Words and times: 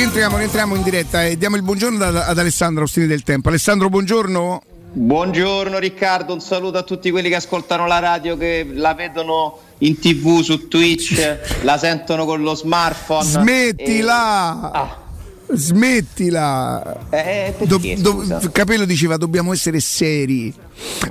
Rientriamo, 0.00 0.38
rientriamo 0.38 0.74
in 0.76 0.82
diretta 0.82 1.26
e 1.26 1.36
diamo 1.36 1.56
il 1.56 1.62
buongiorno 1.62 2.02
ad, 2.02 2.16
ad 2.16 2.38
Alessandro 2.38 2.84
Ostini 2.84 3.06
del 3.06 3.22
Tempo. 3.22 3.50
Alessandro, 3.50 3.90
buongiorno. 3.90 4.62
Buongiorno 4.92 5.78
Riccardo, 5.78 6.32
un 6.32 6.40
saluto 6.40 6.78
a 6.78 6.84
tutti 6.84 7.10
quelli 7.10 7.28
che 7.28 7.34
ascoltano 7.34 7.86
la 7.86 7.98
radio, 7.98 8.34
che 8.38 8.66
la 8.72 8.94
vedono 8.94 9.58
in 9.80 9.98
tv, 9.98 10.40
su 10.40 10.68
Twitch, 10.68 11.40
la 11.64 11.76
sentono 11.76 12.24
con 12.24 12.40
lo 12.40 12.54
smartphone. 12.54 13.24
Smettila! 13.24 14.70
E... 14.72 14.78
Ah. 14.78 14.96
Smettila! 15.52 17.08
Eh, 17.10 17.54
do, 17.58 17.78
do, 17.98 18.40
Capello 18.52 18.86
diceva 18.86 19.18
dobbiamo 19.18 19.52
essere 19.52 19.80
seri. 19.80 20.50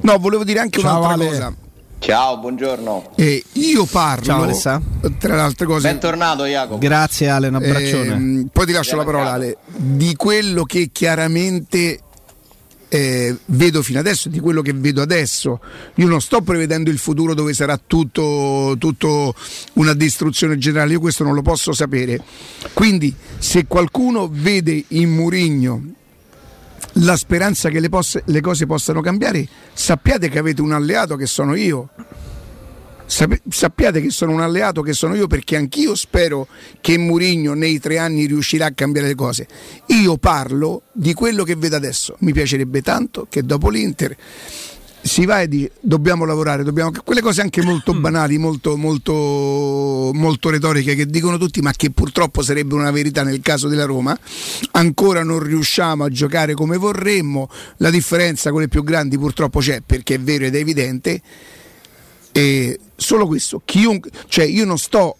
No, 0.01 0.17
volevo 0.17 0.43
dire 0.43 0.61
anche 0.61 0.79
Ciao, 0.79 0.97
un'altra 0.97 1.13
Ale. 1.13 1.27
cosa. 1.27 1.53
Ciao, 1.99 2.37
buongiorno. 2.37 3.11
Eh, 3.15 3.43
io 3.53 3.85
parlo, 3.85 4.23
Ciao, 4.23 4.43
Alessa. 4.43 4.81
tra 5.19 5.35
le 5.35 5.41
altre 5.41 5.65
cose. 5.65 5.89
Bentornato 5.89 6.45
Jacopo. 6.45 6.77
Grazie 6.79 7.27
Ale, 7.29 7.49
un 7.49 7.55
abbraccione. 7.55 8.41
Eh, 8.41 8.45
poi 8.51 8.65
ti 8.65 8.71
lascio 8.71 8.95
la 8.95 9.03
parola 9.03 9.33
Ale. 9.33 9.57
Di 9.67 10.15
quello 10.15 10.63
che 10.63 10.89
chiaramente 10.91 11.99
eh, 12.87 13.35
vedo 13.45 13.83
fino 13.83 13.99
adesso, 13.99 14.29
di 14.29 14.39
quello 14.39 14.61
che 14.61 14.73
vedo 14.73 15.01
adesso. 15.01 15.59
Io 15.95 16.07
non 16.07 16.21
sto 16.21 16.41
prevedendo 16.41 16.89
il 16.89 16.97
futuro 16.97 17.33
dove 17.33 17.53
sarà 17.53 17.79
tutto, 17.85 18.75
tutto, 18.79 19.35
una 19.73 19.93
distruzione 19.93 20.57
generale, 20.57 20.93
io 20.93 20.99
questo 20.99 21.23
non 21.23 21.33
lo 21.33 21.41
posso 21.41 21.73
sapere. 21.73 22.21
Quindi 22.73 23.13
se 23.37 23.67
qualcuno 23.67 24.29
vede 24.31 24.83
in 24.89 25.09
Murigno 25.11 25.81
la 26.93 27.15
speranza 27.15 27.69
che 27.69 27.79
le, 27.79 27.89
posse, 27.89 28.23
le 28.25 28.41
cose 28.41 28.65
possano 28.65 29.01
cambiare, 29.01 29.47
sappiate 29.73 30.29
che 30.29 30.39
avete 30.39 30.61
un 30.61 30.71
alleato 30.71 31.15
che 31.15 31.25
sono 31.25 31.55
io. 31.55 31.89
sappiate 33.05 34.01
che 34.01 34.09
sono 34.11 34.31
un 34.31 34.41
alleato 34.41 34.81
che 34.81 34.93
sono 34.93 35.15
io 35.15 35.27
perché 35.27 35.55
anch'io 35.55 35.95
spero 35.95 36.47
che 36.79 36.97
Murigno 36.97 37.53
nei 37.53 37.79
tre 37.79 37.97
anni 37.97 38.25
riuscirà 38.25 38.67
a 38.67 38.71
cambiare 38.71 39.07
le 39.07 39.15
cose. 39.15 39.47
Io 39.87 40.17
parlo 40.17 40.83
di 40.91 41.13
quello 41.13 41.43
che 41.43 41.55
vedo 41.55 41.75
adesso. 41.75 42.15
Mi 42.19 42.33
piacerebbe 42.33 42.81
tanto 42.81 43.25
che 43.29 43.43
dopo 43.43 43.69
l'Inter 43.69 44.15
si 45.01 45.25
va 45.25 45.41
e 45.41 45.47
dice 45.47 45.71
dobbiamo 45.79 46.25
lavorare, 46.25 46.63
dobbiamo... 46.63 46.91
quelle 47.03 47.21
cose 47.21 47.41
anche 47.41 47.63
molto 47.63 47.93
mm. 47.93 48.01
banali, 48.01 48.37
molto, 48.37 48.75
molto, 48.75 50.11
molto 50.13 50.49
retoriche 50.49 50.95
che 50.95 51.05
dicono 51.05 51.37
tutti, 51.37 51.61
ma 51.61 51.71
che 51.71 51.91
purtroppo 51.91 52.41
sarebbe 52.41 52.75
una 52.75 52.91
verità 52.91 53.23
nel 53.23 53.41
caso 53.41 53.67
della 53.67 53.85
Roma. 53.85 54.17
Ancora 54.71 55.23
non 55.23 55.39
riusciamo 55.39 56.03
a 56.03 56.09
giocare 56.09 56.53
come 56.53 56.77
vorremmo, 56.77 57.49
la 57.77 57.89
differenza 57.89 58.51
con 58.51 58.61
le 58.61 58.67
più 58.67 58.83
grandi 58.83 59.17
purtroppo 59.17 59.59
c'è 59.59 59.81
perché 59.85 60.15
è 60.15 60.19
vero 60.19 60.45
ed 60.45 60.55
è 60.55 60.59
evidente. 60.59 61.21
E 62.31 62.79
solo 62.95 63.25
questo, 63.25 63.61
chiunque, 63.65 64.11
cioè 64.27 64.45
io 64.45 64.65
non 64.65 64.77
sto 64.77 65.17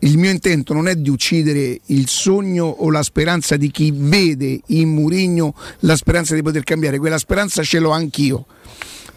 il 0.00 0.18
mio 0.18 0.30
intento 0.30 0.74
non 0.74 0.88
è 0.88 0.94
di 0.94 1.08
uccidere 1.08 1.80
il 1.86 2.06
sogno 2.06 2.66
o 2.66 2.90
la 2.90 3.02
speranza 3.02 3.56
di 3.56 3.70
chi 3.70 3.90
vede 3.94 4.60
in 4.66 4.90
Murigno 4.90 5.54
la 5.80 5.96
speranza 5.96 6.34
di 6.34 6.42
poter 6.42 6.64
cambiare, 6.64 6.98
quella 6.98 7.16
speranza 7.16 7.62
ce 7.62 7.78
l'ho 7.78 7.90
anch'io 7.90 8.44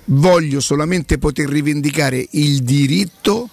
voglio 0.09 0.59
solamente 0.59 1.17
poter 1.17 1.49
rivendicare 1.49 2.25
il 2.31 2.63
diritto 2.63 3.49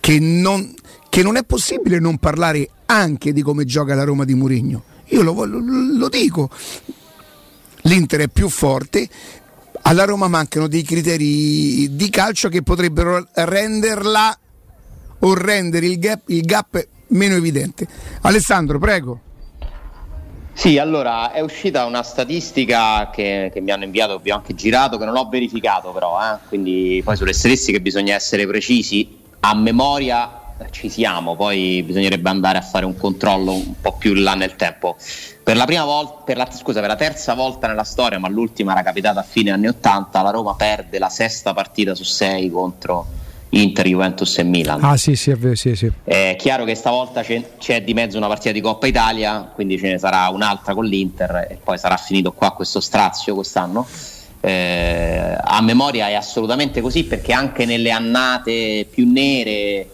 che 0.00 0.18
non, 0.18 0.74
che 1.08 1.22
non 1.22 1.36
è 1.36 1.44
possibile 1.44 1.98
non 1.98 2.18
parlare 2.18 2.70
anche 2.86 3.32
di 3.32 3.42
come 3.42 3.64
gioca 3.64 3.94
la 3.94 4.04
Roma 4.04 4.24
di 4.24 4.34
Mourinho. 4.34 4.84
Io 5.06 5.22
lo, 5.22 5.44
lo, 5.44 5.58
lo 5.60 6.08
dico, 6.08 6.50
l'Inter 7.82 8.20
è 8.20 8.28
più 8.28 8.48
forte, 8.48 9.08
alla 9.82 10.04
Roma 10.04 10.28
mancano 10.28 10.68
dei 10.68 10.82
criteri 10.82 11.94
di 11.94 12.10
calcio 12.10 12.48
che 12.48 12.62
potrebbero 12.62 13.26
renderla 13.32 14.38
o 15.20 15.34
rendere 15.34 15.86
il 15.86 15.98
gap, 15.98 16.28
il 16.28 16.42
gap 16.42 16.86
meno 17.08 17.34
evidente. 17.34 17.86
Alessandro, 18.22 18.78
prego. 18.78 19.22
Sì, 20.58 20.76
allora 20.76 21.30
è 21.30 21.38
uscita 21.38 21.84
una 21.84 22.02
statistica 22.02 23.10
che, 23.10 23.48
che 23.54 23.60
mi 23.60 23.70
hanno 23.70 23.84
inviato, 23.84 24.18
vi 24.18 24.32
ho 24.32 24.34
anche 24.34 24.56
girato, 24.56 24.98
che 24.98 25.04
non 25.04 25.16
ho 25.16 25.28
verificato 25.28 25.92
però, 25.92 26.18
eh? 26.20 26.38
quindi 26.48 27.00
poi 27.04 27.14
sulle 27.14 27.32
statistiche 27.32 27.80
bisogna 27.80 28.16
essere 28.16 28.44
precisi, 28.44 29.18
a 29.38 29.54
memoria 29.54 30.28
ci 30.70 30.88
siamo, 30.88 31.36
poi 31.36 31.84
bisognerebbe 31.84 32.28
andare 32.28 32.58
a 32.58 32.62
fare 32.62 32.84
un 32.86 32.96
controllo 32.96 33.52
un 33.52 33.74
po' 33.80 33.92
più 33.98 34.16
in 34.16 34.24
là 34.24 34.34
nel 34.34 34.56
tempo. 34.56 34.96
Per 35.44 35.56
la 35.56 35.64
prima 35.64 35.84
volta, 35.84 36.22
per 36.24 36.36
la, 36.36 36.48
scusa, 36.50 36.80
per 36.80 36.88
la 36.88 36.96
terza 36.96 37.34
volta 37.34 37.68
nella 37.68 37.84
storia, 37.84 38.18
ma 38.18 38.26
l'ultima 38.26 38.72
era 38.72 38.82
capitata 38.82 39.20
a 39.20 39.22
fine 39.22 39.52
anni 39.52 39.68
80, 39.68 40.22
la 40.22 40.30
Roma 40.30 40.56
perde 40.56 40.98
la 40.98 41.08
sesta 41.08 41.54
partita 41.54 41.94
su 41.94 42.02
sei 42.02 42.50
contro 42.50 43.06
Inter, 43.50 43.86
Juventus 43.86 44.38
e 44.38 44.42
Milan. 44.42 44.82
Ah 44.82 44.96
sì, 44.96 45.16
sì, 45.16 45.30
è 45.30 45.36
vero, 45.36 45.54
sì, 45.54 45.74
sì. 45.74 45.90
È 46.04 46.36
chiaro 46.38 46.64
che 46.64 46.74
stavolta 46.74 47.22
c'è, 47.22 47.42
c'è, 47.58 47.82
di 47.82 47.94
mezzo 47.94 48.18
una 48.18 48.26
partita 48.26 48.52
di 48.52 48.60
Coppa 48.60 48.86
Italia, 48.86 49.50
quindi 49.54 49.78
ce 49.78 49.90
ne 49.90 49.98
sarà 49.98 50.28
un'altra 50.28 50.74
con 50.74 50.84
l'Inter 50.84 51.46
e 51.48 51.58
poi 51.62 51.78
sarà 51.78 51.96
finito 51.96 52.32
qua 52.32 52.52
questo 52.52 52.80
strazio 52.80 53.34
quest'anno. 53.34 53.86
Eh, 54.40 55.36
a 55.40 55.60
memoria 55.62 56.08
è 56.08 56.14
assolutamente 56.14 56.80
così 56.80 57.04
perché 57.04 57.32
anche 57.32 57.64
nelle 57.64 57.90
annate 57.90 58.86
più 58.88 59.10
nere, 59.10 59.88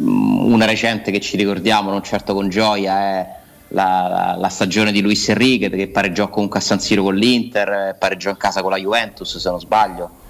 mm, 0.00 0.52
una 0.52 0.66
recente 0.66 1.10
che 1.10 1.20
ci 1.20 1.36
ricordiamo 1.36 1.90
non 1.90 2.02
certo 2.02 2.34
con 2.34 2.50
gioia 2.50 2.98
è 2.98 3.26
la, 3.68 4.06
la, 4.08 4.36
la 4.38 4.48
stagione 4.48 4.92
di 4.92 5.00
Luis 5.00 5.26
Enrique 5.30 5.70
che 5.70 5.88
pareggiò 5.88 6.28
comunque 6.28 6.58
a 6.58 6.62
San 6.62 6.78
Siro 6.78 7.04
con 7.04 7.14
l'Inter, 7.14 7.96
pareggiò 7.98 8.28
in 8.28 8.36
casa 8.36 8.60
con 8.60 8.70
la 8.70 8.76
Juventus 8.76 9.38
se 9.38 9.48
non 9.48 9.60
sbaglio 9.60 10.24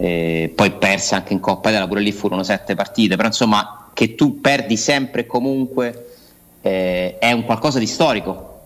eh, 0.00 0.50
poi 0.54 0.70
perse 0.72 1.14
anche 1.14 1.34
in 1.34 1.40
Coppa 1.40 1.68
Italia, 1.68 1.86
pure 1.86 2.00
lì 2.00 2.10
furono 2.10 2.42
sette 2.42 2.74
partite, 2.74 3.16
però 3.16 3.28
insomma 3.28 3.90
che 3.92 4.14
tu 4.14 4.40
perdi 4.40 4.78
sempre 4.78 5.22
e 5.22 5.26
comunque 5.26 6.14
eh, 6.62 7.18
è 7.18 7.30
un 7.32 7.44
qualcosa 7.44 7.78
di 7.78 7.86
storico, 7.86 8.60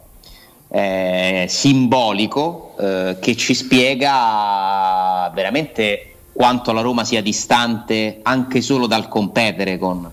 eh, 0.69 1.47
simbolico, 1.49 2.77
eh, 2.79 3.17
che 3.21 3.35
ci 3.35 3.53
spiega 3.53 5.29
veramente 5.35 6.15
quanto 6.33 6.71
la 6.71 6.83
Roma 6.83 7.03
sia 7.03 7.21
distante 7.21 8.21
anche 8.23 8.61
solo 8.61 8.87
dal 8.87 9.09
competere 9.09 9.77
con, 9.77 10.09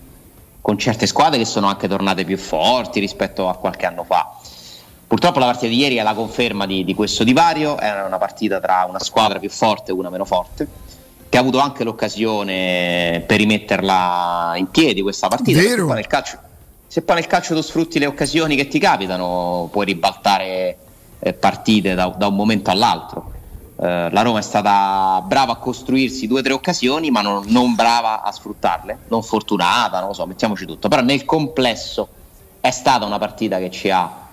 con 0.59 0.78
certe 0.80 1.06
squadre 1.06 1.38
che 1.38 1.46
sono 1.46 1.68
anche 1.68 1.88
tornate 1.88 2.26
più 2.26 2.38
forti 2.38 3.00
rispetto 3.00 3.48
a 3.48 3.56
qualche 3.58 3.86
anno 3.86 4.03
fa. 4.03 4.38
Purtroppo 5.06 5.38
la 5.38 5.46
partita 5.46 5.68
di 5.68 5.78
ieri 5.78 5.98
è 5.98 6.03
la 6.03 6.16
conferma 6.16 6.66
di, 6.66 6.84
di 6.84 6.96
questo 6.96 7.24
divario, 7.24 7.78
era 7.78 8.06
una 8.06 8.18
partita 8.18 8.59
tra 8.59 8.88
una 8.90 9.00
squadra 9.00 9.38
più 9.38 9.52
forte 9.52 9.92
e 9.92 9.94
una 9.94 10.09
meno 10.09 10.26
forte 10.26 10.90
che 11.31 11.38
ha 11.38 11.40
avuto 11.40 11.59
anche 11.59 11.86
l'occasione 11.86 13.24
per 13.25 13.38
rimetterla 13.38 14.52
in 14.58 14.69
piedi 14.69 15.02
questa 15.02 15.30
partita. 15.30 15.62
Se, 15.62 16.08
calcio, 16.08 16.38
se 16.86 17.03
poi 17.03 17.16
nel 17.16 17.28
calcio 17.28 17.56
tu 17.56 17.62
sfrutti 17.62 18.00
le 18.00 18.06
occasioni 18.06 18.58
che 18.58 18.68
ti 18.68 18.80
capitano, 18.80 19.70
puoi 19.72 19.86
ribaltare 19.86 20.78
eh, 21.20 21.31
partite 21.31 21.96
da, 21.96 22.14
da, 22.18 22.28
un 22.28 22.36
momento 22.36 22.70
all'altro. 22.70 23.31
Eh, 23.80 24.09
la 24.12 24.22
Roma 24.24 24.40
è 24.40 24.41
stata 24.41 25.24
brava 25.25 25.53
a 25.53 25.56
costruirsi 25.56 26.28
due 26.28 26.41
o 26.41 26.44
tre 26.44 26.52
occasioni, 26.52 27.09
ma 27.12 27.22
non, 27.22 27.46
non, 27.47 27.75
brava 27.75 28.24
a 28.24 28.31
sfruttarle, 28.34 28.97
non 29.08 29.24
fortunata, 29.24 30.00
non 30.00 30.09
lo 30.09 30.14
so, 30.14 30.25
mettiamoci 30.25 30.66
tutto. 30.66 30.90
Però 30.90 31.02
nel 31.02 31.24
complesso 31.24 32.09
è 32.59 32.72
stata 32.72 33.06
una 33.06 33.20
partita 33.20 33.58
che 33.58 33.72
ci 33.72 33.90
ha 33.90 34.28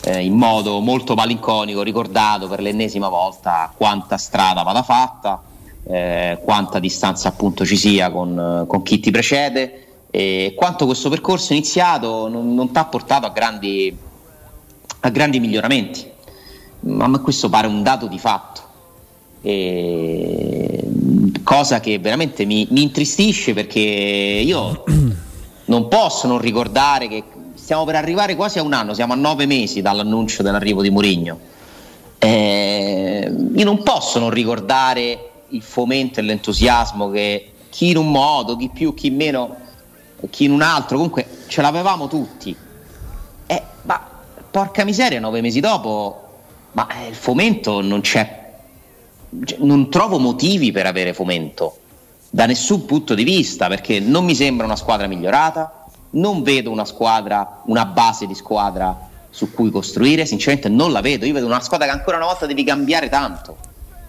eh, 0.00 0.24
in 0.24 0.32
modo 0.32 0.80
molto 0.80 1.14
malinconico 1.14 1.82
ricordato 1.82 2.48
per 2.48 2.62
l'ennesima 2.62 3.10
volta 3.10 3.70
quanta 3.76 4.16
strada 4.16 4.62
vada 4.62 4.82
fatta 4.82 5.52
eh, 5.86 6.38
quanta 6.42 6.78
distanza 6.78 7.28
appunto 7.28 7.64
ci 7.64 7.76
sia 7.76 8.10
con, 8.10 8.64
con, 8.66 8.82
chi 8.82 9.00
ti 9.00 9.10
precede 9.10 9.84
e 10.10 10.54
quanto 10.56 10.86
questo 10.86 11.10
percorso 11.10 11.52
iniziato 11.52 12.28
non, 12.28 12.54
non 12.54 12.72
ti 12.72 12.78
ha 12.78 12.84
portato 12.86 13.26
a 13.26 13.30
grandi, 13.30 13.94
a 15.00 15.08
grandi 15.10 15.40
miglioramenti. 15.40 16.12
Ma 16.80 17.06
a 17.06 17.18
questo 17.18 17.48
pare 17.48 17.66
un 17.66 17.82
dato 17.82 18.06
di 18.06 18.18
fatto. 18.18 18.62
E, 19.42 20.88
cosa 21.42 21.80
che 21.80 21.98
veramente 21.98 22.44
mi, 22.44 22.66
mi 22.70 22.82
intristisce 22.82 23.52
perché 23.52 23.80
io 23.80 24.84
non 25.66 25.88
posso 25.88 26.26
non 26.26 26.38
ricordare 26.38 27.08
che 27.08 27.24
stiamo 27.54 27.84
per 27.84 27.96
arrivare 27.96 28.36
quasi 28.36 28.58
a 28.58 28.62
un 28.62 28.72
anno, 28.72 28.94
siamo 28.94 29.12
a 29.12 29.16
nove 29.16 29.46
mesi 29.46 29.82
dall'annuncio 29.82 30.42
dell'arrivo 30.42 30.82
di 30.82 30.90
Mourinho. 30.90 31.38
Eh, 32.18 33.34
io 33.54 33.64
non 33.64 33.82
posso 33.82 34.18
non 34.18 34.30
ricordare 34.30 35.30
il 35.54 35.62
fomento 35.62 36.20
e 36.20 36.22
l'entusiasmo 36.22 37.10
che 37.10 37.52
chi 37.70 37.90
in 37.90 37.96
un 37.96 38.10
modo, 38.10 38.56
chi 38.56 38.68
più, 38.68 38.94
chi 38.94 39.10
meno, 39.10 39.56
chi 40.30 40.44
in 40.44 40.52
un 40.52 40.62
altro, 40.62 40.96
comunque 40.96 41.26
ce 41.46 41.62
l'avevamo 41.62 42.08
tutti. 42.08 42.54
Eh, 43.46 43.62
ma 43.82 44.00
porca 44.50 44.84
miseria, 44.84 45.20
nove 45.20 45.40
mesi 45.40 45.60
dopo, 45.60 46.42
ma 46.72 46.88
eh, 46.88 47.08
il 47.08 47.14
fomento 47.14 47.80
non 47.80 48.00
c'è, 48.00 48.52
cioè, 49.44 49.58
non 49.60 49.90
trovo 49.90 50.18
motivi 50.18 50.72
per 50.72 50.86
avere 50.86 51.12
fomento 51.14 51.78
da 52.30 52.46
nessun 52.46 52.84
punto 52.84 53.14
di 53.14 53.22
vista, 53.22 53.68
perché 53.68 54.00
non 54.00 54.24
mi 54.24 54.34
sembra 54.34 54.66
una 54.66 54.76
squadra 54.76 55.06
migliorata, 55.06 55.86
non 56.10 56.42
vedo 56.42 56.70
una 56.70 56.84
squadra, 56.84 57.62
una 57.66 57.86
base 57.86 58.26
di 58.26 58.34
squadra 58.34 59.08
su 59.30 59.52
cui 59.52 59.70
costruire, 59.70 60.26
sinceramente 60.26 60.68
non 60.68 60.92
la 60.92 61.00
vedo, 61.00 61.26
io 61.26 61.32
vedo 61.32 61.46
una 61.46 61.60
squadra 61.60 61.86
che 61.86 61.92
ancora 61.92 62.16
una 62.16 62.26
volta 62.26 62.46
devi 62.46 62.62
cambiare 62.64 63.08
tanto 63.08 63.56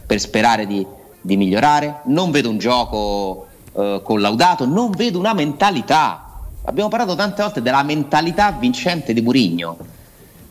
per 0.05 0.19
sperare 0.19 0.67
di, 0.67 0.85
di 1.25 1.37
migliorare, 1.37 2.01
non 2.05 2.29
vedo 2.29 2.49
un 2.49 2.59
gioco 2.59 3.47
eh, 3.73 4.01
collaudato, 4.03 4.65
non 4.65 4.91
vedo 4.91 5.17
una 5.17 5.33
mentalità. 5.33 6.21
Abbiamo 6.65 6.89
parlato 6.89 7.15
tante 7.15 7.41
volte 7.41 7.61
della 7.61 7.83
mentalità 7.83 8.51
vincente 8.51 9.11
di 9.11 9.21
Murigno. 9.21 9.77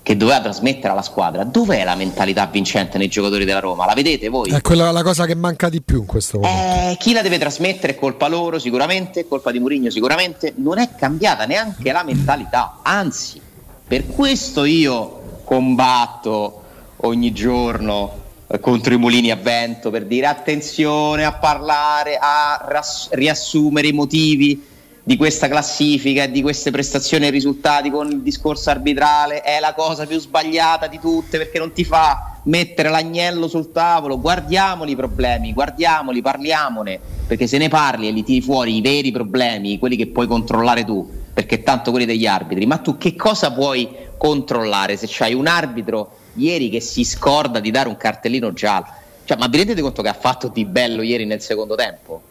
che 0.05 0.19
doveva 0.19 0.43
trasmettere 0.43 0.89
alla 0.89 1.01
squadra, 1.01 1.45
dov'è 1.45 1.83
la 1.83 1.95
mentalità 1.95 2.45
vincente 2.45 2.99
nei 2.99 3.09
giocatori 3.09 3.47
della 3.47 3.61
Roma? 3.61 3.87
La 3.87 3.95
vedete 3.95 4.29
voi? 4.29 4.51
È 4.51 4.61
quella 4.61 4.91
la 4.91 5.03
cosa 5.03 5.25
che 5.25 5.35
manca 5.35 5.71
di 5.71 5.81
più 5.81 6.01
in 6.01 6.07
questo 6.07 6.39
momento. 6.39 6.91
Eh, 6.91 6.97
chi 6.99 7.15
la 7.15 7.23
deve 7.23 7.39
trasmettere 7.39 7.95
è 7.95 7.99
colpa 7.99 8.29
loro 8.29 8.59
sicuramente, 8.59 9.21
è 9.21 9.27
colpa 9.27 9.51
di 9.51 9.61
Mourinho 9.61 9.89
sicuramente, 9.89 10.53
non 10.57 10.77
è 10.77 10.91
cambiata 10.95 11.47
neanche 11.47 11.91
la 11.91 12.05
mentalità, 12.05 12.81
anzi, 12.83 13.41
per 13.89 14.07
questo 14.09 14.65
io 14.65 15.41
combatto 15.45 16.63
ogni 16.97 17.33
giorno 17.33 18.24
contro 18.61 18.95
i 18.95 18.99
mulini 18.99 19.31
a 19.31 19.37
vento 19.37 19.91
per 19.91 20.05
dire 20.05 20.27
attenzione 20.27 21.25
a 21.25 21.33
parlare, 21.33 22.19
a 22.21 22.65
riassumere 23.11 23.89
i 23.89 23.93
motivi 23.93 24.73
di 25.07 25.19
questa 25.19 25.49
classifica 25.49 26.23
e 26.23 26.31
di 26.31 26.41
queste 26.41 26.71
prestazioni 26.71 27.27
e 27.27 27.31
risultati 27.31 27.91
con 27.91 28.11
il 28.11 28.23
discorso 28.23 28.71
arbitrale. 28.71 29.43
È 29.43 29.61
la 29.61 29.75
cosa 29.75 30.07
più 30.07 30.19
sbagliata 30.19 30.87
di 30.87 30.99
tutte 30.99 31.37
perché 31.37 31.59
non 31.59 31.73
ti 31.73 31.85
fa 31.85 32.39
mettere 32.45 32.89
l'agnello 32.89 33.47
sul 33.47 33.71
tavolo. 33.71 34.19
Guardiamoli 34.19 34.93
i 34.93 34.97
problemi, 34.97 35.53
guardiamoli, 35.53 36.23
parliamone, 36.23 36.99
perché 37.27 37.47
se 37.47 37.59
ne 37.59 37.69
parli 37.69 38.09
e 38.09 38.13
li 38.13 38.25
tiri 38.25 38.41
fuori 38.41 38.77
i 38.77 38.81
veri 38.81 39.13
problemi, 39.13 39.79
quelli 39.79 39.97
che 39.97 40.07
puoi 40.07 40.27
controllare 40.27 40.85
tu, 40.85 41.07
perché 41.35 41.63
tanto 41.63 41.91
quelli 41.91 42.07
degli 42.07 42.27
arbitri, 42.27 42.65
ma 42.65 42.79
tu 42.79 42.97
che 42.97 43.15
cosa 43.15 43.53
puoi 43.53 43.89
controllare? 44.17 44.97
Se 44.97 45.07
c'hai 45.09 45.35
un 45.35 45.47
arbitro 45.47 46.17
ieri 46.35 46.69
che 46.69 46.81
si 46.81 47.05
scorda 47.05 47.61
di 47.61 47.71
dare 47.71 47.89
un 47.89 47.97
cartellino 47.97 48.53
giallo? 48.53 48.87
Cioè, 49.25 49.39
ma 49.39 49.47
vi 49.47 49.57
rendete 49.57 49.81
conto 49.81 50.03
che 50.03 50.09
ha 50.09 50.17
fatto 50.19 50.49
di 50.49 50.65
bello 50.65 51.03
ieri 51.03 51.25
nel 51.25 51.41
secondo 51.41 51.75
tempo? 51.75 52.23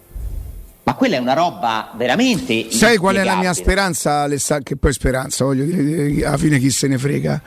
Ma 0.84 0.96
quella 0.96 1.16
è 1.16 1.20
una 1.20 1.34
roba 1.34 1.92
veramente. 1.96 2.70
Sai 2.70 2.98
qual 2.98 3.16
è 3.16 3.24
la 3.24 3.38
mia 3.38 3.54
speranza, 3.54 4.22
Alessà? 4.22 4.60
Che 4.60 4.76
poi 4.76 4.92
speranza, 4.92 5.46
voglio 5.46 5.64
dire, 5.64 6.26
alla 6.26 6.38
fine 6.38 6.60
chi 6.60 6.70
se 6.70 6.88
ne 6.88 6.98
frega. 6.98 7.42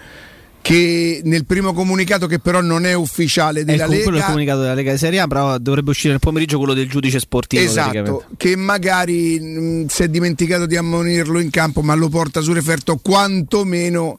Che 0.63 1.21
nel 1.23 1.45
primo 1.45 1.73
comunicato, 1.73 2.27
che 2.27 2.41
però 2.41 2.61
non 2.61 2.87
è 2.87 2.95
ufficiale 2.95 3.65
della 3.65 3.85
è 3.85 3.89
Lega, 3.89 4.03
quello 4.03 4.17
è 4.17 4.21
il 4.21 4.27
comunicato 4.27 4.61
della 4.63 4.75
Lega 4.75 4.91
di 4.91 4.99
Serie 4.99 5.21
A, 5.21 5.29
però 5.29 5.59
dovrebbe 5.59 5.91
uscire 5.91 6.11
nel 6.11 6.19
pomeriggio 6.19 6.57
quello 6.57 6.73
del 6.73 6.89
giudice 6.89 7.21
sportivo. 7.21 7.63
Esatto, 7.63 8.25
che 8.37 8.57
magari 8.57 9.39
mh, 9.39 9.87
si 9.87 10.03
è 10.03 10.09
dimenticato 10.09 10.67
di 10.67 10.77
ammonirlo 10.77 11.39
in 11.39 11.51
campo, 11.51 11.83
ma 11.83 11.95
lo 11.95 12.09
porta 12.09 12.41
su 12.41 12.53
referto 12.53 12.99
quantomeno 13.01 14.19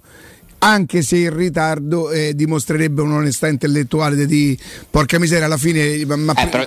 anche 0.68 1.02
se 1.02 1.18
in 1.18 1.36
ritardo 1.36 2.12
eh, 2.12 2.36
dimostrerebbe 2.36 3.02
un'onestà 3.02 3.48
intellettuale 3.48 4.26
di 4.26 4.58
porca 4.90 5.18
miseria 5.20 5.46
alla 5.46 5.58
fine 5.58 6.06
ma, 6.06 6.34
eh, 6.34 6.48
però 6.48 6.66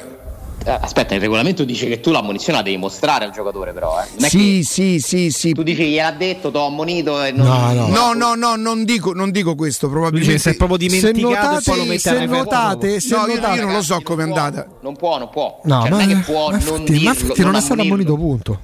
eh, 0.65 0.71
aspetta, 0.71 1.15
il 1.15 1.21
regolamento 1.21 1.65
dice 1.65 1.87
che 1.87 2.01
tu 2.01 2.11
l'ammonizione 2.11 2.59
la 2.59 2.65
devi 2.65 2.77
mostrare 2.77 3.25
al 3.25 3.31
giocatore, 3.31 3.73
però. 3.73 3.99
Eh. 4.03 4.29
Sì, 4.29 4.63
sì, 4.63 5.01
sì, 5.01 5.31
sì. 5.31 5.53
Tu 5.53 5.63
dici 5.63 5.89
gliel'ha 5.89 6.11
detto, 6.11 6.51
ti 6.51 6.57
ho 6.59 6.67
ammonito. 6.67 7.23
E 7.23 7.33
non... 7.33 7.47
No, 7.47 7.73
no, 7.73 7.89
no, 7.89 8.13
no, 8.13 8.35
no, 8.35 8.57
non, 8.57 8.85
dico, 8.85 9.15
non 9.15 9.31
dico 9.31 9.55
questo. 9.55 9.89
Probabilmente 9.89 10.39
si 10.39 10.49
è 10.51 10.57
proprio 10.57 10.77
dimenticato 10.77 11.17
se 11.17 11.23
notate, 11.23 11.63
poi 11.65 11.77
lo 11.79 11.85
mette 11.85 11.99
se 11.99 12.27
notate, 12.27 13.01
se 13.01 13.17
no, 13.17 13.27
notate, 13.27 13.59
io, 13.59 13.65
non 13.65 13.73
lo 13.73 13.83
so 13.83 14.01
come 14.03 14.23
è 14.23 14.27
andata. 14.27 14.67
Non 14.83 14.97
può, 14.97 15.19
non 15.19 15.31
può. 15.31 15.61
No, 15.65 15.81
cioè, 15.81 15.91
ma, 15.91 15.97
non 15.97 16.01
è 16.01 16.15
che 16.15 16.21
può 16.31 16.51
ma 16.51 16.59
non 16.59 16.61
infatti, 16.61 16.93
dirlo, 16.93 17.05
ma 17.05 17.11
infatti 17.15 17.41
non, 17.41 17.51
non 17.51 17.61
è 17.61 17.65
stato 17.65 17.81
ammonito, 17.81 18.17
punto. 18.17 18.61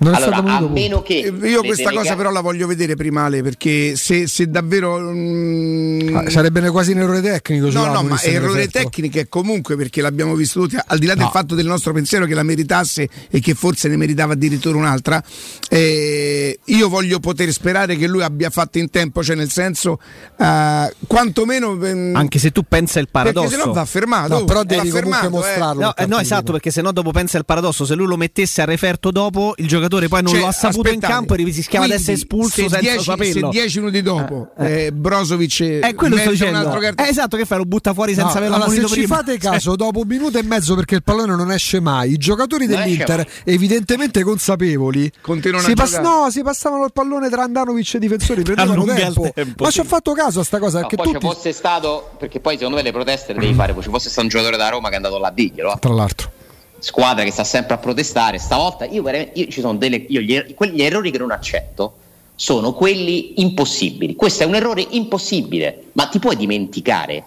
Non 0.00 0.14
allora, 0.14 0.36
a 0.36 0.60
meno 0.60 1.02
che 1.02 1.18
eh, 1.18 1.48
io 1.48 1.62
questa 1.62 1.90
cosa 1.92 2.16
però 2.16 2.30
la 2.30 2.40
voglio 2.40 2.66
vedere 2.66 2.96
prima 2.96 3.24
Ale 3.24 3.42
perché 3.42 3.96
se, 3.96 4.26
se 4.26 4.48
davvero 4.48 4.98
mm, 4.98 6.16
ah, 6.16 6.30
sarebbe 6.30 6.70
quasi 6.70 6.92
un 6.92 7.00
errore 7.00 7.20
tecnico 7.20 7.70
no 7.70 7.92
no 7.92 8.02
ma 8.02 8.20
errore 8.22 8.68
tecnico 8.68 9.18
è 9.18 9.28
comunque 9.28 9.76
perché 9.76 10.00
l'abbiamo 10.00 10.34
visto 10.34 10.60
tutti 10.60 10.76
al 10.84 10.98
di 10.98 11.04
là 11.04 11.14
no. 11.14 11.20
del 11.20 11.30
fatto 11.30 11.54
del 11.54 11.66
nostro 11.66 11.92
pensiero 11.92 12.24
che 12.24 12.32
la 12.32 12.42
meritasse 12.42 13.08
e 13.28 13.40
che 13.40 13.52
forse 13.52 13.88
ne 13.88 13.98
meritava 13.98 14.32
addirittura 14.32 14.78
un'altra 14.78 15.22
eh, 15.68 16.58
io 16.64 16.88
voglio 16.88 17.20
poter 17.20 17.52
sperare 17.52 17.96
che 17.96 18.08
lui 18.08 18.22
abbia 18.22 18.48
fatto 18.48 18.78
in 18.78 18.88
tempo 18.88 19.22
cioè 19.22 19.36
nel 19.36 19.50
senso 19.50 20.00
eh, 20.38 20.94
quantomeno 21.06 21.78
ehm, 21.84 22.16
anche 22.16 22.38
se 22.38 22.50
tu 22.52 22.62
pensa 22.62 23.00
il 23.00 23.08
paradosso. 23.10 23.48
perché 23.48 23.62
se 23.62 23.66
no 23.66 23.72
va 23.74 23.84
fermato. 23.84 24.38
No, 24.38 24.44
però 24.44 24.62
devi 24.62 24.88
comunque 24.88 25.00
fermato, 25.00 25.30
mostrarlo 25.30 25.80
eh. 25.80 25.84
no, 25.84 25.96
eh, 25.96 26.06
no 26.06 26.18
esatto 26.18 26.52
perché 26.52 26.70
se 26.70 26.80
no 26.80 26.92
dopo 26.92 27.10
pensa 27.10 27.36
il 27.36 27.44
paradosso. 27.44 27.84
Se 27.84 27.94
lui 27.94 28.06
lo 28.06 28.16
mettesse 28.16 28.62
a 28.62 28.64
referto 28.64 29.10
dopo 29.10 29.54
il 29.58 29.66
giocatore 29.66 29.89
giocatore 29.90 30.08
poi 30.08 30.22
non 30.22 30.32
cioè, 30.32 30.40
lo 30.40 30.46
ha 30.46 30.52
saputo 30.52 30.88
aspettate, 30.88 31.12
in 31.12 31.18
campo 31.18 31.34
e 31.34 31.44
rischiava 31.44 31.86
di 31.86 31.92
essere 31.92 32.12
espulso 32.12 32.60
senza 32.60 32.78
dieci, 32.78 33.02
saperlo. 33.02 33.52
Se 33.52 33.58
10 33.58 33.78
minuti 33.80 34.02
dopo 34.02 34.52
eh, 34.56 34.64
eh. 34.64 34.84
eh 34.86 34.92
Brozovic 34.92 35.62
è 35.80 35.94
quello 35.94 36.16
sto 36.16 36.30
dicendo. 36.30 36.58
un 36.58 36.64
altro 36.64 36.80
cart- 36.80 37.00
eh, 37.00 37.08
esatto, 37.08 37.36
che 37.36 37.44
fai? 37.44 37.58
Lo 37.58 37.64
butta 37.64 37.92
fuori 37.92 38.14
senza 38.14 38.32
no, 38.32 38.38
averlo 38.38 38.54
allora, 38.56 38.70
se 38.70 38.80
prima. 38.80 38.94
ci 38.94 39.06
fate 39.06 39.38
caso, 39.38 39.74
dopo 39.74 40.00
un 40.00 40.06
minuto 40.06 40.38
e 40.38 40.42
mezzo 40.42 40.74
perché 40.76 40.96
il 40.96 41.02
pallone 41.02 41.34
non 41.34 41.50
esce 41.50 41.80
mai, 41.80 42.12
i 42.12 42.16
giocatori 42.16 42.66
non 42.66 42.80
dell'Inter 42.80 43.26
evidentemente 43.44 44.22
consapevoli 44.22 45.10
continuano 45.20 45.64
si 45.64 45.72
a 45.72 45.74
pass- 45.74 45.98
No, 46.00 46.28
si 46.30 46.42
passavano 46.42 46.84
il 46.84 46.92
pallone 46.92 47.28
tra 47.28 47.42
Andanovic 47.42 47.94
e 47.94 47.96
i 47.96 48.00
difensori, 48.00 48.42
prendevano 48.42 48.84
tempo. 48.84 49.30
tempo. 49.34 49.64
Ma 49.64 49.70
sì. 49.70 49.74
ci 49.74 49.80
ho 49.80 49.84
fatto 49.84 50.12
caso 50.12 50.40
a 50.40 50.44
sta 50.44 50.58
cosa 50.58 50.80
no, 50.80 50.86
che 50.86 50.96
poi 50.96 51.06
tutti... 51.06 51.18
ci 51.18 51.26
fosse 51.26 51.52
stato 51.52 52.10
perché 52.18 52.40
poi 52.40 52.56
secondo 52.56 52.76
me 52.76 52.82
le 52.82 52.92
proteste 52.92 53.32
le 53.32 53.40
devi 53.40 53.54
fare, 53.54 53.72
poi 53.72 53.82
ci 53.82 53.90
fosse 53.90 54.08
stato 54.08 54.22
un 54.22 54.28
giocatore 54.28 54.56
da 54.56 54.68
Roma 54.68 54.88
che 54.88 54.94
è 54.94 54.96
andato 54.96 55.18
là 55.18 55.28
a 55.28 55.32
dirglielo. 55.32 55.76
Tra 55.80 55.92
l'altro 55.92 56.38
squadra 56.80 57.24
che 57.24 57.30
sta 57.30 57.44
sempre 57.44 57.74
a 57.74 57.78
protestare, 57.78 58.38
stavolta 58.38 58.84
io, 58.84 59.08
io 59.08 59.46
ci 59.48 59.60
sono 59.60 59.76
delle, 59.76 60.04
io 60.08 60.20
gli, 60.20 60.34
er-, 60.34 60.52
gli 60.72 60.82
errori 60.82 61.10
che 61.10 61.18
non 61.18 61.30
accetto 61.30 61.94
sono 62.34 62.72
quelli 62.72 63.40
impossibili. 63.40 64.16
Questo 64.16 64.42
è 64.42 64.46
un 64.46 64.54
errore 64.54 64.84
impossibile, 64.90 65.90
ma 65.92 66.06
ti 66.06 66.18
puoi 66.18 66.36
dimenticare? 66.36 67.22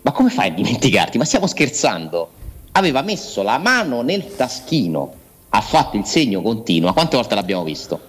Ma 0.00 0.12
come 0.12 0.30
fai 0.30 0.48
a 0.48 0.52
dimenticarti? 0.52 1.18
Ma 1.18 1.24
stiamo 1.24 1.46
scherzando? 1.46 2.30
Aveva 2.72 3.02
messo 3.02 3.42
la 3.42 3.58
mano 3.58 4.00
nel 4.00 4.34
taschino, 4.36 5.12
ha 5.50 5.60
fatto 5.60 5.96
il 5.98 6.06
segno 6.06 6.40
continuo. 6.40 6.94
Quante 6.94 7.16
volte 7.16 7.34
l'abbiamo 7.34 7.62
visto? 7.62 8.00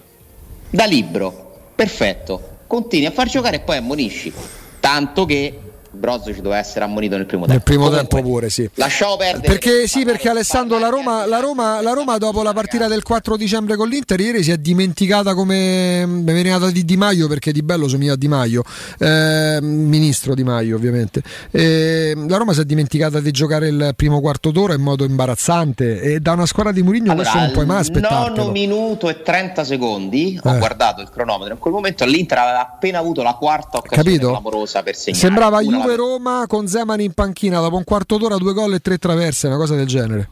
Da 0.70 0.86
libro, 0.86 1.72
perfetto. 1.74 2.58
Continui 2.66 3.06
a 3.06 3.10
far 3.10 3.28
giocare 3.28 3.56
e 3.56 3.60
poi 3.60 3.76
ammonisci. 3.76 4.32
Tanto 4.80 5.26
che 5.26 5.58
Brozovic 5.90 6.36
doveva 6.36 6.58
essere 6.58 6.84
ammonito 6.84 7.16
nel 7.16 7.26
primo 7.26 7.46
tempo. 7.46 7.58
Nel 7.58 7.62
primo 7.62 7.88
Comunque, 7.88 8.08
tempo 8.08 8.28
pure, 8.28 8.50
sì. 8.50 8.68
Lasciamo 8.74 9.16
perdere. 9.16 9.46
Perché 9.46 9.88
sì, 9.88 10.04
perché 10.04 10.28
Alessandro 10.28 10.78
la 10.78 10.88
Roma, 10.88 11.26
la, 11.26 11.40
Roma, 11.40 11.80
la 11.80 11.92
Roma, 11.92 12.16
dopo 12.16 12.42
la 12.42 12.52
partita 12.52 12.86
del 12.86 13.02
4 13.02 13.36
dicembre 13.36 13.76
con 13.76 13.88
l'Inter 13.88 14.20
ieri 14.20 14.42
si 14.42 14.52
è 14.52 14.56
dimenticata 14.56 15.34
come 15.34 16.06
veniva 16.06 16.70
di 16.70 16.84
Di 16.84 16.96
Maio 16.96 17.26
perché 17.26 17.50
Di 17.50 17.62
Bello 17.62 17.88
somiglia 17.88 18.12
a 18.12 18.16
Di 18.16 18.28
Maio, 18.28 18.62
eh, 18.98 19.58
ministro 19.60 20.34
Di 20.34 20.44
Maio 20.44 20.76
ovviamente. 20.76 21.22
Eh, 21.50 22.14
la 22.28 22.36
Roma 22.36 22.52
si 22.52 22.60
è 22.60 22.64
dimenticata 22.64 23.20
di 23.20 23.30
giocare 23.32 23.68
il 23.68 23.92
primo 23.96 24.20
quarto 24.20 24.50
d'ora 24.52 24.74
in 24.74 24.82
modo 24.82 25.04
imbarazzante 25.04 26.00
e 26.00 26.20
da 26.20 26.32
una 26.32 26.46
squadra 26.46 26.72
di 26.72 26.82
Murigno 26.82 27.12
allora, 27.12 27.28
questo 27.28 27.38
non 27.38 27.52
puoi 27.52 27.66
mai 27.66 27.80
aspettare. 27.80 28.34
9 28.36 28.50
minuto 28.52 29.08
e 29.08 29.22
30 29.22 29.64
secondi, 29.64 30.38
ho 30.40 30.54
eh. 30.54 30.58
guardato 30.58 31.00
il 31.00 31.10
cronometro, 31.10 31.54
in 31.54 31.58
quel 31.58 31.74
momento 31.74 32.04
l'Inter 32.04 32.38
aveva 32.38 32.60
appena 32.60 32.98
avuto 32.98 33.22
la 33.22 33.34
quarta 33.34 33.78
occasione 33.78 34.02
Capito? 34.02 34.28
clamorosa 34.30 34.82
per 34.82 34.94
segnare. 34.94 35.22
Sembrava 35.22 35.60
Juve 35.60 35.79
Juve-Roma 35.80 36.44
con 36.46 36.66
Zeman 36.66 37.00
in 37.00 37.12
panchina 37.12 37.60
dopo 37.60 37.76
un 37.76 37.84
quarto 37.84 38.16
d'ora, 38.16 38.36
due 38.36 38.52
gol 38.52 38.74
e 38.74 38.80
tre 38.80 38.98
traverse, 38.98 39.46
una 39.46 39.56
cosa 39.56 39.74
del 39.74 39.86
genere. 39.86 40.28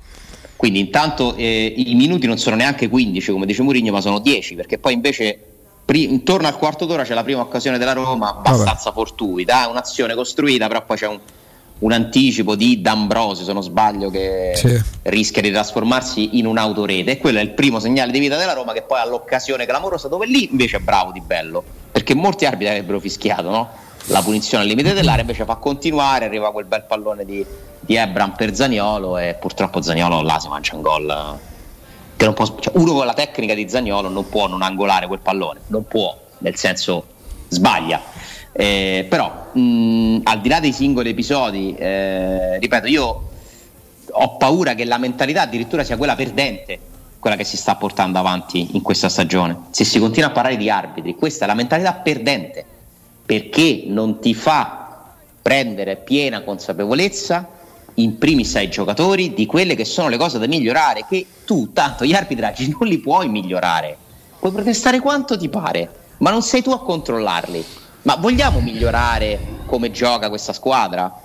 Quindi 0.57 0.81
intanto 0.81 1.37
eh, 1.37 1.73
i 1.77 1.95
minuti 1.95 2.27
non 2.27 2.37
sono 2.37 2.57
neanche 2.57 2.89
15 2.89 3.31
come 3.31 3.47
dice 3.47 3.63
Mourinho, 3.63 3.93
ma 3.93 4.01
sono 4.01 4.19
10 4.19 4.57
perché 4.57 4.79
poi 4.79 4.93
invece 4.93 5.39
pri- 5.89 6.11
intorno 6.11 6.49
al 6.49 6.59
quarto 6.59 6.85
d'ora 6.85 7.03
c'è 7.05 7.15
la 7.15 7.23
prima 7.23 7.41
occasione 7.41 7.79
della 7.79 7.95
Roma, 7.95 8.29
abbastanza 8.29 8.91
Vabbè. 8.91 8.93
fortuita, 8.93 9.65
eh, 9.65 9.71
un'azione 9.71 10.15
costruita, 10.15 10.67
però 10.67 10.85
poi 10.85 10.97
c'è 10.99 11.07
un, 11.07 11.19
un 11.79 11.93
anticipo 11.93 12.57
di 12.57 12.83
D'Ambrosio, 12.83 13.45
se 13.45 13.53
non 13.55 13.63
sbaglio, 13.63 14.11
che 14.11 14.53
sì. 14.55 14.83
rischia 15.05 15.41
di 15.41 15.51
trasformarsi 15.51 16.39
in 16.39 16.47
un'autorete. 16.47 17.13
E 17.13 17.19
quello 17.19 17.39
è 17.39 17.43
il 17.43 17.53
primo 17.53 17.81
segnale 17.81 18.13
di 18.13 18.19
vita 18.19 18.37
della 18.37 18.53
Roma 18.53 18.75
che 18.75 18.83
poi 18.83 18.99
ha 18.99 19.07
l'occasione 19.07 19.65
clamorosa, 19.65 20.09
dove 20.09 20.27
lì 20.27 20.51
invece 20.51 20.77
è 20.77 20.81
bravo 20.81 21.11
di 21.11 21.23
bello, 21.23 21.65
perché 21.91 22.15
molti 22.15 22.45
arbitri 22.45 22.69
avrebbero 22.69 23.01
fischiato, 23.01 23.49
no? 23.49 23.71
La 24.09 24.23
punizione 24.23 24.63
al 24.63 24.69
limite 24.69 24.93
dell'area, 24.93 25.21
invece 25.21 25.45
fa 25.45 25.57
continuare, 25.57 26.27
arriva 26.27 26.51
quel 26.53 26.67
bel 26.67 26.85
pallone 26.85 27.25
di, 27.25 27.45
di 27.81 27.95
Ebram 27.95 28.35
per 28.35 28.55
Zagnolo 28.55 29.19
e 29.19 29.37
purtroppo 29.39 29.83
Zagnolo 29.83 30.23
là 30.23 30.39
si 30.39 30.49
mangia 30.49 30.75
un 30.75 30.83
gol. 30.83 31.39
Che 32.17 32.33
può, 32.33 32.59
cioè 32.59 32.77
uno 32.77 32.95
con 32.95 33.07
la 33.07 33.15
tecnica 33.15 33.55
di 33.55 33.69
Zagnolo 33.69 34.09
non 34.09 34.29
può 34.29 34.49
non 34.49 34.63
angolare 34.63 35.07
quel 35.07 35.21
pallone, 35.21 35.61
non 35.69 35.87
può, 35.87 36.17
nel 36.39 36.57
senso 36.57 37.05
sbaglia. 37.49 38.01
Eh, 38.53 39.07
però 39.09 39.51
mh, 39.53 40.21
al 40.25 40.41
di 40.41 40.49
là 40.49 40.59
dei 40.59 40.73
singoli 40.73 41.11
episodi, 41.11 41.75
eh, 41.77 42.59
ripeto, 42.59 42.87
io 42.87 43.29
ho 44.11 44.37
paura 44.37 44.75
che 44.75 44.85
la 44.85 44.99
mentalità 44.99 45.43
addirittura 45.43 45.85
sia 45.85 45.97
quella 45.97 46.17
perdente, 46.17 46.79
quella 47.19 47.37
che 47.37 47.45
si 47.45 47.57
sta 47.57 47.77
portando 47.77 48.19
avanti 48.19 48.71
in 48.73 48.83
questa 48.83 49.09
stagione. 49.09 49.67
Se 49.71 49.85
si 49.85 49.99
continua 49.99 50.31
a 50.31 50.33
parlare 50.33 50.57
di 50.57 50.71
arbitri, 50.71 51.15
questa 51.15 51.45
è 51.45 51.49
la 51.49 51.55
mentalità 51.55 51.93
perdente 51.93 52.65
perché 53.29 53.83
non 53.85 54.21
ti 54.21 54.33
fa 54.33 55.13
prendere 55.43 55.99
piena 55.99 56.41
consapevolezza 56.41 57.47
in 57.97 58.17
primis 58.17 58.57
ai 58.57 58.71
giocatori 58.71 59.35
di 59.35 59.45
quelle 59.45 59.75
che 59.75 59.85
sono 59.85 60.09
le 60.09 60.17
cose 60.17 60.39
da 60.39 60.47
migliorare, 60.47 61.05
che 61.07 61.27
tu 61.45 61.71
tanto 61.75 62.07
gli 62.07 62.15
arbitraggi 62.15 62.71
non 62.71 62.89
li 62.89 62.97
puoi 63.01 63.29
migliorare, 63.29 63.99
puoi 64.39 64.51
protestare 64.51 65.01
quanto 65.01 65.37
ti 65.37 65.51
pare, 65.51 65.91
ma 66.21 66.31
non 66.31 66.41
sei 66.41 66.63
tu 66.63 66.71
a 66.71 66.81
controllarli. 66.81 67.63
Ma 68.05 68.17
vogliamo 68.17 68.61
migliorare 68.61 69.39
come 69.67 69.91
gioca 69.91 70.31
questa 70.31 70.55
squadra? 70.55 71.21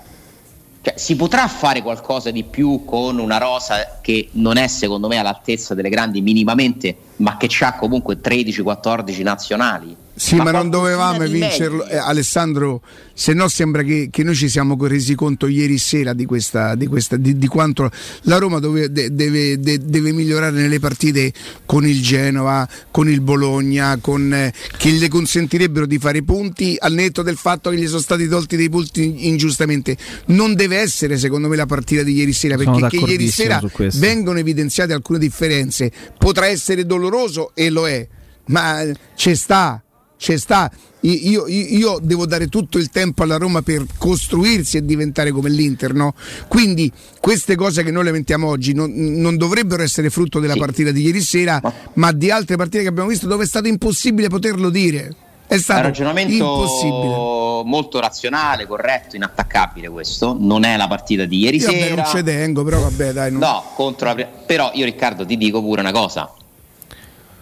Cioè, 0.82 0.98
si 0.98 1.16
potrà 1.16 1.48
fare 1.48 1.80
qualcosa 1.80 2.30
di 2.30 2.44
più 2.44 2.84
con 2.84 3.18
una 3.18 3.38
rosa 3.38 4.00
che 4.02 4.28
non 4.32 4.58
è 4.58 4.66
secondo 4.66 5.08
me 5.08 5.16
all'altezza 5.16 5.72
delle 5.72 5.88
grandi 5.88 6.20
minimamente, 6.20 6.94
ma 7.16 7.38
che 7.38 7.48
ha 7.64 7.76
comunque 7.76 8.20
13-14 8.20 9.22
nazionali? 9.22 9.96
Sì, 10.16 10.36
ma, 10.36 10.44
ma 10.44 10.50
non 10.52 10.70
dovevamo 10.70 11.26
vincerlo. 11.26 11.86
Eh, 11.86 11.96
Alessandro, 11.96 12.82
se 13.12 13.32
no 13.32 13.48
sembra 13.48 13.82
che, 13.82 14.08
che, 14.10 14.22
noi 14.22 14.36
ci 14.36 14.48
siamo 14.48 14.76
resi 14.86 15.14
conto 15.16 15.48
ieri 15.48 15.76
sera 15.76 16.12
di, 16.12 16.24
questa, 16.24 16.76
di, 16.76 16.86
questa, 16.86 17.16
di, 17.16 17.36
di 17.36 17.46
quanto 17.48 17.90
la 18.22 18.38
Roma 18.38 18.60
dove, 18.60 18.92
de, 18.92 19.12
deve, 19.12 19.58
de, 19.58 19.78
deve, 19.78 20.12
migliorare 20.12 20.52
nelle 20.52 20.78
partite 20.78 21.32
con 21.66 21.84
il 21.84 22.00
Genova, 22.00 22.68
con 22.92 23.08
il 23.08 23.20
Bologna, 23.20 23.98
con, 24.00 24.32
eh, 24.32 24.52
che 24.76 24.90
le 24.92 25.08
consentirebbero 25.08 25.86
di 25.86 25.98
fare 25.98 26.22
punti 26.22 26.76
al 26.78 26.92
netto 26.92 27.22
del 27.22 27.36
fatto 27.36 27.70
che 27.70 27.76
gli 27.76 27.88
sono 27.88 28.00
stati 28.00 28.28
tolti 28.28 28.56
dei 28.56 28.68
punti 28.68 29.26
ingiustamente. 29.26 29.96
Non 30.26 30.54
deve 30.54 30.78
essere 30.78 31.18
secondo 31.18 31.48
me 31.48 31.56
la 31.56 31.66
partita 31.66 32.04
di 32.04 32.12
ieri 32.12 32.32
sera 32.32 32.56
perché 32.56 32.86
che 32.86 33.04
ieri 33.04 33.28
sera 33.28 33.60
vengono 33.94 34.38
evidenziate 34.38 34.92
alcune 34.92 35.18
differenze. 35.18 35.90
Potrà 36.16 36.46
essere 36.46 36.86
doloroso 36.86 37.50
e 37.54 37.68
lo 37.70 37.88
è, 37.88 38.06
ma 38.46 38.84
ci 39.16 39.34
sta 39.34 39.83
c'è 40.24 40.38
sta. 40.38 40.70
Io, 41.00 41.46
io, 41.46 41.66
io, 41.66 41.98
devo 42.00 42.24
dare 42.24 42.48
tutto 42.48 42.78
il 42.78 42.88
tempo 42.88 43.24
alla 43.24 43.36
Roma 43.36 43.60
per 43.60 43.84
costruirsi 43.98 44.78
e 44.78 44.84
diventare 44.86 45.32
come 45.32 45.50
l'Inter, 45.50 45.92
no? 45.92 46.14
Quindi 46.48 46.90
queste 47.20 47.56
cose 47.56 47.82
che 47.82 47.90
noi 47.90 48.04
lamentiamo 48.04 48.48
oggi 48.48 48.72
non, 48.72 48.90
non 48.94 49.36
dovrebbero 49.36 49.82
essere 49.82 50.08
frutto 50.08 50.40
della 50.40 50.56
partita 50.56 50.92
di 50.92 51.02
ieri 51.02 51.20
sera, 51.20 51.60
ma... 51.94 52.10
di 52.12 52.30
altre 52.30 52.56
partite 52.56 52.82
che 52.82 52.88
abbiamo 52.88 53.10
visto 53.10 53.26
dove 53.26 53.44
è 53.44 53.46
stato 53.46 53.68
impossibile 53.68 54.28
poterlo 54.28 54.70
dire. 54.70 55.14
È 55.46 55.58
stato 55.58 55.80
un 55.80 55.86
ragionamento 55.86 56.32
impossibile. 56.32 57.62
molto 57.66 58.00
razionale, 58.00 58.66
corretto, 58.66 59.14
inattaccabile 59.16 59.90
questo. 59.90 60.34
Non 60.40 60.64
è 60.64 60.74
la 60.78 60.88
partita 60.88 61.26
di 61.26 61.38
ieri 61.38 61.58
io 61.58 61.68
sera. 61.68 61.94
Vabbè, 61.94 61.94
non 61.96 62.04
ci 62.06 62.22
tengo, 62.22 62.64
però 62.64 62.80
vabbè, 62.80 63.12
dai. 63.12 63.30
Non... 63.30 63.40
No, 63.40 63.62
contro 63.74 64.14
la... 64.14 64.24
però 64.24 64.70
io 64.72 64.86
Riccardo 64.86 65.26
ti 65.26 65.36
dico 65.36 65.60
pure 65.60 65.82
una 65.82 65.92
cosa. 65.92 66.32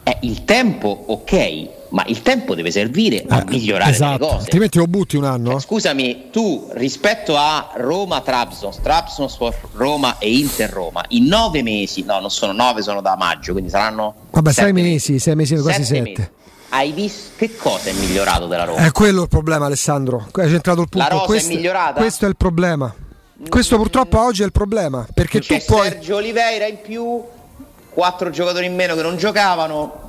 È 0.03 0.19
il 0.23 0.45
tempo, 0.45 1.05
ok, 1.07 1.69
ma 1.91 2.03
il 2.07 2.23
tempo 2.23 2.55
deve 2.55 2.71
servire 2.71 3.25
a 3.29 3.39
eh, 3.39 3.45
migliorare 3.47 3.91
esatto. 3.91 4.13
le 4.13 4.19
cose. 4.19 4.45
Altrimenti 4.45 4.79
lo 4.79 4.87
butti 4.87 5.17
un 5.17 5.25
anno. 5.25 5.57
Eh, 5.57 5.61
scusami, 5.61 6.31
tu 6.31 6.69
rispetto 6.73 7.37
a 7.37 7.71
Roma, 7.77 8.21
Trabzon, 8.21 8.73
Trabzon, 8.83 9.29
Roma 9.75 10.19
e 10.19 10.37
Inter 10.37 10.71
Roma, 10.71 11.05
in 11.09 11.27
nove 11.27 11.63
mesi, 11.63 12.03
no, 12.03 12.19
non 12.19 12.31
sono 12.31 12.53
nove, 12.53 12.83
sono 12.83 13.01
da 13.01 13.17
maggio, 13.17 13.53
quindi 13.53 13.71
saranno. 13.71 14.15
Vabbè, 14.31 14.53
sei 14.53 14.73
mesi, 14.73 15.19
sei 15.19 15.37
mesi, 15.37 15.55
quasi 15.57 15.85
sette. 15.85 16.03
Mesi. 16.03 16.31
Hai 16.71 16.91
visto 16.93 17.33
che 17.37 17.55
cosa 17.55 17.91
è 17.91 17.93
migliorato 17.93 18.47
della 18.47 18.65
Roma? 18.65 18.85
È 18.85 18.91
quello 18.93 19.23
il 19.23 19.29
problema, 19.29 19.67
Alessandro. 19.67 20.27
Hai 20.33 20.49
centrato 20.49 20.81
il 20.81 20.89
punto. 20.89 21.07
La 21.07 21.13
rosa 21.13 21.27
questo, 21.27 21.53
è 21.53 21.55
migliorata? 21.55 22.01
Questo 22.01 22.25
è 22.25 22.29
il 22.29 22.37
problema. 22.37 22.95
Questo 23.49 23.77
purtroppo 23.77 24.21
oggi 24.21 24.43
è 24.43 24.45
il 24.47 24.53
problema. 24.53 25.07
Perché 25.13 25.41
C'è 25.41 25.59
tu 25.59 25.65
puoi. 25.67 25.89
Sergio 25.89 26.17
Oliveira 26.17 26.67
in 26.67 26.79
più, 26.81 27.23
quattro 27.93 28.31
giocatori 28.31 28.67
in 28.67 28.75
meno 28.75 28.95
che 28.95 29.03
non 29.03 29.17
giocavano 29.17 30.03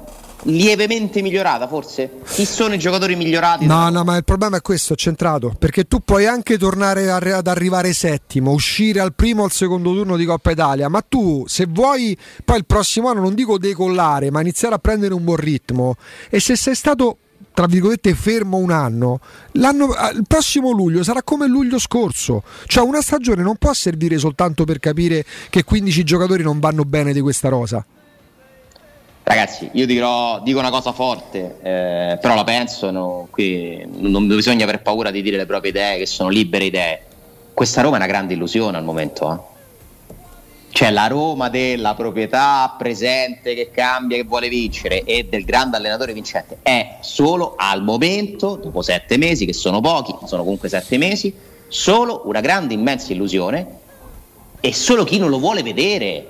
lievemente 0.43 1.21
migliorata 1.21 1.67
forse? 1.67 2.19
Chi 2.25 2.45
sono 2.45 2.73
i 2.73 2.79
giocatori 2.79 3.15
migliorati? 3.15 3.65
No, 3.65 3.89
no, 3.89 4.03
ma 4.03 4.17
il 4.17 4.23
problema 4.23 4.57
è 4.57 4.61
questo, 4.61 4.95
centrato, 4.95 5.53
perché 5.57 5.85
tu 5.85 5.99
puoi 5.99 6.25
anche 6.25 6.57
tornare 6.57 7.09
ad 7.11 7.47
arrivare 7.47 7.93
settimo, 7.93 8.51
uscire 8.51 8.99
al 8.99 9.13
primo 9.13 9.41
o 9.41 9.45
al 9.45 9.51
secondo 9.51 9.93
turno 9.93 10.17
di 10.17 10.25
Coppa 10.25 10.51
Italia, 10.51 10.89
ma 10.89 11.03
tu 11.07 11.43
se 11.47 11.65
vuoi 11.69 12.17
poi 12.43 12.57
il 12.57 12.65
prossimo 12.65 13.09
anno 13.09 13.21
non 13.21 13.35
dico 13.35 13.57
decollare, 13.57 14.31
ma 14.31 14.41
iniziare 14.41 14.75
a 14.75 14.79
prendere 14.79 15.13
un 15.13 15.23
buon 15.23 15.37
ritmo 15.37 15.95
e 16.29 16.39
se 16.39 16.55
sei 16.55 16.75
stato 16.75 17.17
tra 17.53 17.67
virgolette 17.67 18.13
fermo 18.15 18.57
un 18.57 18.71
anno, 18.71 19.19
il 19.53 20.23
prossimo 20.27 20.71
luglio 20.71 21.03
sarà 21.03 21.21
come 21.21 21.47
luglio 21.47 21.77
scorso, 21.79 22.43
cioè 22.65 22.83
una 22.83 23.01
stagione 23.01 23.43
non 23.43 23.57
può 23.57 23.71
servire 23.73 24.17
soltanto 24.17 24.65
per 24.65 24.79
capire 24.79 25.23
che 25.49 25.63
15 25.63 26.03
giocatori 26.03 26.43
non 26.43 26.59
vanno 26.59 26.83
bene 26.83 27.13
di 27.13 27.21
questa 27.21 27.49
rosa. 27.49 27.85
Ragazzi, 29.25 29.69
io 29.73 29.85
dirò, 29.85 30.41
dico 30.41 30.59
una 30.59 30.69
cosa 30.69 30.91
forte, 30.91 31.55
eh, 31.61 32.17
però 32.19 32.35
la 32.35 32.43
penso, 32.43 32.91
no, 32.91 33.27
qui 33.31 33.81
non 33.87 34.27
bisogna 34.27 34.65
aver 34.65 34.81
paura 34.81 35.11
di 35.11 35.21
dire 35.21 35.37
le 35.37 35.45
proprie 35.45 35.71
idee, 35.71 35.97
che 35.97 36.05
sono 36.05 36.27
libere 36.27 36.65
idee. 36.65 37.01
Questa 37.53 37.81
Roma 37.81 37.95
è 37.95 37.97
una 37.99 38.07
grande 38.07 38.33
illusione 38.33 38.75
al 38.75 38.83
momento. 38.83 39.31
Eh? 39.31 39.52
Cioè 40.73 40.89
la 40.89 41.05
Roma 41.05 41.49
della 41.49 41.93
proprietà 41.93 42.73
presente 42.75 43.53
che 43.53 43.69
cambia, 43.71 44.17
che 44.17 44.23
vuole 44.23 44.49
vincere 44.49 45.03
e 45.03 45.23
del 45.29 45.45
grande 45.45 45.77
allenatore 45.77 46.13
vincente 46.13 46.57
è 46.63 46.97
solo 47.01 47.53
al 47.55 47.83
momento, 47.83 48.55
dopo 48.55 48.81
sette 48.81 49.17
mesi, 49.17 49.45
che 49.45 49.53
sono 49.53 49.81
pochi, 49.81 50.15
ma 50.19 50.25
sono 50.25 50.41
comunque 50.41 50.69
sette 50.69 50.97
mesi, 50.97 51.31
solo 51.67 52.23
una 52.25 52.41
grande 52.41 52.73
immensa 52.73 53.13
illusione 53.13 53.67
e 54.59 54.73
solo 54.73 55.03
chi 55.03 55.19
non 55.19 55.29
lo 55.29 55.37
vuole 55.37 55.61
vedere 55.61 56.27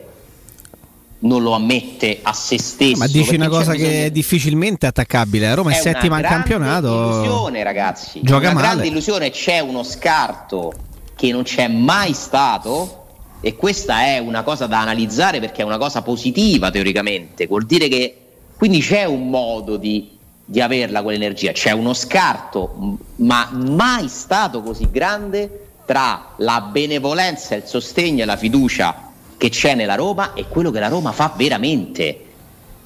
non 1.19 1.41
lo 1.41 1.53
ammette 1.53 2.19
a 2.21 2.33
se 2.33 2.59
stesso. 2.59 2.97
Ma 2.97 3.07
dici 3.07 3.35
una 3.35 3.47
cosa 3.47 3.73
che 3.73 4.07
è 4.07 4.11
difficilmente 4.11 4.87
attaccabile. 4.87 5.47
La 5.47 5.53
Roma 5.53 5.71
è, 5.71 5.77
è 5.77 5.79
settima 5.79 6.17
in 6.19 6.25
campionato. 6.25 6.87
È 6.87 6.89
una 6.89 7.13
illusione, 7.13 7.63
ragazzi. 7.63 8.19
Gioca 8.21 8.49
una 8.49 8.53
male. 8.55 8.67
grande 8.67 8.87
illusione. 8.87 9.29
C'è 9.29 9.59
uno 9.59 9.83
scarto 9.83 10.73
che 11.15 11.31
non 11.31 11.43
c'è 11.43 11.69
mai 11.69 12.11
stato. 12.11 13.02
E 13.45 13.57
questa 13.57 14.05
è 14.05 14.19
una 14.19 14.41
cosa 14.41 14.67
da 14.67 14.79
analizzare 14.79 15.41
perché 15.41 15.63
è 15.63 15.65
una 15.65 15.77
cosa 15.77 16.01
positiva 16.01 16.71
teoricamente. 16.71 17.45
Vuol 17.45 17.65
dire 17.65 17.89
che 17.89 18.15
quindi 18.55 18.79
c'è 18.79 19.03
un 19.03 19.29
modo 19.29 19.75
di, 19.75 20.17
di 20.45 20.61
averla 20.61 21.03
quell'energia. 21.03 21.51
C'è 21.51 21.71
uno 21.71 21.93
scarto, 21.93 22.97
ma 23.17 23.49
mai 23.51 24.07
stato 24.07 24.61
così 24.61 24.89
grande 24.89 25.71
tra 25.83 26.35
la 26.37 26.61
benevolenza, 26.61 27.55
il 27.55 27.65
sostegno 27.65 28.21
e 28.21 28.25
la 28.25 28.37
fiducia 28.37 29.11
che 29.35 29.49
c'è 29.49 29.75
nella 29.75 29.95
Roma 29.95 30.31
e 30.31 30.47
quello 30.47 30.71
che 30.71 30.79
la 30.79 30.87
Roma 30.87 31.11
fa 31.11 31.33
veramente. 31.35 32.25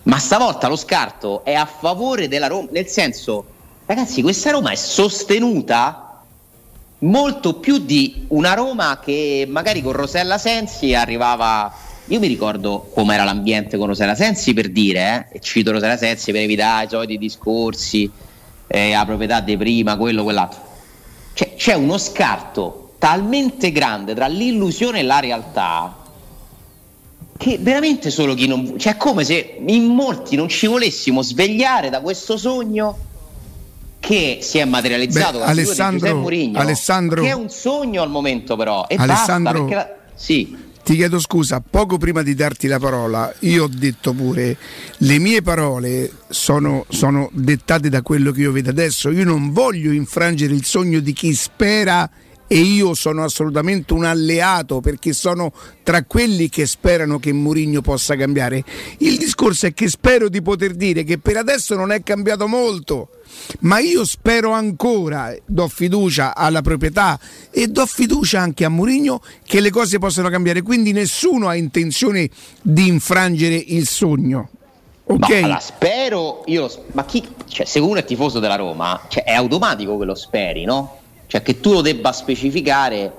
Ma 0.02 0.18
stavolta 0.18 0.68
lo 0.68 0.76
scarto 0.76 1.44
è 1.44 1.54
a 1.54 1.68
favore 1.68 2.28
della 2.28 2.48
Roma, 2.48 2.70
nel 2.72 2.88
senso, 2.88 3.46
ragazzi, 3.86 4.24
questa 4.24 4.50
Roma 4.50 4.72
è 4.72 4.76
sostenuta 4.76 6.07
molto 7.00 7.56
più 7.56 7.78
di 7.78 8.26
una 8.30 8.54
Roma 8.54 9.00
che 9.02 9.46
magari 9.48 9.82
con 9.82 9.94
Rosella 9.94 10.38
Sensi 10.38 10.94
arrivava. 10.94 11.72
Io 12.06 12.20
mi 12.20 12.28
ricordo 12.28 12.90
com'era 12.94 13.24
l'ambiente 13.24 13.78
con 13.78 13.88
Rosella 13.88 14.16
Sensi 14.16 14.54
per 14.54 14.70
dire, 14.70 15.28
eh, 15.32 15.38
e 15.38 15.40
cito 15.40 15.72
Rosella 15.72 15.98
Sensi 15.98 16.32
per 16.32 16.42
evitare 16.42 16.86
i 16.86 16.90
soliti 16.90 17.18
discorsi, 17.18 18.10
eh, 18.68 18.92
la 18.92 19.06
proprietà 19.06 19.42
di 19.42 19.58
prima, 19.58 19.98
quello, 19.98 20.24
quell'altro. 20.24 20.66
Cioè, 21.34 21.56
c'è 21.56 21.74
uno 21.74 21.98
scarto 21.98 22.94
talmente 22.98 23.72
grande 23.72 24.16
tra 24.16 24.28
l'illusione 24.28 25.00
e 25.00 25.04
la 25.04 25.20
realtà 25.20 26.06
che 27.38 27.58
veramente 27.60 28.10
solo 28.10 28.34
chi 28.34 28.48
non... 28.48 28.80
cioè 28.80 28.94
è 28.94 28.98
come 28.98 29.24
se 29.24 29.60
in 29.66 29.86
molti 29.86 30.36
non 30.36 30.50
ci 30.50 30.66
volessimo 30.66 31.22
svegliare 31.22 31.90
da 31.90 32.02
questo 32.02 32.36
sogno 32.36 32.98
che 34.00 34.40
si 34.42 34.58
è 34.58 34.66
materializzato 34.66 35.40
Beh, 35.40 35.46
Alessandro, 35.46 36.16
Murigno, 36.18 36.60
Alessandro, 36.60 37.22
che 37.22 37.30
è 37.30 37.34
un 37.34 37.50
sogno 37.50 38.02
al 38.02 38.10
momento 38.10 38.56
però 38.56 38.86
e 38.88 38.96
Alessandro, 38.98 39.66
basta 39.66 39.76
la... 39.76 39.96
sì. 40.16 40.56
ti 40.84 40.96
chiedo 40.96 41.20
scusa 41.20 41.62
poco 41.68 41.98
prima 41.98 42.22
di 42.22 42.36
darti 42.36 42.68
la 42.68 42.80
parola 42.80 43.34
io 43.40 43.64
ho 43.64 43.70
detto 43.70 44.14
pure 44.14 44.58
le 44.98 45.18
mie 45.20 45.42
parole 45.42 46.12
sono, 46.30 46.86
sono 46.90 47.30
dettate 47.34 47.90
da 47.90 48.02
quello 48.02 48.32
che 48.32 48.42
io 48.42 48.52
vedo 48.52 48.70
adesso 48.70 49.10
io 49.10 49.26
non 49.26 49.52
voglio 49.52 49.92
infrangere 49.92 50.54
il 50.54 50.64
sogno 50.64 51.00
di 51.00 51.14
chi 51.14 51.34
spera 51.34 52.10
e 52.48 52.58
io 52.60 52.94
sono 52.94 53.24
assolutamente 53.24 53.94
un 53.94 54.06
alleato 54.06 54.80
perché 54.80 55.14
sono 55.14 55.52
tra 55.84 56.04
quelli 56.04 56.50
che 56.50 56.66
sperano 56.66 57.20
che 57.20 57.34
Mourinho 57.34 57.82
possa 57.82 58.16
cambiare. 58.16 58.64
Il 59.00 59.18
discorso 59.18 59.68
è 59.68 59.74
che 59.74 59.90
spero 59.90 60.30
di 60.30 60.42
poter 60.42 60.74
dire 60.74 61.04
che 61.04 61.18
per 61.18 61.38
adesso 61.38 61.76
non 61.76 61.92
è 61.92 62.02
cambiato 62.04 62.48
molto, 62.48 63.10
ma 63.60 63.80
io 63.80 64.06
spero 64.06 64.52
ancora, 64.52 65.36
do 65.46 65.68
fiducia 65.68 66.36
alla 66.36 66.62
proprietà 66.62 67.20
e 67.52 67.68
do 67.68 67.86
fiducia 67.86 68.40
anche 68.40 68.64
a 68.66 68.70
Mourinho 68.70 69.22
che 69.44 69.60
le 69.60 69.70
cose 69.70 70.00
possano 70.00 70.30
cambiare, 70.30 70.62
quindi 70.62 70.94
nessuno 70.94 71.48
ha 71.50 71.56
intenzione 71.56 72.30
di 72.62 72.88
infrangere 72.88 73.56
il 73.56 73.88
sogno. 73.88 74.50
Ok. 75.10 75.30
No, 75.30 75.36
allora, 75.38 75.60
spero, 75.60 76.44
io 76.48 76.62
lo, 76.62 76.86
ma 76.92 77.06
chi, 77.06 77.26
cioè, 77.48 77.66
se 77.66 77.80
uno 77.80 78.00
è 78.00 78.04
tifoso 78.04 78.40
della 78.40 78.56
Roma, 78.56 79.06
cioè, 79.08 79.24
è 79.24 79.34
automatico 79.34 79.98
che 79.98 80.06
lo 80.06 80.16
speri, 80.16 80.66
no? 80.66 80.98
Cioè 81.28 81.42
che 81.42 81.60
tu 81.60 81.74
lo 81.74 81.82
debba 81.82 82.12
specificare 82.14 83.14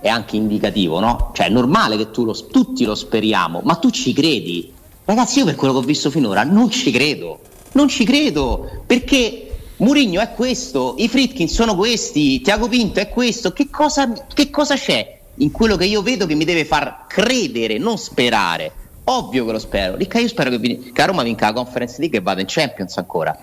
è 0.00 0.08
anche 0.08 0.36
indicativo, 0.36 1.00
no? 1.00 1.30
Cioè 1.34 1.46
è 1.46 1.50
normale 1.50 1.96
che 1.96 2.08
lo, 2.14 2.32
tutti 2.50 2.84
lo 2.84 2.94
speriamo, 2.94 3.62
ma 3.64 3.76
tu 3.76 3.90
ci 3.90 4.12
credi? 4.12 4.72
Ragazzi, 5.04 5.38
io 5.38 5.44
per 5.44 5.54
quello 5.54 5.72
che 5.72 5.80
ho 5.80 5.82
visto 5.82 6.10
finora 6.10 6.44
non 6.44 6.70
ci 6.70 6.90
credo. 6.90 7.40
Non 7.72 7.88
ci 7.88 8.04
credo 8.04 8.82
perché 8.86 9.46
Murigno 9.78 10.20
è 10.20 10.32
questo, 10.32 10.94
i 10.98 11.08
Fritkin 11.08 11.48
sono 11.48 11.76
questi, 11.76 12.40
Tiago 12.40 12.68
Pinto 12.68 13.00
è 13.00 13.08
questo. 13.08 13.52
Che 13.52 13.68
cosa, 13.70 14.10
che 14.32 14.50
cosa 14.50 14.74
c'è 14.74 15.18
in 15.36 15.50
quello 15.50 15.76
che 15.76 15.84
io 15.84 16.02
vedo 16.02 16.26
che 16.26 16.34
mi 16.34 16.44
deve 16.44 16.64
far 16.64 17.04
credere, 17.06 17.78
non 17.78 17.98
sperare? 17.98 18.72
Ovvio 19.04 19.44
che 19.44 19.52
lo 19.52 19.58
spero. 19.58 19.96
Ricca, 19.96 20.18
io 20.18 20.28
spero 20.28 20.50
che, 20.50 20.90
che 20.92 21.02
a 21.02 21.04
Roma 21.04 21.22
vinca 21.22 21.46
la 21.46 21.52
Conference 21.52 22.00
League 22.00 22.18
e 22.18 22.22
vada 22.22 22.40
in 22.40 22.46
Champions 22.48 22.96
ancora. 22.96 23.36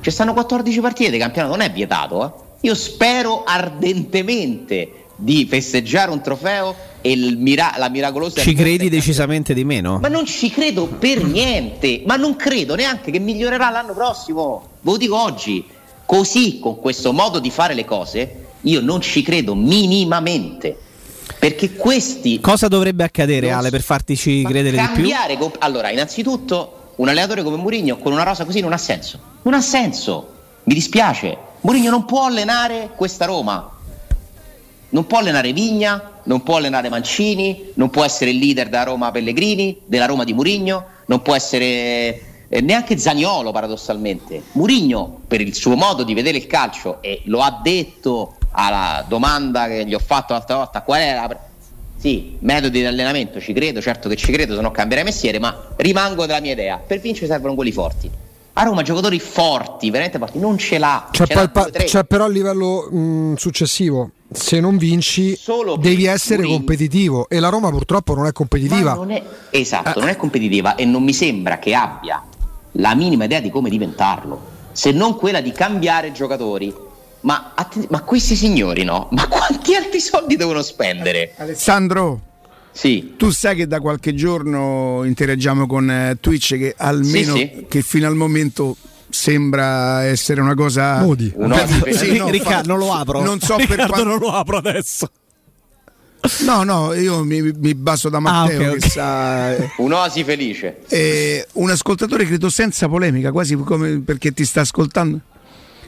Ci 0.00 0.10
stanno 0.10 0.32
14 0.32 0.80
partite 0.80 1.10
di 1.10 1.18
campionato, 1.18 1.54
non 1.54 1.64
è 1.64 1.70
vietato, 1.70 2.24
eh? 2.24 2.30
Io 2.64 2.74
spero 2.74 3.44
ardentemente 3.44 5.06
di 5.16 5.46
festeggiare 5.48 6.10
un 6.10 6.20
trofeo 6.20 6.74
e 7.00 7.14
mira- 7.16 7.74
la 7.78 7.88
miracolosa 7.88 8.40
ci 8.40 8.52
credi 8.52 8.88
decisamente 8.88 9.54
di 9.54 9.62
meno 9.64 10.00
ma 10.00 10.08
non 10.08 10.24
ci 10.24 10.50
credo 10.50 10.86
per 10.86 11.22
niente 11.22 12.02
ma 12.04 12.16
non 12.16 12.34
credo 12.34 12.74
neanche 12.74 13.12
che 13.12 13.20
migliorerà 13.20 13.70
l'anno 13.70 13.92
prossimo 13.92 14.70
ve 14.80 14.90
lo 14.90 14.96
dico 14.96 15.16
oggi 15.16 15.64
Così, 16.06 16.58
con 16.60 16.78
questo 16.80 17.12
modo 17.12 17.38
di 17.38 17.50
fare 17.50 17.74
le 17.74 17.84
cose, 17.84 18.44
io 18.62 18.80
non 18.80 19.00
ci 19.00 19.22
credo 19.22 19.54
minimamente. 19.54 20.76
Perché 21.38 21.74
questi. 21.74 22.40
Cosa 22.40 22.68
dovrebbe 22.68 23.04
accadere, 23.04 23.50
Ale, 23.50 23.70
per 23.70 23.80
farti 23.82 24.14
credere 24.16 24.76
di 24.76 24.88
più? 24.94 25.08
Comp- 25.38 25.56
allora, 25.60 25.90
innanzitutto, 25.90 26.92
un 26.96 27.08
allenatore 27.08 27.42
come 27.42 27.56
Mourinho 27.56 27.96
con 27.96 28.12
una 28.12 28.22
rosa 28.22 28.44
così 28.44 28.60
non 28.60 28.72
ha 28.72 28.78
senso. 28.78 29.18
Non 29.42 29.54
ha 29.54 29.60
senso. 29.60 30.32
Mi 30.64 30.74
dispiace. 30.74 31.36
Mourinho 31.64 31.88
non 31.88 32.04
può 32.04 32.26
allenare 32.26 32.90
questa 32.94 33.24
Roma. 33.24 33.70
Non 34.90 35.06
può 35.06 35.18
allenare 35.18 35.54
Vigna, 35.54 36.20
non 36.24 36.42
può 36.42 36.56
allenare 36.56 36.90
Mancini, 36.90 37.70
non 37.74 37.88
può 37.88 38.04
essere 38.04 38.32
il 38.32 38.38
leader 38.38 38.68
della 38.68 38.82
Roma 38.82 39.10
Pellegrini, 39.10 39.80
della 39.86 40.04
Roma 40.04 40.24
di 40.24 40.34
Mourinho, 40.34 40.84
non 41.06 41.22
può 41.22 41.34
essere 41.34 42.46
eh, 42.48 42.60
neanche 42.60 42.98
Zagnolo 42.98 43.50
paradossalmente. 43.50 44.42
Mourinho 44.52 45.20
per 45.26 45.40
il 45.40 45.54
suo 45.54 45.74
modo 45.74 46.02
di 46.02 46.12
vedere 46.12 46.36
il 46.36 46.46
calcio 46.46 47.00
e 47.00 47.22
lo 47.24 47.40
ha 47.40 47.58
detto 47.62 48.36
alla 48.50 49.02
domanda 49.08 49.66
che 49.66 49.86
gli 49.86 49.94
ho 49.94 49.98
fatto 49.98 50.34
l'altra 50.34 50.56
volta, 50.56 50.82
qual 50.82 51.00
è 51.00 51.14
la... 51.14 51.38
Sì, 51.96 52.36
metodi 52.40 52.80
di 52.80 52.84
allenamento, 52.84 53.40
ci 53.40 53.54
credo, 53.54 53.80
certo 53.80 54.10
che 54.10 54.16
ci 54.16 54.30
credo, 54.30 54.54
se 54.54 54.60
no 54.60 54.70
cambierei 54.70 55.04
mestiere, 55.04 55.38
ma 55.38 55.70
rimango 55.76 56.26
della 56.26 56.40
mia 56.40 56.52
idea. 56.52 56.76
Per 56.76 57.00
vincere 57.00 57.26
servono 57.26 57.54
quelli 57.54 57.72
forti. 57.72 58.10
A 58.56 58.62
Roma 58.62 58.82
giocatori 58.82 59.18
forti, 59.18 59.90
veramente 59.90 60.18
forti, 60.18 60.38
non 60.38 60.56
ce 60.58 60.78
l'ha. 60.78 61.08
C'è, 61.10 61.26
ce 61.26 61.48
pa- 61.48 61.70
c'è 61.70 62.04
però 62.04 62.24
a 62.24 62.28
livello 62.28 62.88
mh, 62.88 63.34
successivo, 63.34 64.10
se 64.32 64.60
non 64.60 64.76
vinci 64.76 65.34
Solo 65.36 65.76
devi 65.76 66.04
essere 66.06 66.42
Mourinho. 66.42 66.58
competitivo 66.58 67.28
e 67.28 67.40
la 67.40 67.48
Roma 67.48 67.70
purtroppo 67.70 68.14
non 68.14 68.26
è 68.26 68.32
competitiva. 68.32 68.94
Non 68.94 69.10
è, 69.10 69.20
esatto, 69.50 69.98
eh. 69.98 70.00
non 70.00 70.08
è 70.08 70.16
competitiva 70.16 70.76
e 70.76 70.84
non 70.84 71.02
mi 71.02 71.12
sembra 71.12 71.58
che 71.58 71.74
abbia 71.74 72.22
la 72.72 72.94
minima 72.94 73.24
idea 73.24 73.40
di 73.40 73.50
come 73.50 73.70
diventarlo, 73.70 74.40
se 74.70 74.92
non 74.92 75.16
quella 75.16 75.40
di 75.40 75.50
cambiare 75.52 76.12
giocatori 76.12 76.72
ma, 77.22 77.52
att- 77.54 77.88
ma 77.88 78.02
questi 78.02 78.36
signori 78.36 78.84
no? 78.84 79.08
Ma 79.12 79.26
quanti 79.28 79.74
altri 79.74 79.98
soldi 79.98 80.36
devono 80.36 80.62
spendere? 80.62 81.32
Alessandro, 81.38 82.20
sì. 82.74 83.14
Tu 83.16 83.30
sai 83.30 83.54
che 83.54 83.68
da 83.68 83.78
qualche 83.78 84.14
giorno 84.14 85.02
interagiamo 85.04 85.64
con 85.68 85.88
eh, 85.88 86.16
Twitch 86.20 86.58
che 86.58 86.74
almeno 86.76 87.36
sì, 87.36 87.50
sì. 87.54 87.66
che 87.68 87.82
fino 87.82 88.08
al 88.08 88.16
momento 88.16 88.76
sembra 89.08 90.02
essere 90.02 90.40
una 90.40 90.54
cosa 90.54 91.00
Modi. 91.00 91.32
sì, 91.92 92.16
no, 92.16 92.28
Riccardo 92.28 92.66
non 92.66 92.78
lo 92.78 92.92
apro. 92.92 93.22
Non 93.22 93.38
so 93.38 93.56
Riccardo 93.56 93.76
per 93.76 93.86
quanto 93.86 94.08
non 94.08 94.18
lo 94.18 94.32
apro 94.32 94.56
adesso. 94.56 95.08
No, 96.44 96.64
no, 96.64 96.92
io 96.94 97.22
mi, 97.22 97.42
mi 97.42 97.74
baso 97.76 98.08
da 98.08 98.18
Matteo 98.18 98.58
ah, 98.58 98.66
okay, 98.70 98.76
okay. 98.76 98.90
sa. 98.90 99.54
Eh. 99.54 99.70
Un'oasi 99.76 100.24
felice. 100.24 100.80
Eh, 100.88 101.46
un 101.52 101.70
ascoltatore, 101.70 102.24
credo 102.24 102.48
senza 102.48 102.88
polemica, 102.88 103.30
quasi 103.30 103.54
come 103.54 104.00
perché 104.00 104.32
ti 104.32 104.44
sta 104.44 104.62
ascoltando. 104.62 105.20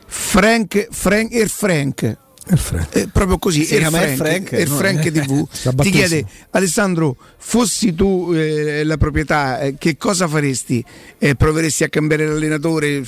Frank, 0.06 0.86
Frank, 0.90 1.32
Air 1.32 1.48
Frank. 1.48 2.16
È 2.48 3.08
proprio 3.08 3.38
così, 3.38 3.64
si 3.64 3.74
Air 3.74 3.90
Frank, 3.90 4.14
Frank, 4.14 4.52
Air 4.52 4.68
Frank 4.68 5.04
no, 5.04 5.48
TV 5.48 5.74
ti 5.82 5.90
chiede 5.90 6.24
Alessandro, 6.50 7.16
fossi 7.38 7.92
tu 7.92 8.30
eh, 8.32 8.84
la 8.84 8.96
proprietà, 8.96 9.58
eh, 9.58 9.74
che 9.76 9.96
cosa 9.96 10.28
faresti? 10.28 10.84
Eh, 11.18 11.34
proveresti 11.34 11.82
a 11.82 11.88
cambiare 11.88 12.24
l'allenatore? 12.24 13.02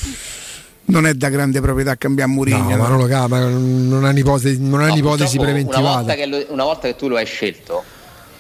Non 0.87 1.07
è 1.07 1.15
da 1.15 1.29
grande 1.29 1.61
proprietà 1.61 1.95
cambiare 1.97 2.31
Mourinho. 2.31 2.71
No, 2.71 2.77
ma 2.79 2.89
non 2.89 2.99
lo 2.99 3.07
cambia, 3.07 3.47
non 3.47 4.05
ha 4.05 4.09
un'ipotesi, 4.09 4.59
non 4.61 4.81
ha 4.81 4.87
no, 4.87 4.93
un'ipotesi 4.95 5.39
preventivata. 5.39 6.01
Una 6.01 6.15
volta, 6.15 6.27
lo, 6.27 6.45
una 6.49 6.65
volta, 6.65 6.89
che 6.89 6.97
tu 6.97 7.07
lo 7.07 7.17
hai 7.17 7.27
scelto, 7.27 7.85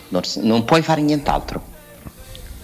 non, 0.08 0.22
non 0.42 0.64
puoi 0.64 0.82
fare 0.82 1.00
nient'altro. 1.00 1.62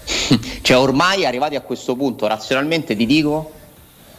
cioè, 0.61 0.77
ormai 0.77 1.25
arrivati 1.25 1.55
a 1.55 1.61
questo 1.61 1.95
punto, 1.95 2.27
razionalmente 2.27 2.97
ti 2.97 3.07
dico 3.07 3.53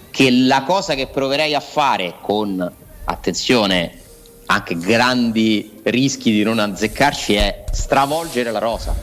che 0.09 0.31
la 0.31 0.63
cosa 0.63 0.93
che 0.93 1.07
proverei 1.07 1.53
a 1.53 1.59
fare 1.59 2.15
con 2.21 2.71
attenzione 3.03 4.03
anche 4.47 4.77
grandi 4.77 5.79
rischi 5.83 6.31
di 6.31 6.43
non 6.43 6.59
azzeccarci 6.59 7.33
è 7.33 7.63
stravolgere 7.71 8.51
la 8.51 8.59
rosa. 8.59 8.95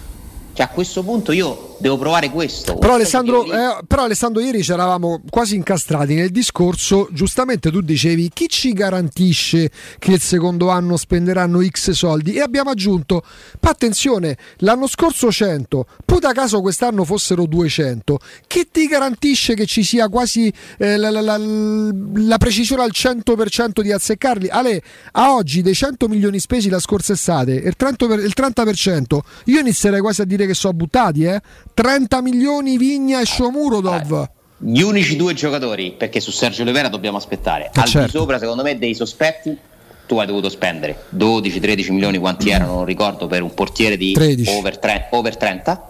Cioè 0.52 0.66
a 0.66 0.68
questo 0.68 1.02
punto 1.02 1.33
io 1.33 1.71
devo 1.83 1.99
provare 1.99 2.31
questo. 2.31 2.77
Però 2.77 2.95
Alessandro, 2.95 3.45
eh, 3.45 3.81
però 3.87 4.05
Alessandro, 4.05 4.42
ieri 4.42 4.62
ci 4.62 4.73
eravamo 4.73 5.23
quasi 5.29 5.57
incastrati 5.57 6.14
nel 6.14 6.31
discorso. 6.31 7.09
Giustamente 7.11 7.71
tu 7.71 7.81
dicevi 7.81 8.31
chi 8.33 8.49
ci 8.49 8.73
garantisce 8.73 9.71
che 9.99 10.12
il 10.12 10.21
secondo 10.21 10.71
anno 10.71 10.97
spenderanno 10.97 11.62
X 11.64 11.90
soldi? 11.92 12.35
E 12.35 12.40
abbiamo 12.40 12.71
aggiunto, 12.71 13.25
ma 13.61 13.71
attenzione, 13.71 14.37
l'anno 14.59 14.87
scorso 14.87 15.33
100, 15.33 15.87
poi 16.05 16.21
da 16.21 16.33
caso 16.33 16.61
quest'anno 16.61 17.05
fossero 17.05 17.47
200. 17.47 18.18
Chi 18.47 18.68
ti 18.71 18.87
garantisce 18.87 19.55
che 19.55 19.66
ci 19.66 19.83
sia 19.83 20.09
quasi 20.09 20.53
eh, 20.79 20.97
la, 20.97 21.11
la, 21.11 21.21
la, 21.21 21.38
la, 21.38 22.38
precisione 22.38 22.83
al 22.83 22.92
100% 22.92 23.81
di 23.81 23.92
azzeccarli? 23.92 24.49
Ale, 24.49 24.83
a 25.12 25.35
oggi 25.35 25.62
dei 25.62 25.75
100 25.75 26.09
milioni 26.09 26.38
spesi 26.38 26.68
la 26.68 26.81
scorsa 26.81 27.14
estate, 27.14 27.53
il 27.53 27.75
30%, 27.79 28.21
il 28.21 28.33
30% 28.37 29.18
io 29.47 29.61
inizierei 29.61 30.01
quasi 30.01 30.21
a 30.21 30.25
dire 30.25 30.42
dire 30.42 30.47
che 30.47 30.55
sono 30.55 30.75
buttati, 30.75 31.25
eh? 31.25 31.40
30 31.74 32.20
milioni 32.22 32.76
Vigna 32.76 33.20
e 33.20 33.26
Shomurodov. 33.26 34.12
Eh, 34.12 34.30
gli 34.64 34.80
unici 34.80 35.16
due 35.16 35.35
giocatori, 35.35 35.94
perché 35.96 36.20
su 36.20 36.30
Sergio 36.30 36.62
Oliveira 36.62 36.88
dobbiamo 36.88 37.16
aspettare, 37.16 37.66
eh 37.66 37.80
al 37.80 37.88
certo. 37.88 38.06
di 38.06 38.12
sopra 38.12 38.38
secondo 38.38 38.62
me 38.62 38.78
dei 38.78 38.94
sospetti 38.94 39.58
tu 40.06 40.18
hai 40.18 40.26
dovuto 40.26 40.48
spendere 40.50 41.04
12-13 41.16 41.92
milioni 41.92 42.18
quanti 42.18 42.50
mm. 42.50 42.52
erano, 42.52 42.74
non 42.74 42.85
ricordo, 42.85 43.26
per 43.26 43.42
un 43.42 43.54
portiere 43.54 43.96
di 43.96 44.14
over, 44.46 44.78
tre, 44.78 45.08
over 45.11 45.37
30 45.37 45.88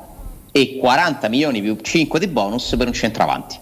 e 0.52 0.76
40 0.78 1.28
milioni 1.28 1.60
più 1.60 1.76
5 1.80 2.20
di 2.20 2.28
bonus 2.28 2.74
per 2.76 2.86
un 2.86 2.92
centravanti. 2.92 3.58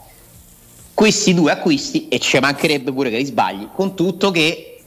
Questi 0.92 1.32
due 1.32 1.52
acquisti, 1.52 2.08
e 2.08 2.18
ci 2.18 2.38
mancherebbe 2.38 2.92
pure 2.92 3.10
che 3.10 3.16
li 3.16 3.24
sbagli, 3.24 3.68
con 3.74 3.94
tutto 3.94 4.30
che 4.30 4.82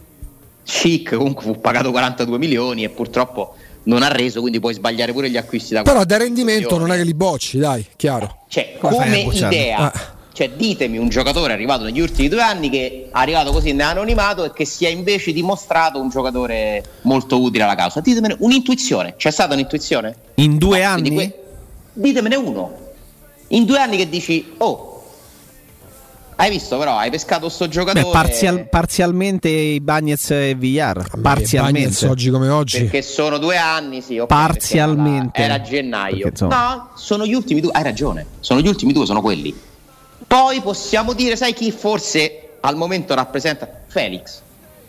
Chic 0.63 1.15
comunque 1.15 1.43
fu 1.43 1.59
pagato 1.59 1.91
42 1.91 2.37
milioni 2.37 2.83
e 2.83 2.89
purtroppo 2.89 3.55
non 3.83 4.03
ha 4.03 4.07
reso, 4.07 4.39
quindi 4.39 4.59
puoi 4.59 4.73
sbagliare 4.73 5.11
pure 5.11 5.29
gli 5.29 5.37
acquisti 5.37 5.73
da 5.73 5.81
Però 5.81 6.03
da 6.03 6.17
rendimento 6.17 6.77
non 6.77 6.91
è 6.91 6.95
che 6.95 7.03
li 7.03 7.13
bocci, 7.13 7.57
dai, 7.57 7.85
chiaro. 7.95 8.45
Cioè, 8.47 8.75
come 8.79 9.19
idea, 9.31 9.91
ah. 9.91 10.15
cioè, 10.31 10.51
ditemi 10.51 10.97
un 10.97 11.09
giocatore 11.09 11.53
arrivato 11.53 11.83
negli 11.83 11.99
ultimi 11.99 12.27
due 12.29 12.41
anni 12.41 12.69
che 12.69 12.87
è 12.87 13.07
arrivato 13.11 13.51
così 13.51 13.73
nell'anonimato 13.73 14.45
e 14.45 14.53
che 14.53 14.65
si 14.65 14.85
è 14.85 14.89
invece 14.89 15.33
dimostrato 15.33 15.99
un 15.99 16.09
giocatore 16.09 16.83
molto 17.01 17.41
utile 17.41 17.63
alla 17.63 17.75
causa. 17.75 17.99
Ditemene 17.99 18.35
un'intuizione, 18.39 19.15
c'è 19.17 19.31
stata 19.31 19.53
un'intuizione? 19.53 20.15
In 20.35 20.57
due 20.57 20.81
no, 20.81 20.87
anni? 20.87 21.13
Que- 21.13 21.43
ditemene 21.93 22.35
uno. 22.35 22.77
In 23.49 23.65
due 23.65 23.79
anni 23.79 23.97
che 23.97 24.09
dici, 24.09 24.53
oh, 24.57 24.92
hai 26.35 26.49
visto 26.49 26.77
però, 26.77 26.97
hai 26.97 27.09
pescato 27.09 27.49
sto 27.49 27.67
giocatore. 27.67 28.03
Beh, 28.05 28.11
parzial, 28.11 28.69
parzialmente 28.69 29.49
i 29.49 29.79
Bagnets 29.79 30.31
e 30.31 30.55
Villar. 30.55 31.05
Parzialmente. 31.21 31.79
Bagnets 31.79 32.01
oggi 32.03 32.29
come 32.29 32.49
oggi. 32.49 32.79
Perché 32.79 33.01
sono 33.01 33.37
due 33.37 33.57
anni, 33.57 34.01
sì. 34.01 34.17
Okay, 34.17 34.27
parzialmente. 34.27 35.41
Era, 35.41 35.55
era 35.55 35.63
gennaio. 35.63 36.29
Perché, 36.29 36.45
no, 36.45 36.89
sono 36.95 37.25
gli 37.25 37.33
ultimi 37.33 37.61
due. 37.61 37.71
Hai 37.73 37.83
ragione. 37.83 38.25
Sono 38.39 38.59
gli 38.59 38.67
ultimi 38.67 38.93
due, 38.93 39.05
sono 39.05 39.21
quelli. 39.21 39.55
Poi 40.25 40.61
possiamo 40.61 41.13
dire, 41.13 41.35
sai 41.35 41.53
chi 41.53 41.71
forse 41.71 42.57
al 42.61 42.75
momento 42.75 43.13
rappresenta? 43.13 43.69
Felix. 43.87 44.41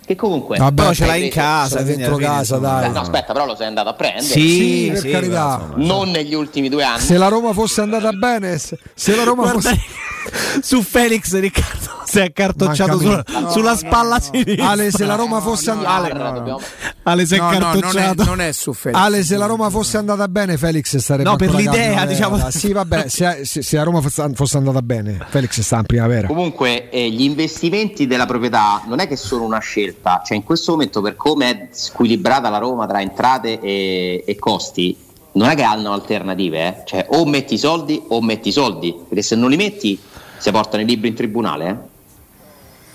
Che 0.07 0.17
comunque 0.17 0.59
Vabbè, 0.59 0.75
però 0.75 0.93
ce 0.93 1.07
l'hai 1.07 1.25
in 1.25 1.31
casa, 1.31 1.81
dentro 1.81 2.17
casa, 2.17 2.59
dai. 2.59 2.93
No, 2.93 3.01
aspetta, 3.01 3.33
però 3.33 3.47
lo 3.47 3.55
sei 3.55 3.69
andato 3.69 3.89
a 3.89 3.95
prendere. 3.95 4.25
Sì, 4.25 4.59
sì 4.59 4.89
per 4.91 4.99
sì, 4.99 5.11
carità. 5.11 5.71
Non 5.77 6.11
negli 6.11 6.35
ultimi 6.35 6.69
due 6.69 6.85
anni. 6.85 7.01
Se 7.01 7.17
la 7.17 7.29
Roma 7.29 7.55
fosse 7.55 7.81
andata 7.81 8.13
bene, 8.13 8.59
se 8.59 8.77
la 9.17 9.25
Roma 9.25 9.51
Guarda, 9.51 9.61
fosse 9.61 9.81
su 10.61 10.83
Felix 10.83 11.33
Riccardo 11.39 11.95
si 12.15 12.19
è 12.19 12.23
accartocciato 12.25 12.99
sulla, 12.99 13.25
no, 13.27 13.51
sulla 13.51 13.77
spalla 13.77 14.17
no, 14.17 14.23
sinistra. 14.23 14.69
Ale, 14.69 14.91
se 14.91 15.05
la 15.05 15.15
Roma 15.15 15.41
fosse 15.41 15.71
andata 15.71 16.59
Ale, 17.03 17.27
si 17.27 17.35
è 17.35 17.39
accartocciato. 17.39 17.93
Non 17.93 18.25
è, 18.25 18.27
non 18.27 18.41
è, 18.41 18.53
su 18.53 18.73
Felix. 18.73 18.99
Ale, 18.99 19.23
se 19.25 19.37
la 19.37 19.47
Roma 19.47 19.71
fosse 19.71 19.97
andata 19.97 20.29
bene, 20.29 20.57
Felix 20.57 20.97
starebbe 20.97 21.29
No, 21.29 21.37
per 21.37 21.53
l'idea, 21.55 22.07
diciamo. 22.07 22.51
Sì, 22.51 22.73
vabbè, 22.73 23.09
se, 23.09 23.45
se, 23.45 23.63
se, 23.63 23.77
la 23.77 23.83
Roma 23.83 24.01
fosse 24.01 24.57
andata 24.57 24.83
bene, 24.83 25.25
Felix 25.29 25.61
sta 25.61 25.79
in 25.79 25.87
primavera. 25.87 26.27
Comunque, 26.27 26.91
eh, 26.91 27.11
gli 27.11 27.23
investimenti 27.23 28.07
della 28.07 28.27
proprietà 28.27 28.83
non 28.87 29.01
è 29.01 29.09
che 29.09 29.17
sono 29.17 29.45
una 29.45 29.61
scelta, 29.61 30.23
cioè 30.25 30.37
in 30.37 30.45
questo 30.45 30.73
momento 30.73 31.01
per 31.01 31.17
come 31.17 31.51
è 31.51 31.69
squilibrata 31.73 32.49
la 32.49 32.59
Roma 32.59 32.87
tra 32.87 33.01
entrate 33.01 33.61
e, 33.61 34.23
e 34.27 34.37
costi, 34.37 34.97
non 35.33 35.49
è 35.49 35.55
che 35.55 35.63
hanno 35.63 35.93
alternative, 35.93 36.67
eh? 36.67 36.83
cioè 36.85 37.07
o 37.11 37.25
metti 37.27 37.55
i 37.55 37.59
soldi 37.59 38.01
o 38.09 38.21
metti 38.21 38.51
i 38.51 38.53
soldi, 38.53 38.95
perché 39.09 39.23
se 39.23 39.35
non 39.35 39.51
li 39.51 39.57
metti 39.57 39.99
si 40.39 40.51
portano 40.51 40.83
i 40.83 40.87
libri 40.87 41.09
in 41.09 41.15
tribunale. 41.15 41.69
Eh? 41.69 41.77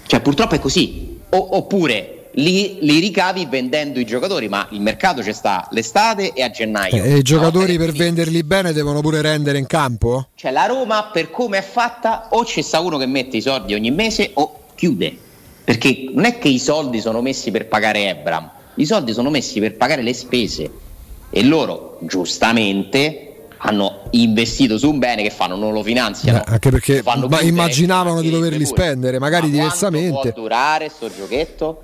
Cioè, 0.05 0.21
purtroppo 0.21 0.55
è 0.55 0.59
così. 0.59 1.19
O, 1.29 1.57
oppure 1.57 2.19
li, 2.33 2.77
li, 2.81 2.99
ricavi 2.99 3.45
vendendo 3.45 3.99
i 3.99 4.05
giocatori, 4.05 4.47
ma 4.47 4.67
il 4.71 4.81
mercato 4.81 5.21
c'è 5.21 5.31
sta 5.31 5.67
l'estate 5.71 6.33
e 6.33 6.41
a 6.43 6.49
gennaio. 6.49 7.03
Eh, 7.03 7.13
e 7.13 7.17
i 7.17 7.21
giocatori 7.21 7.77
no, 7.77 7.85
per 7.85 7.93
venderli 7.93 8.43
bene 8.43 8.73
devono 8.73 9.01
pure 9.01 9.21
rendere 9.21 9.57
in 9.57 9.67
campo? 9.67 10.27
Cioè, 10.35 10.51
la 10.51 10.65
Roma, 10.65 11.09
per 11.11 11.31
come 11.31 11.57
è 11.57 11.61
fatta, 11.61 12.27
o 12.31 12.43
c'è 12.43 12.61
sta 12.61 12.79
uno 12.79 12.97
che 12.97 13.05
mette 13.05 13.37
i 13.37 13.41
soldi 13.41 13.73
ogni 13.73 13.91
mese 13.91 14.31
o 14.33 14.63
chiude. 14.75 15.15
Perché 15.63 16.09
non 16.11 16.25
è 16.25 16.39
che 16.39 16.47
i 16.47 16.59
soldi 16.59 16.99
sono 16.99 17.21
messi 17.21 17.51
per 17.51 17.67
pagare 17.67 18.09
Ebram, 18.09 18.49
i 18.75 18.85
soldi 18.85 19.13
sono 19.13 19.29
messi 19.29 19.59
per 19.59 19.75
pagare 19.75 20.01
le 20.01 20.13
spese. 20.13 20.71
E 21.29 21.43
loro, 21.43 21.99
giustamente, 22.01 23.28
hanno 23.59 24.01
investito 24.11 24.77
su 24.77 24.89
un 24.89 24.99
bene 24.99 25.23
che 25.23 25.29
fanno, 25.29 25.55
non 25.55 25.73
lo 25.73 25.83
finanziano. 25.83 26.39
Beh, 26.39 26.51
anche 26.51 26.69
perché 26.69 27.01
ma 27.03 27.41
immaginavano 27.41 28.21
di 28.21 28.29
doverli 28.29 28.65
spendere, 28.65 29.19
magari 29.19 29.47
ma 29.47 29.51
diversamente. 29.53 30.31
può 30.31 30.41
durare 30.41 30.85
questo 30.85 31.09
giochetto? 31.15 31.83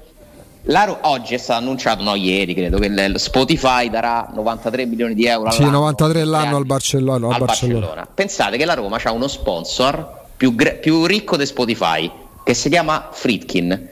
Ro- 0.63 0.97
oggi 1.01 1.35
è 1.35 1.37
stato 1.37 1.59
annunciato, 1.59 2.01
no, 2.01 2.15
ieri 2.15 2.53
credo, 2.53 2.79
che 2.79 3.13
Spotify 3.17 3.89
darà 3.89 4.31
93 4.33 4.85
milioni 4.85 5.13
di 5.13 5.25
euro 5.25 5.49
all'anno. 5.49 5.65
Sì, 5.65 5.71
93 5.71 6.23
l'anno 6.23 6.55
al 6.55 6.65
Barcellona. 6.65 7.27
Al 7.27 7.33
al 7.33 7.39
Barcellona. 7.39 7.79
Barcellona. 7.79 8.07
Pensate 8.13 8.57
che 8.57 8.65
la 8.65 8.73
Roma 8.73 8.97
ha 9.03 9.11
uno 9.11 9.27
sponsor 9.27 10.23
più, 10.35 10.55
gre- 10.55 10.75
più 10.75 11.05
ricco 11.05 11.37
di 11.37 11.45
Spotify, 11.45 12.09
che 12.43 12.53
si 12.53 12.69
chiama 12.69 13.09
Fritkin, 13.11 13.89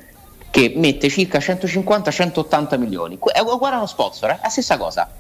che 0.50 0.74
mette 0.76 1.10
circa 1.10 1.38
150-180 1.40 2.80
milioni. 2.80 3.20
È 3.32 3.40
uguale 3.40 3.76
a 3.76 3.78
uno 3.80 3.88
sponsor, 3.88 4.30
è 4.30 4.34
eh? 4.34 4.40
la 4.42 4.50
stessa 4.50 4.78
cosa. 4.78 5.12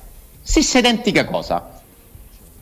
Stessa 0.41 0.79
identica 0.79 1.25
cosa. 1.25 1.81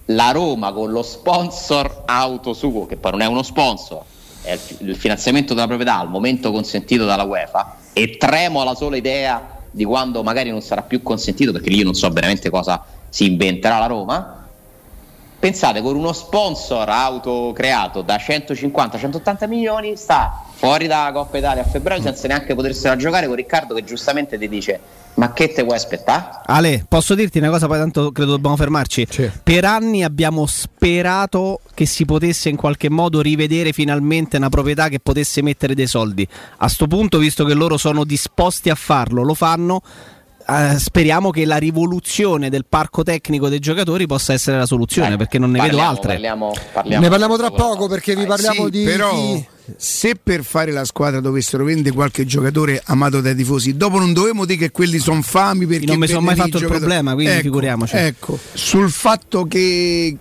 La 0.05 0.31
Roma 0.31 0.73
con 0.73 0.91
lo 0.91 1.03
sponsor 1.03 2.03
auto 2.05 2.53
suo, 2.53 2.85
che 2.85 2.97
poi 2.97 3.11
non 3.11 3.21
è 3.21 3.25
uno 3.25 3.43
sponsor, 3.43 4.03
è 4.41 4.57
il 4.79 4.95
finanziamento 4.95 5.53
della 5.53 5.67
proprietà 5.67 5.99
al 5.99 6.09
momento 6.09 6.51
consentito 6.51 7.05
dalla 7.05 7.23
UEFA 7.23 7.77
e 7.93 8.17
tremo 8.17 8.61
alla 8.61 8.75
sola 8.75 8.97
idea 8.97 9.59
di 9.69 9.85
quando 9.85 10.23
magari 10.23 10.49
non 10.49 10.61
sarà 10.61 10.81
più 10.81 11.01
consentito 11.01 11.51
perché 11.51 11.69
io 11.69 11.83
non 11.83 11.93
so 11.93 12.09
veramente 12.09 12.49
cosa 12.49 12.83
si 13.07 13.25
inventerà 13.25 13.79
la 13.79 13.85
Roma 13.85 14.40
pensate 15.41 15.81
con 15.81 15.95
uno 15.95 16.13
sponsor 16.13 16.87
autocreato 16.87 18.03
da 18.03 18.17
150-180 18.17 19.47
milioni 19.47 19.97
sta 19.97 20.43
fuori 20.53 20.85
dalla 20.85 21.11
Coppa 21.11 21.39
Italia 21.39 21.63
a 21.63 21.65
febbraio 21.65 21.99
senza 21.99 22.27
neanche 22.27 22.53
potersela 22.53 22.95
giocare 22.95 23.25
con 23.25 23.35
Riccardo 23.35 23.73
che 23.73 23.83
giustamente 23.83 24.37
ti 24.37 24.47
dice 24.47 24.79
ma 25.15 25.33
che 25.33 25.51
te 25.51 25.63
vuoi 25.63 25.75
aspettare? 25.75 26.41
Ale, 26.45 26.85
posso 26.87 27.15
dirti 27.15 27.39
una 27.39 27.49
cosa, 27.49 27.67
poi 27.67 27.79
tanto 27.79 28.11
credo 28.11 28.31
dobbiamo 28.31 28.55
fermarci. 28.55 29.07
Sì. 29.09 29.29
Per 29.43 29.65
anni 29.65 30.05
abbiamo 30.05 30.45
sperato 30.45 31.59
che 31.73 31.85
si 31.85 32.05
potesse 32.05 32.47
in 32.47 32.55
qualche 32.55 32.89
modo 32.89 33.19
rivedere 33.19 33.73
finalmente 33.73 34.37
una 34.37 34.47
proprietà 34.47 34.87
che 34.87 34.99
potesse 34.99 35.41
mettere 35.41 35.75
dei 35.75 35.87
soldi. 35.87 36.25
A 36.53 36.57
questo 36.59 36.87
punto, 36.87 37.17
visto 37.17 37.43
che 37.43 37.53
loro 37.53 37.77
sono 37.77 38.05
disposti 38.05 38.69
a 38.69 38.75
farlo, 38.75 39.23
lo 39.23 39.33
fanno 39.33 39.81
Uh, 40.51 40.77
speriamo 40.77 41.29
che 41.29 41.45
la 41.45 41.55
rivoluzione 41.55 42.49
del 42.49 42.65
parco 42.67 43.03
tecnico 43.03 43.47
dei 43.47 43.59
giocatori 43.59 44.05
possa 44.05 44.33
essere 44.33 44.57
la 44.57 44.65
soluzione, 44.65 45.13
eh, 45.13 45.17
perché 45.17 45.39
non 45.39 45.51
ne 45.51 45.59
parliamo, 45.59 45.79
vedo 45.79 45.89
altre. 45.89 46.11
Parliamo, 46.11 46.53
parliamo 46.73 47.03
ne 47.03 47.09
parliamo 47.09 47.37
tra 47.37 47.51
poco 47.51 47.87
perché 47.87 48.17
vi 48.17 48.25
parliamo 48.25 48.65
sì, 48.65 48.69
di. 48.69 48.83
Però, 48.83 49.41
se 49.77 50.15
per 50.21 50.43
fare 50.43 50.73
la 50.73 50.83
squadra 50.83 51.21
dovessero 51.21 51.63
vendere 51.63 51.95
qualche 51.95 52.25
giocatore 52.25 52.81
amato 52.83 53.21
dai 53.21 53.33
tifosi, 53.33 53.77
dopo 53.77 53.97
non 53.97 54.11
dovremmo 54.11 54.43
dire 54.43 54.59
che 54.59 54.71
quelli 54.71 54.99
sono 54.99 55.21
fami 55.21 55.65
perché 55.65 55.85
non 55.85 55.99
mi 55.99 56.07
sono 56.07 56.19
mai 56.19 56.35
fatto 56.35 56.57
il 56.57 56.65
problema, 56.65 57.13
quindi 57.13 57.31
ecco, 57.31 57.43
figuriamoci. 57.43 57.95
Ecco, 57.95 58.37
sul 58.51 58.91
fatto 58.91 59.45
che 59.45 60.17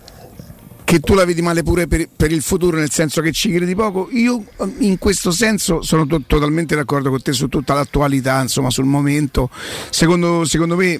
che 0.91 0.99
tu 0.99 1.13
la 1.13 1.23
vedi 1.23 1.41
male 1.41 1.63
pure 1.63 1.87
per, 1.87 2.09
per, 2.13 2.33
il 2.33 2.41
futuro, 2.41 2.75
nel 2.75 2.91
senso 2.91 3.21
che 3.21 3.31
ci 3.31 3.49
credi 3.49 3.75
poco. 3.75 4.09
Io 4.11 4.43
in 4.79 4.97
questo 4.97 5.31
senso 5.31 5.81
sono 5.83 6.05
to- 6.05 6.23
totalmente 6.27 6.75
d'accordo 6.75 7.09
con 7.09 7.21
te 7.21 7.31
su 7.31 7.47
tutta 7.47 7.73
l'attualità, 7.73 8.41
insomma, 8.41 8.69
sul 8.69 8.83
momento. 8.83 9.49
Secondo, 9.89 10.43
secondo, 10.43 10.75
me, 10.75 10.99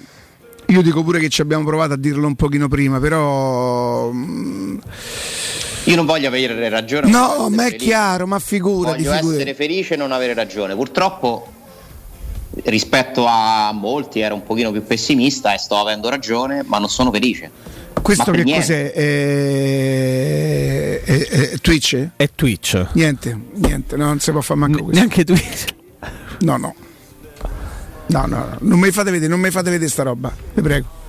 io 0.67 0.81
dico 0.81 1.03
pure 1.03 1.19
che 1.19 1.27
ci 1.27 1.41
abbiamo 1.41 1.65
provato 1.65 1.91
a 1.91 1.97
dirlo 1.97 2.25
un 2.25 2.35
pochino 2.35 2.69
prima, 2.69 3.01
però. 3.01 4.11
Mm, 4.13 4.77
io 5.83 5.95
non 5.97 6.05
voglio 6.05 6.29
avere 6.29 6.69
ragione. 6.69 7.09
No, 7.09 7.49
ma 7.49 7.63
è 7.65 7.71
felice. 7.71 7.85
chiaro, 7.85 8.25
ma 8.25 8.39
figurati. 8.39 9.03
Voglio 9.03 9.13
figurati. 9.13 9.41
essere 9.41 9.53
felice 9.55 9.95
e 9.95 9.97
non 9.97 10.13
avere 10.13 10.33
ragione. 10.33 10.73
Purtroppo 10.73 11.51
rispetto 12.63 13.25
a 13.27 13.73
molti 13.73 14.21
ero 14.21 14.35
un 14.35 14.43
pochino 14.43 14.71
più 14.71 14.85
pessimista 14.85 15.53
e 15.53 15.57
sto 15.57 15.77
avendo 15.77 16.07
ragione, 16.07 16.63
ma 16.65 16.77
non 16.77 16.87
sono 16.87 17.11
felice. 17.11 17.79
Questo 18.01 18.31
che 18.31 18.43
niente. 18.43 18.53
cos'è? 18.55 18.91
È... 18.91 19.01
È, 21.03 21.27
è, 21.27 21.57
Twitch? 21.59 22.09
È 22.15 22.29
Twitch. 22.33 22.87
Niente, 22.93 23.37
niente, 23.53 23.95
no, 23.95 24.05
non 24.05 24.19
si 24.19 24.31
può 24.31 24.41
fare 24.41 24.59
manco 24.59 24.83
questo. 24.83 24.99
Neanche 24.99 25.23
Twitch. 25.23 25.65
No, 26.39 26.57
no. 26.57 26.75
No, 28.07 28.25
no, 28.25 28.57
non 28.59 28.79
mi 28.79 28.91
fate 28.91 29.11
vedere, 29.11 29.29
non 29.29 29.39
mi 29.39 29.51
fate 29.51 29.69
vedere 29.69 29.89
sta 29.89 30.03
roba, 30.03 30.33
vi 30.53 30.61
prego 30.61 31.00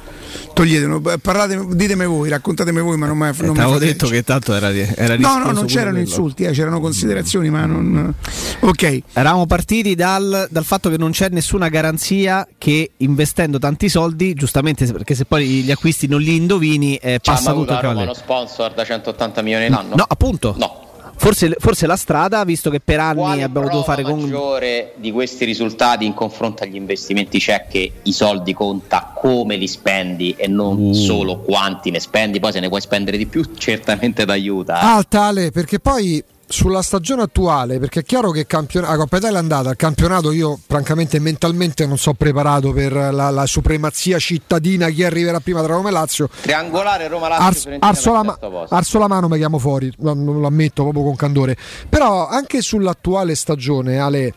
toglietelo, 0.53 1.01
parlate, 1.21 1.64
ditemi 1.71 2.07
voi, 2.07 2.29
raccontatemi 2.29 2.81
voi, 2.81 2.97
ma 2.97 3.07
non 3.07 3.16
mi 3.16 3.31
non 3.40 3.59
Avevo 3.59 3.79
detto 3.79 4.09
che 4.09 4.23
tanto 4.23 4.55
era, 4.55 4.73
era 4.73 5.16
No, 5.16 5.38
no, 5.38 5.53
non 5.53 5.66
c'erano 5.66 5.99
insulti, 5.99 6.45
eh, 6.45 6.53
c'erano 6.53 6.81
considerazioni, 6.81 7.51
ma 7.51 7.66
non. 7.66 8.14
Ok. 8.61 9.01
Eravamo 9.12 9.47
partiti 9.47 9.95
dal, 9.95 10.49
dal, 10.51 10.64
fatto 10.64 10.90
che 10.90 10.97
non 10.97 11.11
c'è 11.11 11.29
nessuna 11.31 11.68
garanzia 11.68 12.47
che 12.59 12.92
investendo 12.99 13.59
tanti 13.59 13.88
soldi, 13.88 14.35
giustamente 14.35 14.90
perché 14.92 15.14
se 15.14 15.25
poi 15.25 15.47
gli 15.62 15.71
acquisti 15.71 16.07
non 16.07 16.21
li 16.21 16.37
indovini, 16.37 16.97
eh, 16.97 17.21
passa 17.23 17.53
tutto 17.53 17.73
il 17.73 17.79
cavallo. 17.79 18.03
uno 18.03 18.14
sponsor 18.14 18.73
da 18.73 18.85
180 18.85 19.42
milioni 19.42 19.68
l'anno? 19.68 19.95
No, 19.97 20.05
appunto. 20.07 20.55
No. 20.59 20.90
Forse, 21.23 21.55
forse, 21.57 21.87
la 21.87 21.95
strada, 21.95 22.43
visto 22.43 22.69
che 22.69 22.81
per 22.81 22.99
anni 22.99 23.21
Quale 23.21 23.43
abbiamo 23.45 23.69
dovuto 23.69 23.85
fare 23.85 24.03
con. 24.03 24.19
maggiore 24.19 24.95
di 24.97 25.13
questi 25.13 25.45
risultati 25.45 26.05
in 26.05 26.15
confronto 26.15 26.65
agli 26.65 26.75
investimenti 26.75 27.39
c'è 27.39 27.67
che 27.71 27.93
i 28.03 28.13
soldi 28.13 28.53
conta 28.53 29.13
come 29.15 29.55
li 29.55 29.69
spendi 29.69 30.35
e 30.37 30.49
non 30.49 30.77
uh. 30.77 30.93
solo 30.93 31.39
quanti 31.39 31.93
ne 31.93 32.01
spendi, 32.01 32.41
poi 32.41 32.51
se 32.51 32.59
ne 32.59 32.69
puoi 32.69 32.81
spendere 32.81 33.17
di 33.17 33.27
più 33.27 33.45
certamente 33.57 34.25
ti 34.25 34.31
aiuta. 34.33 34.81
Eh. 34.81 34.85
Ah, 34.85 35.05
tale, 35.09 35.53
perché 35.53 35.79
poi 35.79 36.21
sulla 36.53 36.83
stagione 36.83 37.23
attuale, 37.23 37.79
perché 37.79 38.01
è 38.01 38.03
chiaro 38.05 38.31
che 38.31 38.47
campion- 38.47 38.85
la 38.85 38.97
Coppa 38.97 39.17
Italia 39.17 39.38
è 39.38 39.41
andata, 39.41 39.71
al 39.71 39.77
campionato 39.77 40.33
io 40.33 40.59
francamente 40.67 41.19
mentalmente 41.19 41.87
non 41.87 41.97
sono 41.97 42.15
preparato 42.15 42.73
per 42.73 42.93
la, 42.93 43.31
la, 43.31 43.47
supremazia 43.47 44.19
cittadina, 44.19 44.91
chi 44.91 45.03
arriverà 45.03 45.41
prima 45.41 45.62
tra 45.62 45.73
Roma 45.73 45.88
e 45.88 45.93
Lazio. 45.93 46.29
Triangolare 46.43 47.09
Roma-Lazio. 47.09 47.71
Ars- 47.71 47.79
arso, 47.81 48.12
la 48.12 48.23
ma- 48.23 48.38
arso 48.69 48.99
la 48.99 49.09
mano 49.09 49.29
mi 49.29 49.38
chiamo 49.38 49.59
fuori, 49.59 49.91
non 50.01 50.25
lo 50.25 50.47
ammetto 50.47 50.83
proprio 50.83 51.05
con 51.05 51.17
candore. 51.17 51.57
Però 51.88 52.29
anche 52.29 52.61
sull'attuale 52.61 53.35
stagione, 53.35 53.99
Ale... 53.99 54.35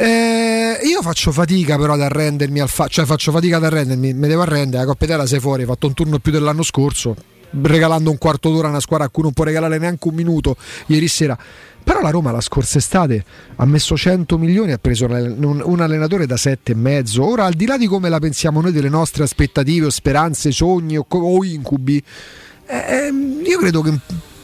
Eh, 0.00 0.78
io 0.82 1.02
faccio 1.02 1.32
fatica 1.32 1.76
però 1.76 1.94
ad 1.94 2.02
arrendermi 2.02 2.60
al 2.60 2.68
fatto, 2.68 2.90
cioè 2.90 3.04
faccio 3.04 3.32
fatica 3.32 3.56
ad 3.56 3.64
arrendermi, 3.64 4.12
mi 4.12 4.28
devo 4.28 4.42
arrendere, 4.42 4.84
la 4.84 4.88
Coppa 4.88 5.06
Italia 5.06 5.26
sei 5.26 5.40
fuori, 5.40 5.62
hai 5.62 5.66
fatto 5.66 5.86
un 5.86 5.94
turno 5.94 6.18
più 6.18 6.30
dell'anno 6.30 6.62
scorso, 6.62 7.16
regalando 7.50 8.10
un 8.10 8.18
quarto 8.18 8.50
d'ora 8.50 8.68
a 8.68 8.70
una 8.70 8.80
squadra 8.80 9.06
a 9.06 9.08
cui 9.10 9.22
non 9.22 9.32
può 9.32 9.44
regalare 9.44 9.78
neanche 9.78 10.08
un 10.08 10.14
minuto 10.14 10.56
ieri 10.86 11.08
sera. 11.08 11.38
Però 11.82 12.02
la 12.02 12.10
Roma 12.10 12.30
la 12.32 12.42
scorsa 12.42 12.76
estate 12.78 13.24
ha 13.56 13.64
messo 13.64 13.96
100 13.96 14.36
milioni 14.36 14.72
ha 14.72 14.78
preso 14.78 15.06
un 15.06 15.78
allenatore 15.80 16.26
da 16.26 16.34
7,5. 16.34 17.20
Ora, 17.20 17.44
al 17.46 17.54
di 17.54 17.64
là 17.64 17.78
di 17.78 17.86
come 17.86 18.10
la 18.10 18.18
pensiamo 18.18 18.60
noi 18.60 18.72
delle 18.72 18.90
nostre 18.90 19.22
aspettative 19.22 19.86
o 19.86 19.90
speranze, 19.90 20.52
sogni 20.52 20.98
o, 20.98 21.06
o 21.08 21.44
incubi, 21.44 22.02
eh, 22.66 23.06
ehm, 23.06 23.42
io 23.42 23.58
credo 23.58 23.80
che 23.80 23.98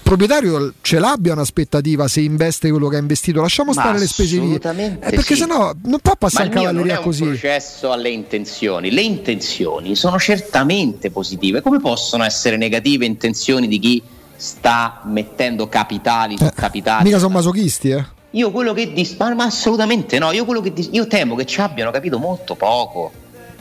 proprietario 0.05 0.75
ce 0.83 0.99
l'abbia 0.99 1.33
un'aspettativa 1.33 2.07
se 2.07 2.21
investe 2.21 2.71
quello 2.71 2.89
che 2.89 2.97
ha 2.97 3.01
investito. 3.01 3.41
Lasciamo 3.41 3.73
Ma 3.73 3.81
stare 3.81 3.99
le 3.99 4.07
spese 4.07 4.39
vie. 4.39 4.57
Eh, 4.57 4.99
perché 4.99 5.35
sì. 5.35 5.41
sennò 5.41 5.73
non 5.85 5.99
può 6.01 6.15
passare 6.17 6.47
in 6.47 6.53
cavalleria 6.53 7.01
così. 7.01 7.23
È 7.23 7.27
un 7.27 7.31
processo 7.31 7.91
alle 7.91 8.11
intenzioni. 8.11 8.93
Le 8.93 9.01
intenzioni 9.01 9.97
sono 9.97 10.19
certamente 10.19 11.11
positive. 11.11 11.63
Come 11.63 11.81
possono 11.81 12.23
essere 12.23 12.57
negative 12.57 13.07
intenzioni 13.07 13.67
di 13.67 13.79
chi 13.79 14.03
sta 14.37 15.01
mettendo 15.05 15.69
capitali 15.69 16.37
su 16.37 16.45
eh, 16.45 16.53
capitali? 16.55 17.05
Mica 17.05 17.19
sono 17.19 17.35
masochisti, 17.35 17.91
eh. 17.91 18.05
Io 18.31 18.51
quello 18.51 18.75
che 18.75 18.93
dis- 18.93 19.17
ma, 19.17 19.33
ma 19.33 19.45
assolutamente 19.45 20.19
no, 20.19 20.33
io, 20.33 20.45
quello 20.45 20.61
che 20.61 20.73
dis- 20.73 20.91
io 20.93 21.07
temo 21.07 21.35
che 21.35 21.47
ci 21.47 21.61
abbiano 21.61 21.91
capito 21.91 22.19
molto 22.19 22.55
poco 22.57 23.11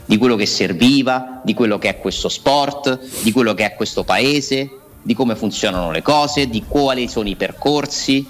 di 0.06 0.18
quello 0.18 0.36
che 0.36 0.46
serviva, 0.46 1.42
di 1.44 1.54
quello 1.54 1.78
che 1.78 1.90
è 1.90 2.00
questo 2.00 2.28
sport, 2.28 3.00
di 3.22 3.32
quello 3.32 3.54
che 3.54 3.66
è 3.66 3.76
questo 3.76 4.04
paese 4.04 4.82
di 5.04 5.14
come 5.14 5.36
funzionano 5.36 5.92
le 5.92 6.02
cose, 6.02 6.48
di 6.48 6.64
quali 6.68 7.08
sono 7.08 7.30
i 7.30 7.36
percorsi. 7.36 8.26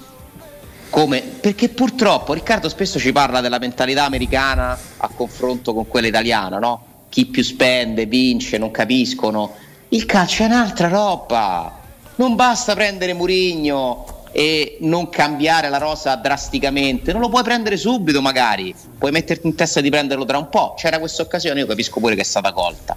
Come, 0.90 1.22
perché 1.22 1.70
purtroppo 1.70 2.34
Riccardo 2.34 2.68
spesso 2.68 2.98
ci 2.98 3.10
parla 3.12 3.40
della 3.40 3.58
mentalità 3.58 4.04
americana 4.04 4.78
a 4.98 5.08
confronto 5.08 5.72
con 5.72 5.88
quella 5.88 6.06
italiana, 6.06 6.58
no? 6.58 6.84
Chi 7.08 7.26
più 7.26 7.42
spende, 7.42 8.06
vince, 8.06 8.58
non 8.58 8.70
capiscono. 8.70 9.54
Il 9.88 10.04
calcio 10.04 10.42
è 10.42 10.46
un'altra 10.46 10.88
roba. 10.88 11.80
Non 12.16 12.36
basta 12.36 12.74
prendere 12.74 13.12
Murigno 13.12 14.22
e 14.36 14.78
non 14.80 15.08
cambiare 15.10 15.68
la 15.68 15.78
rosa 15.78 16.16
drasticamente, 16.16 17.12
non 17.12 17.20
lo 17.20 17.28
puoi 17.28 17.44
prendere 17.44 17.76
subito 17.76 18.20
magari, 18.20 18.74
puoi 18.98 19.12
metterti 19.12 19.46
in 19.46 19.54
testa 19.54 19.80
di 19.80 19.90
prenderlo 19.90 20.24
tra 20.24 20.38
un 20.38 20.48
po'. 20.48 20.74
C'era 20.76 20.98
questa 20.98 21.22
occasione, 21.22 21.60
io 21.60 21.66
capisco 21.66 22.00
pure 22.00 22.16
che 22.16 22.22
è 22.22 22.24
stata 22.24 22.52
colta. 22.52 22.96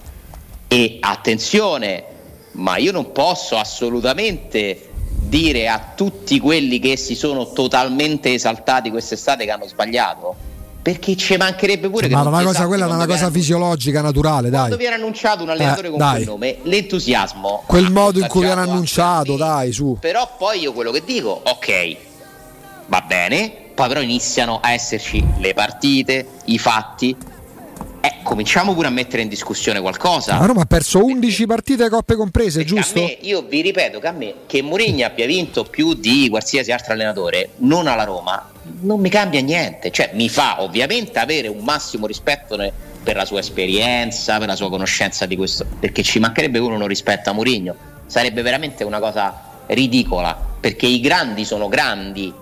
E 0.67 0.97
attenzione, 0.99 2.03
ma 2.53 2.77
io 2.77 2.91
non 2.91 3.11
posso 3.11 3.57
assolutamente 3.57 4.89
dire 5.27 5.67
a 5.67 5.93
tutti 5.95 6.39
quelli 6.39 6.79
che 6.79 6.95
si 6.97 7.15
sono 7.15 7.51
totalmente 7.51 8.33
esaltati 8.33 8.89
quest'estate 8.89 9.45
che 9.45 9.51
hanno 9.51 9.67
sbagliato 9.67 10.35
perché 10.81 11.17
ci 11.17 11.35
mancherebbe 11.35 11.89
pure 11.89 12.07
ma 12.07 12.23
che 12.23 12.29
ma 12.29 12.37
una 12.37 12.43
cosa 12.45 12.65
quella 12.65 12.85
è 12.85 12.89
una 12.89 13.05
cosa 13.05 13.29
fisiologica 13.29 14.01
naturale 14.01 14.49
dai. 14.49 14.59
Quando 14.59 14.77
viene 14.77 14.95
annunciato 14.95 15.43
un 15.43 15.49
allenatore 15.49 15.87
eh, 15.87 15.89
con 15.89 15.99
dai. 15.99 16.13
quel 16.15 16.25
nome 16.25 16.57
l'entusiasmo 16.63 17.63
quel 17.65 17.91
modo 17.91 18.19
in 18.19 18.27
cui 18.27 18.41
viene 18.41 18.61
annunciato 18.61 19.35
dai 19.35 19.73
su. 19.73 19.97
Però 19.99 20.35
poi 20.37 20.61
io 20.61 20.71
quello 20.71 20.91
che 20.91 21.03
dico 21.05 21.41
ok 21.43 21.97
va 22.85 23.01
bene 23.01 23.51
poi 23.73 23.87
però 23.89 23.99
iniziano 23.99 24.59
a 24.61 24.71
esserci 24.71 25.21
le 25.39 25.53
partite 25.53 26.25
i 26.45 26.57
fatti 26.57 27.13
eh, 28.01 28.15
cominciamo 28.23 28.73
pure 28.73 28.87
a 28.87 28.89
mettere 28.91 29.21
in 29.21 29.27
discussione 29.27 29.79
qualcosa. 29.81 30.37
La 30.37 30.45
Roma 30.45 30.61
ha 30.61 30.65
perso 30.65 31.03
11 31.03 31.45
partite 31.45 31.89
coppe 31.89 32.15
comprese, 32.15 32.59
Perché 32.63 32.75
giusto? 32.75 32.99
a 32.99 33.01
me- 33.03 33.17
io 33.21 33.41
vi 33.43 33.61
ripeto 33.61 33.99
che 33.99 34.07
a 34.07 34.11
me 34.11 34.33
che 34.45 34.61
Mourinho 34.61 35.05
abbia 35.05 35.25
vinto 35.25 35.63
più 35.63 35.93
di 35.93 36.27
qualsiasi 36.29 36.71
altro 36.71 36.93
allenatore, 36.93 37.49
non 37.57 37.87
alla 37.87 38.03
Roma, 38.03 38.49
non 38.81 38.99
mi 38.99 39.09
cambia 39.09 39.41
niente. 39.41 39.91
Cioè, 39.91 40.11
mi 40.13 40.29
fa 40.29 40.61
ovviamente 40.61 41.19
avere 41.19 41.47
un 41.47 41.63
massimo 41.63 42.05
rispetto 42.07 42.55
ne- 42.55 42.71
per 43.03 43.15
la 43.15 43.25
sua 43.25 43.39
esperienza, 43.39 44.37
per 44.37 44.47
la 44.47 44.55
sua 44.55 44.69
conoscenza 44.69 45.25
di 45.25 45.35
questo. 45.35 45.65
Perché 45.79 46.03
ci 46.03 46.19
mancherebbe 46.19 46.59
uno 46.59 46.77
non 46.77 46.87
rispetta 46.87 47.31
Mourinho. 47.31 47.75
Sarebbe 48.05 48.41
veramente 48.41 48.83
una 48.83 48.99
cosa 48.99 49.63
ridicola. 49.67 50.37
Perché 50.59 50.85
i 50.87 50.99
grandi 50.99 51.45
sono 51.45 51.67
grandi, 51.69 52.33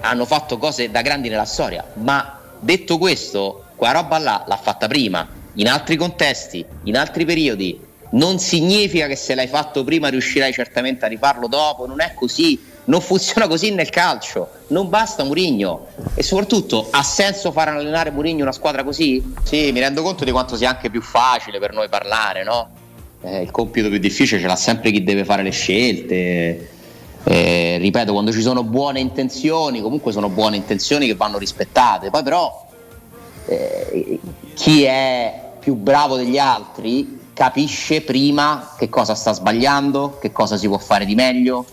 hanno 0.00 0.24
fatto 0.26 0.58
cose 0.58 0.90
da 0.90 1.00
grandi 1.02 1.28
nella 1.28 1.44
storia. 1.46 1.84
Ma 1.94 2.38
detto 2.60 2.98
questo, 2.98 3.61
quella 3.82 3.94
roba 3.94 4.18
là 4.18 4.44
l'ha 4.46 4.56
fatta 4.56 4.86
prima, 4.86 5.26
in 5.54 5.66
altri 5.66 5.96
contesti, 5.96 6.64
in 6.84 6.96
altri 6.96 7.24
periodi. 7.24 7.80
Non 8.10 8.38
significa 8.38 9.08
che 9.08 9.16
se 9.16 9.34
l'hai 9.34 9.48
fatto 9.48 9.82
prima 9.82 10.06
riuscirai 10.06 10.52
certamente 10.52 11.04
a 11.04 11.08
rifarlo 11.08 11.48
dopo, 11.48 11.84
non 11.84 12.00
è 12.00 12.12
così. 12.14 12.70
Non 12.84 13.00
funziona 13.00 13.48
così 13.48 13.72
nel 13.72 13.90
calcio, 13.90 14.48
non 14.68 14.88
basta 14.88 15.24
Murigno 15.24 15.86
e 16.14 16.22
soprattutto 16.22 16.88
ha 16.90 17.02
senso 17.02 17.50
far 17.50 17.68
allenare 17.68 18.10
Murigno 18.12 18.42
una 18.42 18.52
squadra 18.52 18.84
così? 18.84 19.34
Sì, 19.42 19.72
mi 19.72 19.80
rendo 19.80 20.02
conto 20.02 20.24
di 20.24 20.30
quanto 20.30 20.56
sia 20.56 20.68
anche 20.68 20.88
più 20.88 21.00
facile 21.00 21.58
per 21.58 21.72
noi 21.72 21.88
parlare, 21.88 22.44
no? 22.44 22.70
Eh, 23.22 23.42
il 23.42 23.50
compito 23.50 23.88
più 23.88 23.98
difficile 23.98 24.40
ce 24.40 24.46
l'ha 24.46 24.56
sempre 24.56 24.92
chi 24.92 25.02
deve 25.02 25.24
fare 25.24 25.42
le 25.42 25.50
scelte. 25.50 26.70
Eh, 27.24 27.78
ripeto, 27.80 28.12
quando 28.12 28.32
ci 28.32 28.42
sono 28.42 28.62
buone 28.62 29.00
intenzioni, 29.00 29.80
comunque 29.80 30.12
sono 30.12 30.28
buone 30.28 30.56
intenzioni 30.56 31.06
che 31.06 31.14
vanno 31.14 31.38
rispettate. 31.38 32.10
Poi 32.10 32.22
però 32.24 32.70
eh, 33.46 34.20
chi 34.54 34.84
è 34.84 35.50
più 35.58 35.74
bravo 35.74 36.16
degli 36.16 36.38
altri 36.38 37.20
capisce 37.32 38.02
prima 38.02 38.74
che 38.76 38.88
cosa 38.88 39.14
sta 39.14 39.32
sbagliando, 39.32 40.18
che 40.20 40.32
cosa 40.32 40.56
si 40.56 40.66
può 40.66 40.78
fare 40.78 41.04
di 41.04 41.14
meglio. 41.14 41.64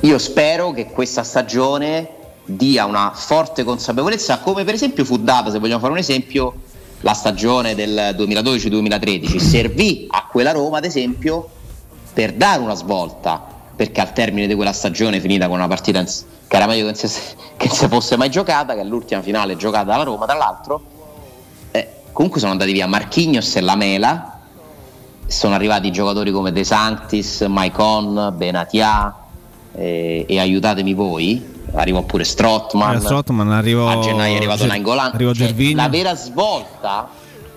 Io 0.00 0.18
spero 0.18 0.72
che 0.72 0.86
questa 0.86 1.22
stagione 1.22 2.10
dia 2.44 2.84
una 2.84 3.12
forte 3.14 3.64
consapevolezza, 3.64 4.38
come 4.38 4.64
per 4.64 4.74
esempio 4.74 5.04
fu 5.04 5.18
data, 5.18 5.50
se 5.50 5.58
vogliamo 5.58 5.80
fare 5.80 5.92
un 5.92 5.98
esempio, 5.98 6.54
la 7.00 7.12
stagione 7.12 7.74
del 7.74 8.14
2012-2013. 8.16 9.38
Servì 9.38 10.06
a 10.08 10.26
quella 10.30 10.52
Roma, 10.52 10.78
ad 10.78 10.84
esempio, 10.84 11.48
per 12.12 12.32
dare 12.34 12.62
una 12.62 12.74
svolta, 12.74 13.55
perché 13.76 14.00
al 14.00 14.12
termine 14.12 14.46
di 14.46 14.54
quella 14.54 14.72
stagione 14.72 15.20
finita 15.20 15.46
con 15.46 15.58
una 15.58 15.68
partita 15.68 16.00
ins- 16.00 16.24
che 16.48 16.56
era 16.56 16.66
meglio 16.66 16.86
che 16.86 16.92
non 16.92 16.94
si, 16.94 17.20
che 17.56 17.68
si 17.68 17.86
fosse 17.88 18.16
mai 18.16 18.30
giocata, 18.30 18.74
che 18.74 18.80
è 18.80 18.84
l'ultima 18.84 19.20
finale 19.22 19.56
giocata 19.56 19.84
dalla 19.84 20.02
Roma, 20.04 20.24
tra 20.24 20.36
l'altro, 20.36 20.80
eh, 21.72 21.88
comunque 22.12 22.40
sono 22.40 22.52
andati 22.52 22.72
via 22.72 22.86
Marchignos 22.86 23.56
e 23.56 23.60
Lamela, 23.60 24.40
sono 25.26 25.54
arrivati 25.54 25.90
giocatori 25.90 26.30
come 26.30 26.52
De 26.52 26.64
Sanctis, 26.64 27.42
Maicon, 27.42 28.32
Benatia 28.36 29.14
eh, 29.74 30.24
e 30.26 30.38
aiutatemi 30.38 30.94
voi, 30.94 31.54
arrivò 31.74 32.02
pure 32.02 32.24
Strottman, 32.24 32.96
Eh, 32.96 33.00
Strootman, 33.00 33.50
arrivò- 33.52 33.88
a 33.88 33.98
gennaio 33.98 34.34
è 34.34 34.36
arrivato 34.36 34.58
Ger- 34.60 34.70
arrivò 34.70 35.32
Cioè, 35.34 35.74
la 35.74 35.88
vera 35.88 36.14
svolta 36.14 37.08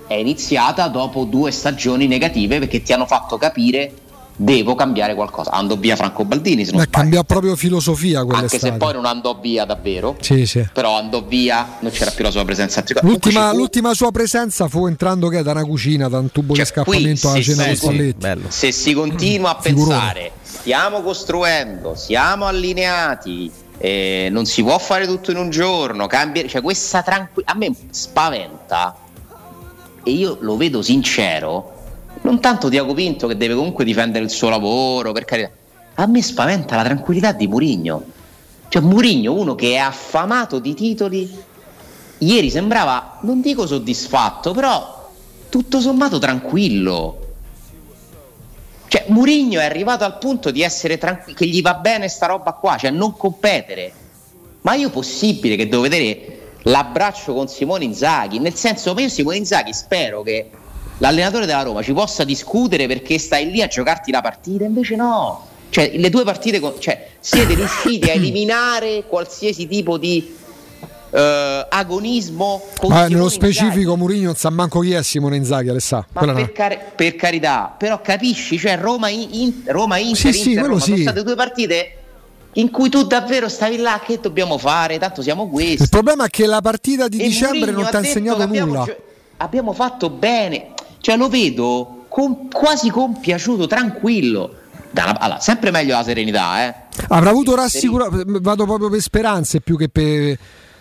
è 0.08 0.16
iniziata 0.16 0.88
dopo 0.88 1.24
due 1.26 1.52
stagioni 1.52 2.08
negative 2.08 2.58
perché 2.58 2.82
ti 2.82 2.92
hanno 2.92 3.06
fatto 3.06 3.38
capire 3.38 3.94
devo 4.42 4.74
cambiare 4.74 5.16
qualcosa. 5.16 5.52
Andò 5.52 5.76
via 5.76 5.98
Franco 5.98 6.24
Baldini, 6.24 6.64
se 6.64 6.72
non 6.72 6.82
Beh, 6.82 6.90
cambiò 6.90 7.24
proprio 7.24 7.56
filosofia 7.58 8.22
anche 8.22 8.58
se 8.58 8.72
poi 8.74 8.94
non 8.94 9.06
andò 9.06 9.38
via 9.40 9.66
davvero. 9.66 10.16
Sì, 10.22 10.46
sì. 10.46 10.66
Però 10.72 10.98
andò 10.98 11.22
via, 11.22 11.78
non 11.80 11.92
c'era 11.92 12.12
più 12.12 12.24
la 12.24 12.32
sua 12.32 12.46
presenza. 12.46 12.82
L'ultima, 13.02 13.50
fu- 13.50 13.58
l'ultima 13.58 13.94
sua 13.94 14.12
presenza 14.12 14.68
fu 14.70 14.88
entrando 14.88 15.28
che 15.28 15.44
da 15.44 15.52
una 15.52 15.66
cucina, 15.66 16.08
da 16.08 16.20
un 16.20 16.32
tubo 16.32 16.56
Cioè, 16.56 16.64
di 16.64 16.70
scappamento 16.70 17.20
qui, 17.20 17.30
alla 17.30 17.44
sì, 17.44 17.52
cena 17.52 17.64
sì, 17.64 17.68
con 17.68 17.76
sì, 17.76 17.84
Spalletti. 17.86 18.18
bello. 18.18 18.46
se 18.48 18.72
si 18.72 18.94
continua 18.94 19.58
a 19.58 19.60
Figurone. 19.62 19.94
pensare 19.98 20.32
stiamo 20.44 21.02
costruendo, 21.02 21.96
siamo 21.96 22.46
allineati, 22.46 23.52
eh, 23.78 24.30
non 24.32 24.46
si 24.46 24.64
può 24.64 24.78
fare 24.78 25.06
tutto 25.06 25.32
in 25.32 25.38
un 25.38 25.50
giorno, 25.50 26.08
cambia, 26.08 26.46
cioè 26.48 26.62
questa 26.62 27.02
tranquillità 27.02 27.52
a 27.54 27.56
me 27.56 27.72
spaventa 27.90 28.96
e 30.04 30.12
io 30.12 30.38
lo 30.42 30.58
vedo 30.58 30.82
sincero, 30.82 31.79
non 32.22 32.40
tanto 32.40 32.70
Diaco 32.70 32.94
Pinto 32.94 33.28
che 33.28 33.38
deve 33.38 33.56
comunque 33.56 33.86
difendere 33.86 34.24
il 34.24 34.30
suo 34.30 34.50
lavoro, 34.50 35.12
per 35.12 35.26
carità, 35.26 35.52
a 35.96 36.06
me 36.06 36.22
spaventa 36.22 36.76
la 36.76 36.84
tranquillità 36.84 37.32
di 37.32 37.48
Murigno. 37.48 38.04
Cioè 38.68 38.82
Murigno, 38.82 39.34
uno 39.34 39.56
che 39.56 39.74
è 39.74 39.78
affamato 39.78 40.60
di 40.60 40.74
titoli, 40.74 41.30
ieri 42.20 42.50
sembrava, 42.50 43.18
non 43.22 43.42
dico 43.42 43.66
soddisfatto, 43.66 44.54
però 44.54 45.10
tutto 45.50 45.80
sommato 45.80 46.20
tranquillo. 46.20 47.28
Cioè, 48.88 49.06
Murigno 49.08 49.60
è 49.60 49.66
arrivato 49.66 50.04
al 50.04 50.18
punto 50.18 50.52
di 50.52 50.62
essere 50.62 50.98
tranquillo, 50.98 51.38
che 51.38 51.46
gli 51.46 51.62
va 51.62 51.76
bene 51.76 52.08
sta 52.08 52.28
roba 52.28 52.54
qua, 52.54 52.78
cioè 52.78 52.92
non 52.92 53.16
competere. 53.16 53.92
Ma 54.62 54.74
io 54.74 54.90
possibile 54.90 55.56
che 55.56 55.68
devo 55.68 55.84
vedere 55.84 56.54
l'abbraccio 56.64 57.34
con 57.34 57.48
Simone 57.48 57.86
Inzaghi? 57.86 58.40
Nel 58.40 58.56
senso, 58.56 58.94
io 58.98 59.10
Simone 59.10 59.38
Inzaghi 59.38 59.74
spero 59.74 60.22
che 60.22 60.50
l'allenatore 61.00 61.46
della 61.46 61.64
Roma 61.64 61.82
ci 61.82 61.92
possa 61.94 62.24
discutere 62.24 62.88
perché 62.88 63.18
stai 63.20 63.50
lì 63.52 63.62
a 63.62 63.68
giocarti 63.68 64.12
la 64.12 64.22
partita, 64.22 64.64
invece 64.64 64.96
no. 64.96 65.48
Cioè, 65.70 65.92
le 65.98 66.10
due 66.10 66.24
partite, 66.24 66.60
con- 66.60 66.76
cioè, 66.80 67.10
siete 67.20 67.54
riusciti 67.56 68.10
a 68.10 68.14
eliminare 68.16 69.04
qualsiasi 69.08 69.68
tipo 69.68 69.98
di 69.98 70.36
eh, 71.12 71.66
agonismo 71.70 72.62
con 72.78 72.92
Ma 72.92 73.08
nello 73.08 73.30
specifico 73.30 73.96
Mourinho 73.96 74.26
non 74.28 74.36
sa 74.36 74.50
manco 74.50 74.80
chi 74.80 74.94
è 74.94 75.02
Simone 75.04 75.36
Inzaghi, 75.38 75.70
Alessà. 75.70 76.06
No. 76.12 76.34
per, 76.34 76.52
cari- 76.52 76.78
per 76.96 77.16
carità, 77.16 77.74
però 77.78 78.02
capisci, 78.02 78.58
cioè 78.58 78.78
Roma, 78.78 79.10
in, 79.10 79.28
in- 79.32 79.64
Roma 79.66 79.98
Inter, 79.98 80.34
Sì, 80.34 80.40
sì, 80.40 80.50
Inter, 80.52 80.66
Roma, 80.66 80.80
sono 80.80 80.96
sì. 80.96 81.02
state 81.04 81.24
due 81.24 81.36
partite 81.36 81.94
in 82.54 82.72
cui 82.72 82.90
tu 82.90 83.04
davvero 83.04 83.48
stavi 83.48 83.78
là, 83.78 84.02
che 84.04 84.20
dobbiamo 84.20 84.58
fare? 84.58 84.98
Tanto 84.98 85.22
siamo 85.22 85.48
questi. 85.50 85.84
Il 85.84 85.90
problema 85.90 86.26
è 86.26 86.30
che 86.30 86.46
la 86.48 86.62
partita 86.62 87.08
di 87.08 87.20
E 87.22 87.28
dicembre 87.28 87.72
Mourinho 87.72 87.82
non 87.82 87.90
ti 87.90 87.96
ha 87.96 88.00
insegnato 88.00 88.42
abbiamo 88.42 88.72
nulla. 88.72 88.84
gio- 88.86 88.98
Abbiamo 89.38 89.72
fatto 89.74 90.10
bene, 90.10 90.72
cioè 91.00 91.18
lo 91.18 91.30
vedo 91.30 92.06
com- 92.08 92.50
quasi 92.52 92.90
compiaciuto, 92.90 93.68
tranquillo. 93.68 94.54
Una- 94.92 95.20
allora, 95.20 95.40
sempre 95.40 95.72
meglio 95.72 95.96
la 95.96 96.04
serenità, 96.04 96.66
eh. 96.68 96.76
Avrà 97.10 97.30
avuto 97.30 97.56
rassicurazioni, 97.56 98.40
vado 98.42 98.66
proprio 98.66 98.90
per 98.90 99.00
speranze 99.02 99.62
più 99.62 99.78
che 99.78 99.88
per, 99.90 100.38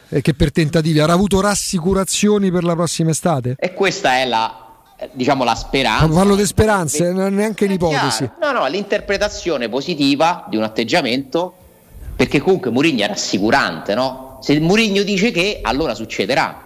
eh, 0.08 0.20
che 0.22 0.34
per 0.34 0.50
tentativi. 0.50 0.98
Avrà 0.98 1.12
avuto 1.12 1.40
rassicurazioni 1.40 2.50
per 2.50 2.64
la 2.64 2.74
prossima 2.74 3.10
estate? 3.10 3.56
E 3.58 3.74
questa 3.74 4.16
è 4.16 4.24
la, 4.24 4.66
diciamo, 5.12 5.44
la 5.44 5.54
speranza. 5.54 6.08
Parlo 6.08 6.34
di 6.34 6.46
speranze, 6.46 7.12
non 7.12 7.26
è 7.26 7.30
neanche 7.30 7.64
È 7.64 7.68
un'ipotesi. 7.68 8.28
chiaro. 8.38 8.52
No, 8.52 8.60
no, 8.60 8.66
l'interpretazione 8.66 9.68
positiva 9.68 10.46
di 10.48 10.56
un 10.56 10.62
atteggiamento, 10.64 11.54
perché 12.16 12.40
comunque 12.40 12.70
Mourinho 12.70 13.04
è 13.04 13.06
rassicurante, 13.08 13.94
no? 13.94 14.38
Se 14.40 14.58
Mourinho 14.58 15.02
dice 15.02 15.30
che, 15.30 15.60
allora 15.62 15.94
succederà. 15.94 16.64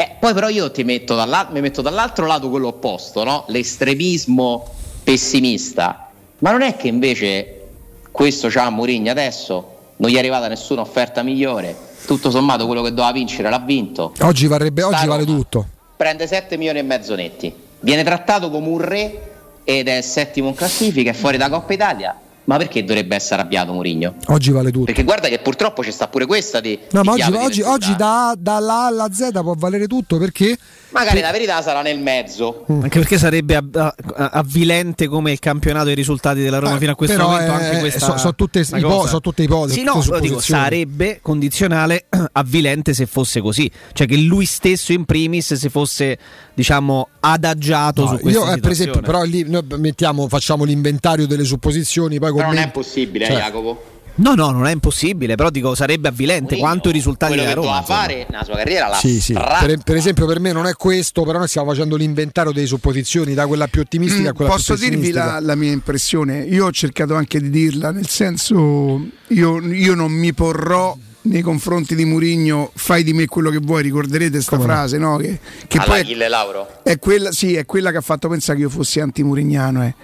Eh, 0.00 0.14
poi 0.20 0.32
però 0.32 0.48
io 0.48 0.70
ti 0.70 0.84
metto 0.84 1.16
dall'al- 1.16 1.48
mi 1.50 1.60
metto 1.60 1.82
dall'altro 1.82 2.24
lato 2.24 2.48
quello 2.48 2.68
opposto, 2.68 3.24
no? 3.24 3.42
L'estremismo 3.48 4.64
pessimista. 5.02 6.10
Ma 6.38 6.52
non 6.52 6.62
è 6.62 6.76
che 6.76 6.86
invece 6.86 7.66
questo 8.12 8.46
c'ha 8.48 8.70
Mourinho 8.70 9.10
adesso, 9.10 9.76
non 9.96 10.08
gli 10.08 10.14
è 10.14 10.18
arrivata 10.18 10.46
nessuna 10.46 10.82
offerta 10.82 11.24
migliore, 11.24 11.76
tutto 12.06 12.30
sommato 12.30 12.66
quello 12.66 12.82
che 12.82 12.90
doveva 12.90 13.10
vincere 13.10 13.50
l'ha 13.50 13.58
vinto. 13.58 14.12
Oggi, 14.20 14.46
varrebbe, 14.46 14.84
oggi 14.84 15.04
vale 15.04 15.24
tutto. 15.24 15.66
Prende 15.96 16.28
7 16.28 16.56
milioni 16.56 16.78
e 16.78 16.82
mezzo 16.82 17.16
netti. 17.16 17.52
Viene 17.80 18.04
trattato 18.04 18.50
come 18.50 18.68
un 18.68 18.78
re 18.80 19.30
ed 19.64 19.88
è 19.88 20.00
settimo 20.00 20.46
in 20.46 20.54
classifica, 20.54 21.10
è 21.10 21.14
fuori 21.14 21.38
da 21.38 21.48
Coppa 21.48 21.72
Italia. 21.72 22.16
Ma 22.48 22.56
perché 22.56 22.82
dovrebbe 22.82 23.14
essere 23.14 23.40
arrabbiato 23.42 23.72
Mourinho? 23.74 24.14
Oggi 24.28 24.50
vale 24.52 24.70
tutto. 24.70 24.86
Perché 24.86 25.04
guarda 25.04 25.28
che 25.28 25.38
purtroppo 25.38 25.84
ci 25.84 25.92
sta 25.92 26.08
pure 26.08 26.24
questa 26.24 26.60
di, 26.60 26.78
No, 26.92 27.02
di 27.02 27.06
ma 27.06 27.12
oggi, 27.12 27.32
oggi, 27.34 27.60
oggi 27.60 27.94
da, 27.94 28.34
dalla 28.38 28.84
A 28.84 28.86
alla 28.86 29.08
Z 29.12 29.28
può 29.42 29.52
valere 29.54 29.86
tutto 29.86 30.16
perché 30.16 30.56
Magari 30.90 31.20
la 31.20 31.30
verità 31.30 31.60
sarà 31.60 31.82
nel 31.82 31.98
mezzo. 32.00 32.64
Anche 32.68 32.98
perché 33.00 33.18
sarebbe 33.18 33.54
ab- 33.56 33.76
a- 33.76 33.94
avvilente 34.32 35.06
come 35.08 35.32
il 35.32 35.38
campionato 35.38 35.88
e 35.88 35.92
i 35.92 35.94
risultati 35.94 36.40
della 36.40 36.58
Roma 36.58 36.76
Eh, 36.76 36.78
fino 36.78 36.92
a 36.92 36.94
questo 36.94 37.16
però, 37.16 37.28
momento. 37.28 37.52
eh, 37.52 37.64
Anche 37.66 37.78
questa 37.80 37.98
so- 37.98 38.16
so 38.16 38.34
tutte 38.34 38.60
ipo- 38.60 39.06
so 39.06 39.20
tutte 39.20 39.42
ipotesi, 39.42 39.80
Sì, 39.80 39.84
no, 39.84 40.02
dico, 40.18 40.40
sarebbe 40.40 41.18
condizionale 41.20 42.06
avvilente 42.32 42.94
se 42.94 43.04
fosse 43.04 43.42
così. 43.42 43.70
Cioè 43.92 44.06
che 44.06 44.16
lui 44.16 44.46
stesso 44.46 44.92
in 44.94 45.04
primis 45.04 45.52
si 45.52 45.68
fosse, 45.68 46.16
diciamo, 46.58 47.08
adagiato 47.20 48.02
No, 48.02 48.08
su 48.08 48.18
questa 48.18 48.40
io, 48.40 48.52
eh, 48.52 48.58
per 48.58 48.70
esempio, 48.72 48.94
situazione. 48.94 49.06
però 49.06 49.22
lì 49.22 49.48
noi 49.48 49.62
mettiamo, 49.80 50.26
facciamo 50.26 50.64
l'inventario 50.64 51.24
delle 51.28 51.44
supposizioni, 51.44 52.18
poi 52.18 52.32
Però 52.32 52.46
non 52.46 52.54
è 52.54 52.56
commenti- 52.56 52.72
possibile, 52.72 53.26
Cioè, 53.26 53.36
eh, 53.36 53.38
Jacopo. 53.38 53.82
No, 54.16 54.34
no, 54.34 54.50
non 54.50 54.66
è 54.66 54.72
impossibile, 54.72 55.36
però 55.36 55.48
dico 55.48 55.76
sarebbe 55.76 56.08
avvilente 56.08 56.56
Mourinho, 56.56 56.62
quanto 56.62 56.88
i 56.88 56.92
risultati 56.92 57.34
quello 57.34 57.48
della 57.48 57.60
che 57.60 57.66
Roma. 57.68 57.82
fare 57.84 58.26
nella 58.28 58.42
sua 58.42 58.56
carriera 58.56 58.88
la 58.88 58.96
Sì, 58.96 59.20
sì. 59.20 59.32
Per, 59.32 59.78
per 59.84 59.94
esempio, 59.94 60.26
per 60.26 60.40
me 60.40 60.50
non 60.50 60.66
è 60.66 60.72
questo, 60.72 61.22
però 61.22 61.38
noi 61.38 61.46
stiamo 61.46 61.68
facendo 61.70 61.94
l'inventario 61.94 62.50
delle 62.50 62.66
supposizioni, 62.66 63.34
da 63.34 63.46
quella 63.46 63.68
più 63.68 63.80
ottimistica 63.82 64.30
a 64.30 64.32
Mm, 64.32 64.34
quella 64.34 64.50
Posso 64.50 64.74
più 64.74 64.82
dirvi 64.82 64.96
pessimistica. 64.96 65.34
la, 65.34 65.40
la 65.40 65.54
mia 65.54 65.70
impressione? 65.70 66.38
Io 66.40 66.64
ho 66.66 66.72
cercato 66.72 67.14
anche 67.14 67.40
di 67.40 67.48
dirla, 67.50 67.92
nel 67.92 68.08
senso 68.08 69.00
io, 69.28 69.60
io 69.60 69.94
non 69.94 70.10
mi 70.10 70.32
porrò 70.34 70.96
nei 71.28 71.42
confronti 71.42 71.94
di 71.94 72.04
Murigno 72.04 72.70
fai 72.74 73.02
di 73.04 73.12
me 73.12 73.26
quello 73.26 73.50
che 73.50 73.58
vuoi, 73.58 73.82
ricorderete 73.82 74.30
questa 74.32 74.58
frase, 74.58 74.98
no? 74.98 75.16
Che, 75.16 75.38
che 75.66 75.78
poi 75.78 76.00
All'Achille 76.00 76.28
Lauro. 76.28 76.82
è 76.82 76.98
quella, 76.98 77.30
sì, 77.32 77.54
è 77.54 77.64
quella 77.64 77.90
che 77.90 77.98
ha 77.98 78.02
fatto 78.02 78.28
pensare 78.28 78.58
che 78.58 78.64
io 78.64 78.70
fossi 78.70 79.00
anti-murignano. 79.00 79.84
eh. 79.84 79.94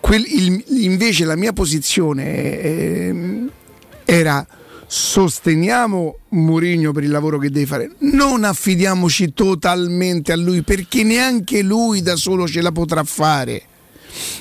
Quel- 0.00 0.24
il- 0.26 0.64
invece 0.84 1.24
la 1.24 1.36
mia 1.36 1.52
posizione 1.52 2.24
eh, 2.60 3.44
era 4.04 4.46
sosteniamo 4.88 6.18
Mourinho 6.28 6.92
per 6.92 7.02
il 7.02 7.10
lavoro 7.10 7.38
che 7.38 7.50
deve 7.50 7.66
fare, 7.66 7.90
non 8.00 8.44
affidiamoci 8.44 9.32
totalmente 9.34 10.30
a 10.30 10.36
lui 10.36 10.62
perché 10.62 11.02
neanche 11.02 11.62
lui 11.62 12.02
da 12.02 12.14
solo 12.14 12.46
ce 12.46 12.60
la 12.60 12.70
potrà 12.70 13.02
fare. 13.02 13.62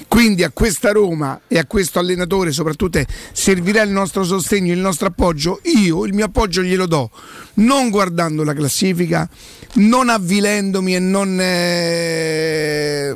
Quindi 0.07 0.43
a 0.43 0.51
questa 0.51 0.91
Roma 0.91 1.41
e 1.47 1.57
a 1.57 1.65
questo 1.65 1.99
allenatore 1.99 2.51
soprattutto 2.51 3.01
servirà 3.31 3.81
il 3.81 3.89
nostro 3.89 4.23
sostegno, 4.23 4.73
il 4.73 4.79
nostro 4.79 5.07
appoggio. 5.07 5.59
Io 5.63 6.05
il 6.05 6.13
mio 6.13 6.25
appoggio 6.25 6.61
glielo 6.61 6.85
do, 6.85 7.09
non 7.55 7.89
guardando 7.89 8.43
la 8.43 8.53
classifica, 8.53 9.27
non 9.75 10.09
avvilendomi 10.09 10.95
e 10.95 10.99
non 10.99 11.37
eh, 11.39 13.15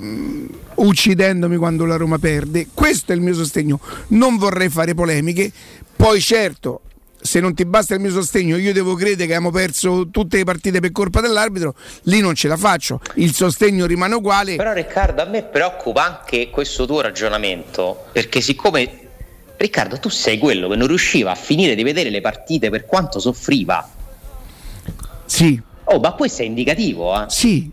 uccidendomi 0.75 1.57
quando 1.57 1.85
la 1.85 1.95
Roma 1.95 2.17
perde. 2.17 2.67
Questo 2.73 3.11
è 3.11 3.15
il 3.15 3.21
mio 3.21 3.33
sostegno. 3.33 3.79
Non 4.09 4.37
vorrei 4.37 4.69
fare 4.69 4.93
polemiche. 4.93 5.51
Poi 5.95 6.21
certo, 6.21 6.81
se 7.21 7.39
non 7.39 7.53
ti 7.53 7.65
basta 7.65 7.93
il 7.95 7.99
mio 7.99 8.11
sostegno, 8.11 8.55
io 8.57 8.73
devo 8.73 8.95
credere 8.95 9.17
che 9.27 9.33
abbiamo 9.35 9.51
perso 9.51 10.09
tutte 10.09 10.37
le 10.37 10.43
partite 10.43 10.79
per 10.79 10.91
colpa 10.91 11.21
dell'arbitro, 11.21 11.75
lì 12.03 12.19
non 12.19 12.33
ce 12.35 12.47
la 12.47 12.57
faccio. 12.57 12.99
Il 13.15 13.33
sostegno 13.33 13.85
rimane 13.85 14.15
uguale. 14.15 14.55
Però 14.55 14.73
Riccardo, 14.73 15.21
a 15.21 15.25
me 15.25 15.43
preoccupa 15.43 16.03
anche 16.05 16.49
questo 16.49 16.85
tuo 16.85 17.01
ragionamento, 17.01 18.05
perché 18.11 18.41
siccome 18.41 19.07
Riccardo 19.57 19.99
tu 19.99 20.09
sei 20.09 20.37
quello 20.37 20.69
che 20.69 20.75
non 20.77 20.87
riusciva 20.87 21.31
a 21.31 21.35
finire 21.35 21.75
di 21.75 21.83
vedere 21.83 22.09
le 22.09 22.21
partite 22.21 22.69
per 22.69 22.85
quanto 22.85 23.19
soffriva. 23.19 23.87
Sì, 25.25 25.61
Oh, 25.91 25.99
ma 25.99 26.11
questo 26.11 26.43
è 26.43 26.45
indicativo, 26.45 27.19
eh? 27.19 27.25
sì. 27.29 27.69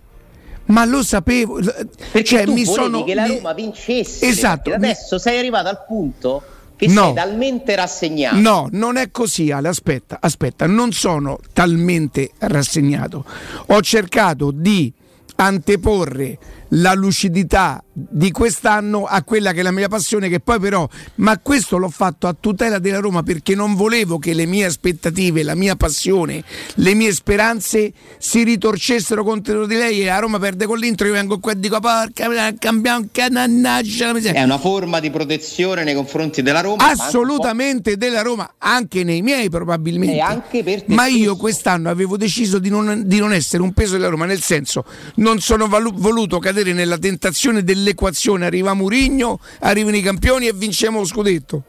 Ma 0.68 0.84
lo 0.84 1.02
sapevo, 1.04 1.60
Perché 1.60 2.24
cioè, 2.24 2.44
tu 2.44 2.54
mi 2.54 2.64
sono 2.64 3.04
che 3.04 3.14
la 3.14 3.26
Roma 3.26 3.52
vincesse. 3.52 4.26
Esatto, 4.26 4.70
mi- 4.70 4.74
Adesso 4.76 5.18
sei 5.18 5.38
arrivato 5.38 5.68
al 5.68 5.84
punto 5.86 6.42
che 6.76 6.88
No. 6.88 7.04
sei 7.04 7.14
talmente 7.14 7.74
rassegnato. 7.74 8.36
No, 8.38 8.68
non 8.72 8.96
è 8.96 9.10
così, 9.10 9.50
Ale. 9.50 9.68
Aspetta, 9.68 10.18
aspetta, 10.20 10.66
non 10.66 10.92
sono 10.92 11.38
talmente 11.52 12.30
rassegnato. 12.38 13.24
Ho 13.66 13.80
cercato 13.80 14.50
di 14.50 14.92
anteporre 15.36 16.38
la 16.76 16.94
lucidità 16.94 17.82
di 17.92 18.30
quest'anno 18.30 19.04
a 19.04 19.22
quella 19.22 19.52
che 19.52 19.60
è 19.60 19.62
la 19.62 19.70
mia 19.70 19.88
passione, 19.88 20.28
che 20.28 20.40
poi 20.40 20.58
però, 20.58 20.86
ma 21.16 21.38
questo 21.38 21.78
l'ho 21.78 21.88
fatto 21.88 22.26
a 22.26 22.36
tutela 22.38 22.78
della 22.78 22.98
Roma 22.98 23.22
perché 23.22 23.54
non 23.54 23.74
volevo 23.74 24.18
che 24.18 24.34
le 24.34 24.44
mie 24.46 24.66
aspettative, 24.66 25.42
la 25.42 25.54
mia 25.54 25.76
passione, 25.76 26.42
le 26.74 26.94
mie 26.94 27.12
speranze 27.12 27.92
si 28.18 28.42
ritorcessero 28.42 29.24
contro 29.24 29.66
di 29.66 29.76
lei 29.76 30.02
e 30.02 30.08
a 30.08 30.18
Roma 30.18 30.38
perde 30.38 30.66
con 30.66 30.78
l'intro. 30.78 31.06
Io 31.06 31.14
vengo 31.14 31.38
qua 31.38 31.52
e 31.52 31.58
dico 31.58 31.80
porca, 31.80 32.54
cambiamo 32.58 33.06
canannaggia 33.10 34.06
la 34.06 34.12
miseria. 34.12 34.40
È 34.40 34.44
una 34.44 34.58
forma 34.58 35.00
di 35.00 35.10
protezione 35.10 35.84
nei 35.84 35.94
confronti 35.94 36.42
della 36.42 36.60
Roma. 36.60 36.84
assolutamente 36.86 37.96
della 37.96 38.20
Roma, 38.22 38.54
anche 38.58 39.04
nei 39.04 39.22
miei 39.22 39.48
probabilmente. 39.48 40.16
E 40.16 40.20
anche 40.20 40.62
per 40.62 40.82
te 40.82 40.94
Ma 40.94 41.06
io 41.06 41.16
stesso. 41.16 41.36
quest'anno 41.36 41.88
avevo 41.88 42.16
deciso 42.18 42.58
di 42.58 42.68
non, 42.68 43.02
di 43.06 43.18
non 43.18 43.32
essere 43.32 43.62
un 43.62 43.72
peso 43.72 43.92
della 43.92 44.08
Roma, 44.08 44.26
nel 44.26 44.42
senso 44.42 44.84
non 45.16 45.40
sono 45.40 45.66
valu- 45.66 45.94
voluto 45.98 46.38
cadere 46.38 46.65
nella 46.72 46.98
tentazione 46.98 47.62
dell'equazione, 47.62 48.46
arriva 48.46 48.74
Murigno, 48.74 49.40
arrivano 49.60 49.96
i 49.96 50.02
campioni 50.02 50.46
e 50.46 50.52
vinciamo 50.52 50.98
lo 50.98 51.04
scudetto. 51.04 51.64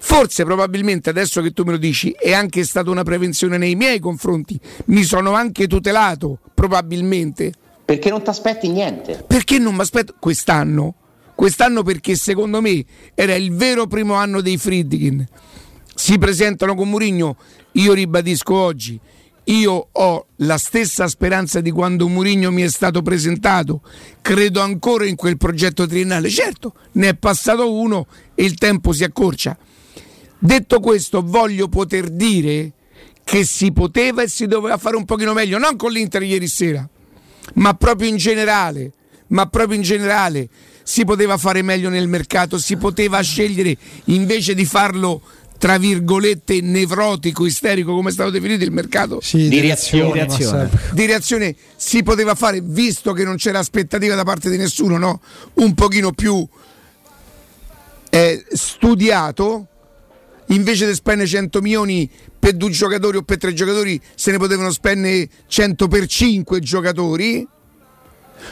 Forse 0.00 0.44
probabilmente 0.44 1.10
adesso 1.10 1.42
che 1.42 1.50
tu 1.50 1.64
me 1.64 1.72
lo 1.72 1.76
dici 1.76 2.10
è 2.12 2.32
anche 2.32 2.64
stata 2.64 2.90
una 2.90 3.02
prevenzione 3.02 3.58
nei 3.58 3.74
miei 3.74 3.98
confronti, 3.98 4.58
mi 4.86 5.02
sono 5.02 5.32
anche 5.32 5.66
tutelato 5.66 6.38
probabilmente. 6.54 7.52
Perché 7.84 8.10
non 8.10 8.22
ti 8.22 8.30
aspetti 8.30 8.68
niente. 8.68 9.24
Perché 9.26 9.58
non 9.58 9.74
mi 9.74 9.80
aspetto 9.80 10.14
quest'anno? 10.18 10.94
Quest'anno 11.34 11.82
perché 11.82 12.16
secondo 12.16 12.60
me 12.60 12.84
era 13.14 13.34
il 13.34 13.54
vero 13.54 13.86
primo 13.86 14.14
anno 14.14 14.40
dei 14.40 14.56
Friedkin. 14.56 15.26
Si 15.94 16.18
presentano 16.18 16.74
con 16.74 16.88
Murigno, 16.88 17.36
io 17.72 17.92
ribadisco 17.92 18.54
oggi, 18.54 18.98
io 19.48 19.88
ho 19.92 20.26
la 20.36 20.58
stessa 20.58 21.08
speranza 21.08 21.60
di 21.60 21.70
quando 21.70 22.08
Murigno 22.08 22.50
mi 22.50 22.62
è 22.62 22.68
stato 22.68 23.00
presentato, 23.02 23.82
credo 24.20 24.60
ancora 24.60 25.06
in 25.06 25.16
quel 25.16 25.36
progetto 25.36 25.86
triennale. 25.86 26.28
Certo, 26.28 26.74
ne 26.92 27.08
è 27.08 27.14
passato 27.14 27.72
uno 27.72 28.06
e 28.34 28.44
il 28.44 28.54
tempo 28.54 28.92
si 28.92 29.04
accorcia. 29.04 29.56
Detto 30.38 30.80
questo, 30.80 31.22
voglio 31.22 31.68
poter 31.68 32.10
dire 32.10 32.72
che 33.24 33.44
si 33.44 33.72
poteva 33.72 34.22
e 34.22 34.28
si 34.28 34.46
doveva 34.46 34.76
fare 34.76 34.96
un 34.96 35.04
pochino 35.04 35.32
meglio, 35.32 35.58
non 35.58 35.76
con 35.76 35.92
l'Inter 35.92 36.22
ieri 36.22 36.48
sera, 36.48 36.86
ma 37.54 37.74
proprio 37.74 38.08
in 38.08 38.16
generale, 38.16 38.92
ma 39.28 39.46
proprio 39.46 39.76
in 39.76 39.82
generale 39.82 40.48
si 40.82 41.04
poteva 41.04 41.36
fare 41.36 41.62
meglio 41.62 41.90
nel 41.90 42.08
mercato, 42.08 42.58
si 42.58 42.76
poteva 42.76 43.20
scegliere 43.20 43.76
invece 44.04 44.54
di 44.54 44.64
farlo 44.64 45.20
tra 45.58 45.76
virgolette 45.76 46.60
nevrotico, 46.60 47.44
isterico, 47.44 47.92
come 47.94 48.10
è 48.10 48.12
stato 48.12 48.30
definito 48.30 48.62
il 48.64 48.70
mercato 48.70 49.20
Sì, 49.20 49.48
Di 49.48 49.60
reazione. 49.60 50.24
ma 50.24 50.30
sempre. 50.30 50.80
di 50.92 51.06
reazione 51.06 51.56
si 51.76 52.02
poteva 52.04 52.34
fare 52.36 52.60
visto 52.62 53.12
che 53.12 53.24
non 53.24 53.36
c'era 53.36 53.58
aspettativa 53.58 54.14
da 54.14 54.22
parte 54.22 54.50
di 54.50 54.56
nessuno, 54.56 54.98
no? 54.98 55.20
Un 55.54 55.74
pochino 55.74 56.12
più 56.12 56.46
eh, 58.10 58.44
studiato. 58.50 59.66
Invece 60.50 60.86
di 60.86 60.94
spendere 60.94 61.28
100 61.28 61.60
milioni 61.60 62.08
per 62.38 62.54
due 62.54 62.70
giocatori 62.70 63.18
o 63.18 63.22
per 63.22 63.36
tre 63.36 63.52
giocatori, 63.52 64.00
se 64.14 64.30
ne 64.30 64.38
potevano 64.38 64.70
spendere 64.70 65.28
100 65.46 65.88
per 65.88 66.06
5 66.06 66.60
giocatori. 66.60 67.46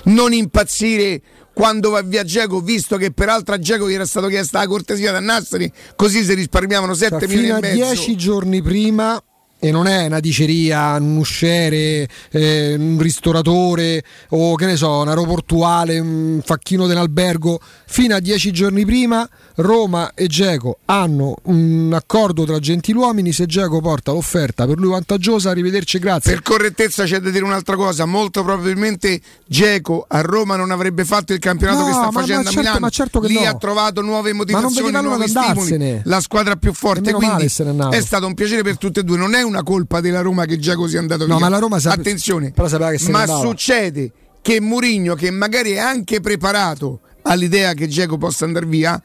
Non 0.04 0.32
impazzire 0.34 1.22
quando 1.56 1.88
va 1.88 2.02
via 2.02 2.22
Geco, 2.22 2.60
visto 2.60 2.98
che 2.98 3.12
peraltro 3.12 3.54
a 3.54 3.58
Geco 3.58 3.88
gli 3.88 3.94
era 3.94 4.04
stato 4.04 4.26
chiesta 4.26 4.58
la 4.58 4.66
cortesia 4.66 5.10
da 5.10 5.20
Nassari, 5.20 5.72
così 5.96 6.22
si 6.22 6.34
risparmiavano 6.34 6.92
7 6.92 7.18
Cioè, 7.20 7.28
milioni 7.28 7.46
fino 7.46 7.56
e 7.56 7.60
mezzo. 7.62 7.92
dieci 7.94 8.14
giorni 8.14 8.60
prima 8.60 9.18
e 9.58 9.70
non 9.70 9.86
è 9.86 10.06
una 10.06 10.20
diceria, 10.20 10.96
un 10.96 11.16
usciere, 11.16 12.08
eh, 12.30 12.74
un 12.78 12.98
ristoratore 12.98 14.02
o 14.30 14.54
che 14.54 14.66
ne 14.66 14.76
so, 14.76 15.00
un 15.00 15.08
aeroportuale, 15.08 15.98
un 15.98 16.40
facchino 16.44 16.86
dell'albergo. 16.86 17.58
Fino 17.86 18.14
a 18.14 18.20
dieci 18.20 18.52
giorni 18.52 18.84
prima 18.84 19.28
Roma 19.56 20.12
e 20.14 20.26
Geco 20.26 20.78
hanno 20.86 21.36
un 21.44 21.92
accordo 21.94 22.44
tra 22.44 22.58
gentiluomini. 22.58 23.32
Se 23.32 23.46
Geco 23.46 23.80
porta 23.80 24.12
l'offerta 24.12 24.66
per 24.66 24.78
lui 24.78 24.90
vantaggiosa, 24.90 25.50
arrivederci, 25.50 25.98
grazie. 25.98 26.32
Per 26.32 26.42
correttezza 26.42 27.04
c'è 27.04 27.20
da 27.20 27.30
dire 27.30 27.44
un'altra 27.44 27.76
cosa, 27.76 28.04
molto 28.04 28.42
probabilmente 28.42 29.20
Geco 29.46 30.04
a 30.06 30.20
Roma 30.20 30.56
non 30.56 30.70
avrebbe 30.70 31.04
fatto 31.04 31.32
il 31.32 31.38
campionato 31.38 31.80
No, 31.80 31.86
che 31.86 31.92
sta 31.92 32.00
ma- 32.00 32.10
ma 32.10 32.20
facendo 32.20 32.42
certo- 32.44 32.58
a 32.58 32.62
Milano, 32.62 32.80
ma 32.80 32.88
certo 32.90 33.20
che 33.20 33.28
lì 33.28 33.42
no. 33.42 33.48
ha 33.48 33.54
trovato 33.54 34.00
nuove 34.02 34.32
motivazioni, 34.32 34.90
nuovi 34.90 35.28
stimoli, 35.28 36.00
la 36.04 36.20
squadra 36.20 36.56
più 36.56 36.72
forte, 36.72 37.00
meno 37.00 37.18
male 37.18 37.48
quindi 37.48 37.96
è 37.96 38.00
stato 38.00 38.26
un 38.26 38.34
piacere 38.34 38.62
per 38.62 38.76
tutte 38.78 39.00
e 39.00 39.02
due, 39.04 39.16
non 39.16 39.34
è 39.34 39.42
una 39.46 39.62
colpa 39.62 40.00
della 40.00 40.20
Roma 40.20 40.44
che 40.44 40.59
Geco 40.59 40.87
sia 40.87 40.98
andato 41.00 41.26
No, 41.26 41.37
via. 41.37 41.44
ma 41.44 41.48
la 41.50 41.59
Roma 41.59 41.78
sape- 41.78 42.00
Attenzione, 42.00 42.52
ma 43.11 43.26
succede 43.26 44.12
che 44.42 44.61
Murigno 44.61 45.14
che 45.14 45.30
magari 45.30 45.72
è 45.72 45.78
anche 45.78 46.20
preparato 46.20 47.00
all'idea 47.22 47.72
che 47.74 47.88
Geco 47.88 48.16
possa 48.18 48.44
andare 48.44 48.66
via, 48.66 49.00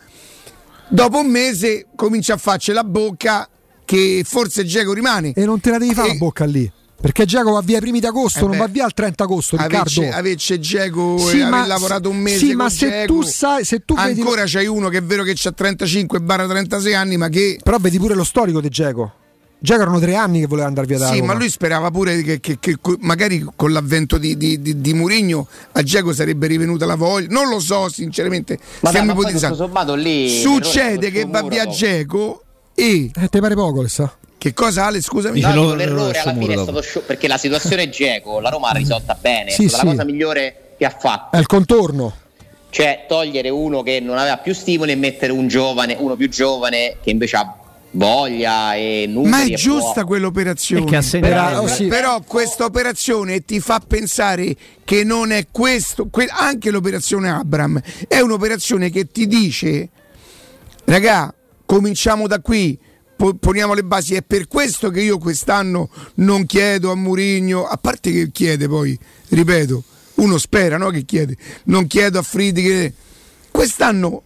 dopo 0.89 1.19
un 1.19 1.27
mese 1.27 1.87
comincia 1.95 2.33
a 2.33 2.37
farci 2.37 2.71
la 2.71 2.83
bocca 2.83 3.47
che 3.85 4.23
forse 4.25 4.65
Geco 4.65 4.93
rimane. 4.93 5.33
E 5.33 5.45
non 5.45 5.59
te 5.59 5.69
la 5.71 5.77
devi 5.77 5.93
fare 5.93 6.09
E- 6.09 6.11
la 6.13 6.17
bocca 6.17 6.45
lì. 6.45 6.71
Perché 7.01 7.25
Giacomo 7.25 7.55
va 7.55 7.61
via 7.61 7.77
i 7.77 7.79
primi 7.81 7.99
d'agosto, 7.99 8.45
Eh 8.45 8.47
non 8.47 8.57
va 8.57 8.67
via 8.67 8.85
il 8.85 8.93
30 8.93 9.23
agosto, 9.23 9.57
Riccardo. 9.57 10.07
Avesse, 10.11 10.59
Geco 10.59 11.17
Sì, 11.17 11.39
e 11.39 11.41
aver 11.41 11.65
lavorato 11.65 12.09
un 12.11 12.17
mese 12.17 12.37
sì, 12.45 12.53
ma 12.53 12.69
se 12.69 12.87
Dzeko, 12.89 13.05
tu 13.11 13.21
sai- 13.23 13.65
se 13.65 13.83
tu 13.83 13.95
vedi- 13.95 14.19
ancora 14.21 14.43
c'hai 14.45 14.67
uno 14.67 14.87
che 14.87 14.97
è 14.99 15.03
vero 15.03 15.23
che 15.23 15.31
ha 15.31 15.51
35-36 15.51 16.93
anni 16.93 17.17
ma 17.17 17.27
che 17.27 17.59
Però 17.63 17.77
vedi 17.79 17.97
pure 17.97 18.13
lo 18.13 18.23
storico 18.23 18.61
di 18.61 18.69
Geco. 18.69 19.13
Geco 19.63 19.81
erano 19.81 19.99
tre 19.99 20.15
anni 20.15 20.39
che 20.39 20.47
voleva 20.47 20.65
andare 20.67 20.87
via 20.87 20.97
da 20.97 21.05
sì, 21.11 21.19
Roma. 21.19 21.33
ma 21.33 21.37
lui 21.39 21.47
sperava 21.47 21.91
pure 21.91 22.23
che, 22.23 22.39
che- 22.39 22.57
che 22.59 22.77
magari 23.01 23.45
con 23.55 23.71
l'avvento 23.71 24.17
di, 24.17 24.35
di, 24.35 24.59
di, 24.59 24.81
di 24.81 24.93
Murigno 24.95 25.47
a 25.73 25.83
Geco 25.83 26.13
sarebbe 26.13 26.47
rivenuta 26.47 26.87
la 26.87 26.95
voglia. 26.95 27.27
Non 27.29 27.47
lo 27.47 27.59
so, 27.59 27.87
sinceramente. 27.87 28.57
Ma, 28.79 28.89
dai, 28.89 28.89
stiamo 28.89 29.07
ma 29.09 29.13
poi 29.13 29.21
ipotizzando. 29.23 29.55
tutto 29.55 29.67
sommato 29.67 29.93
lì 29.93 30.39
Succede 30.39 31.11
che 31.11 31.25
va 31.25 31.41
muro 31.43 31.47
via. 31.53 31.67
Geco 31.67 32.41
e 32.73 33.11
Eh, 33.15 33.27
te 33.27 33.39
pare 33.39 33.53
poco, 33.53 33.83
le 33.83 33.89
sa. 33.89 34.11
che 34.35 34.51
cosa 34.55 34.85
Ale? 34.87 34.99
Scusami. 34.99 35.39
No, 35.41 35.51
dico, 35.51 35.73
l'errore 35.75 36.19
alla 36.19 36.33
fine 36.33 36.53
è 36.55 36.57
stato 36.57 36.81
sciò- 36.81 37.01
perché 37.05 37.27
la 37.27 37.37
situazione 37.37 37.87
Geco 37.89 38.39
la 38.39 38.49
Roma 38.49 38.69
ha 38.69 38.73
risolta 38.73 39.15
bene, 39.21 39.51
Sì, 39.51 39.65
è 39.65 39.67
stata 39.67 39.83
sì. 39.83 39.89
la 39.89 39.91
cosa 39.91 40.05
migliore 40.05 40.73
che 40.79 40.85
ha 40.85 40.95
fatto. 40.97 41.35
È 41.37 41.39
il 41.39 41.45
contorno. 41.45 42.15
Cioè 42.71 43.05
togliere 43.07 43.49
uno 43.49 43.83
che 43.83 43.99
non 43.99 44.17
aveva 44.17 44.37
più 44.37 44.53
stimoli 44.55 44.93
e 44.93 44.95
mettere 44.95 45.31
un 45.33 45.47
giovane, 45.47 45.95
uno 45.99 46.15
più 46.15 46.29
giovane 46.29 46.95
che 47.03 47.11
invece 47.11 47.35
ha 47.35 47.55
voglia 47.91 48.75
e 48.75 49.05
numeri 49.07 49.29
Ma 49.29 49.43
è 49.43 49.55
giusta 49.55 49.93
può- 49.93 50.05
quell'operazione. 50.05 50.85
Però- 51.19 51.61
oh, 51.61 51.67
sì. 51.67 51.87
Però 51.87 52.21
questa 52.21 52.65
operazione 52.65 53.43
ti 53.43 53.59
fa 53.59 53.79
pensare 53.85 54.55
che 54.83 55.03
non 55.03 55.31
è 55.31 55.47
questo, 55.51 56.07
que- 56.09 56.27
anche 56.29 56.71
l'operazione 56.71 57.29
Abram 57.29 57.81
è 58.07 58.19
un'operazione 58.19 58.89
che 58.89 59.07
ti 59.07 59.27
dice, 59.27 59.89
raga, 60.85 61.33
cominciamo 61.65 62.27
da 62.27 62.39
qui, 62.39 62.77
po- 63.15 63.33
poniamo 63.35 63.73
le 63.73 63.83
basi. 63.83 64.15
È 64.15 64.21
per 64.21 64.47
questo 64.47 64.89
che 64.89 65.01
io 65.01 65.17
quest'anno 65.17 65.89
non 66.15 66.45
chiedo 66.45 66.91
a 66.91 66.95
Murigno, 66.95 67.65
a 67.65 67.77
parte 67.77 68.11
che 68.11 68.31
chiede 68.31 68.67
poi, 68.67 68.97
ripeto, 69.29 69.83
uno 70.15 70.37
spera 70.37 70.77
no, 70.77 70.89
che 70.89 71.03
chiede, 71.03 71.35
non 71.65 71.87
chiedo 71.87 72.19
a 72.19 72.21
Fridi 72.21 72.61
che 72.61 72.93
quest'anno 73.49 74.23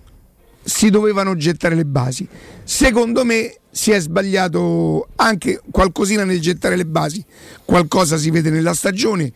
si 0.66 0.90
dovevano 0.90 1.36
gettare 1.36 1.76
le 1.76 1.86
basi. 1.86 2.28
Secondo 2.64 3.24
me 3.24 3.56
si 3.70 3.92
è 3.92 4.00
sbagliato 4.00 5.08
anche 5.18 5.62
qualcosina 5.70 6.24
nel 6.24 6.42
gettare 6.42 6.76
le 6.76 6.86
basi, 6.86 7.24
qualcosa 7.64 8.18
si 8.18 8.32
vede 8.32 8.50
nella 8.50 8.74
stagione 8.74 9.32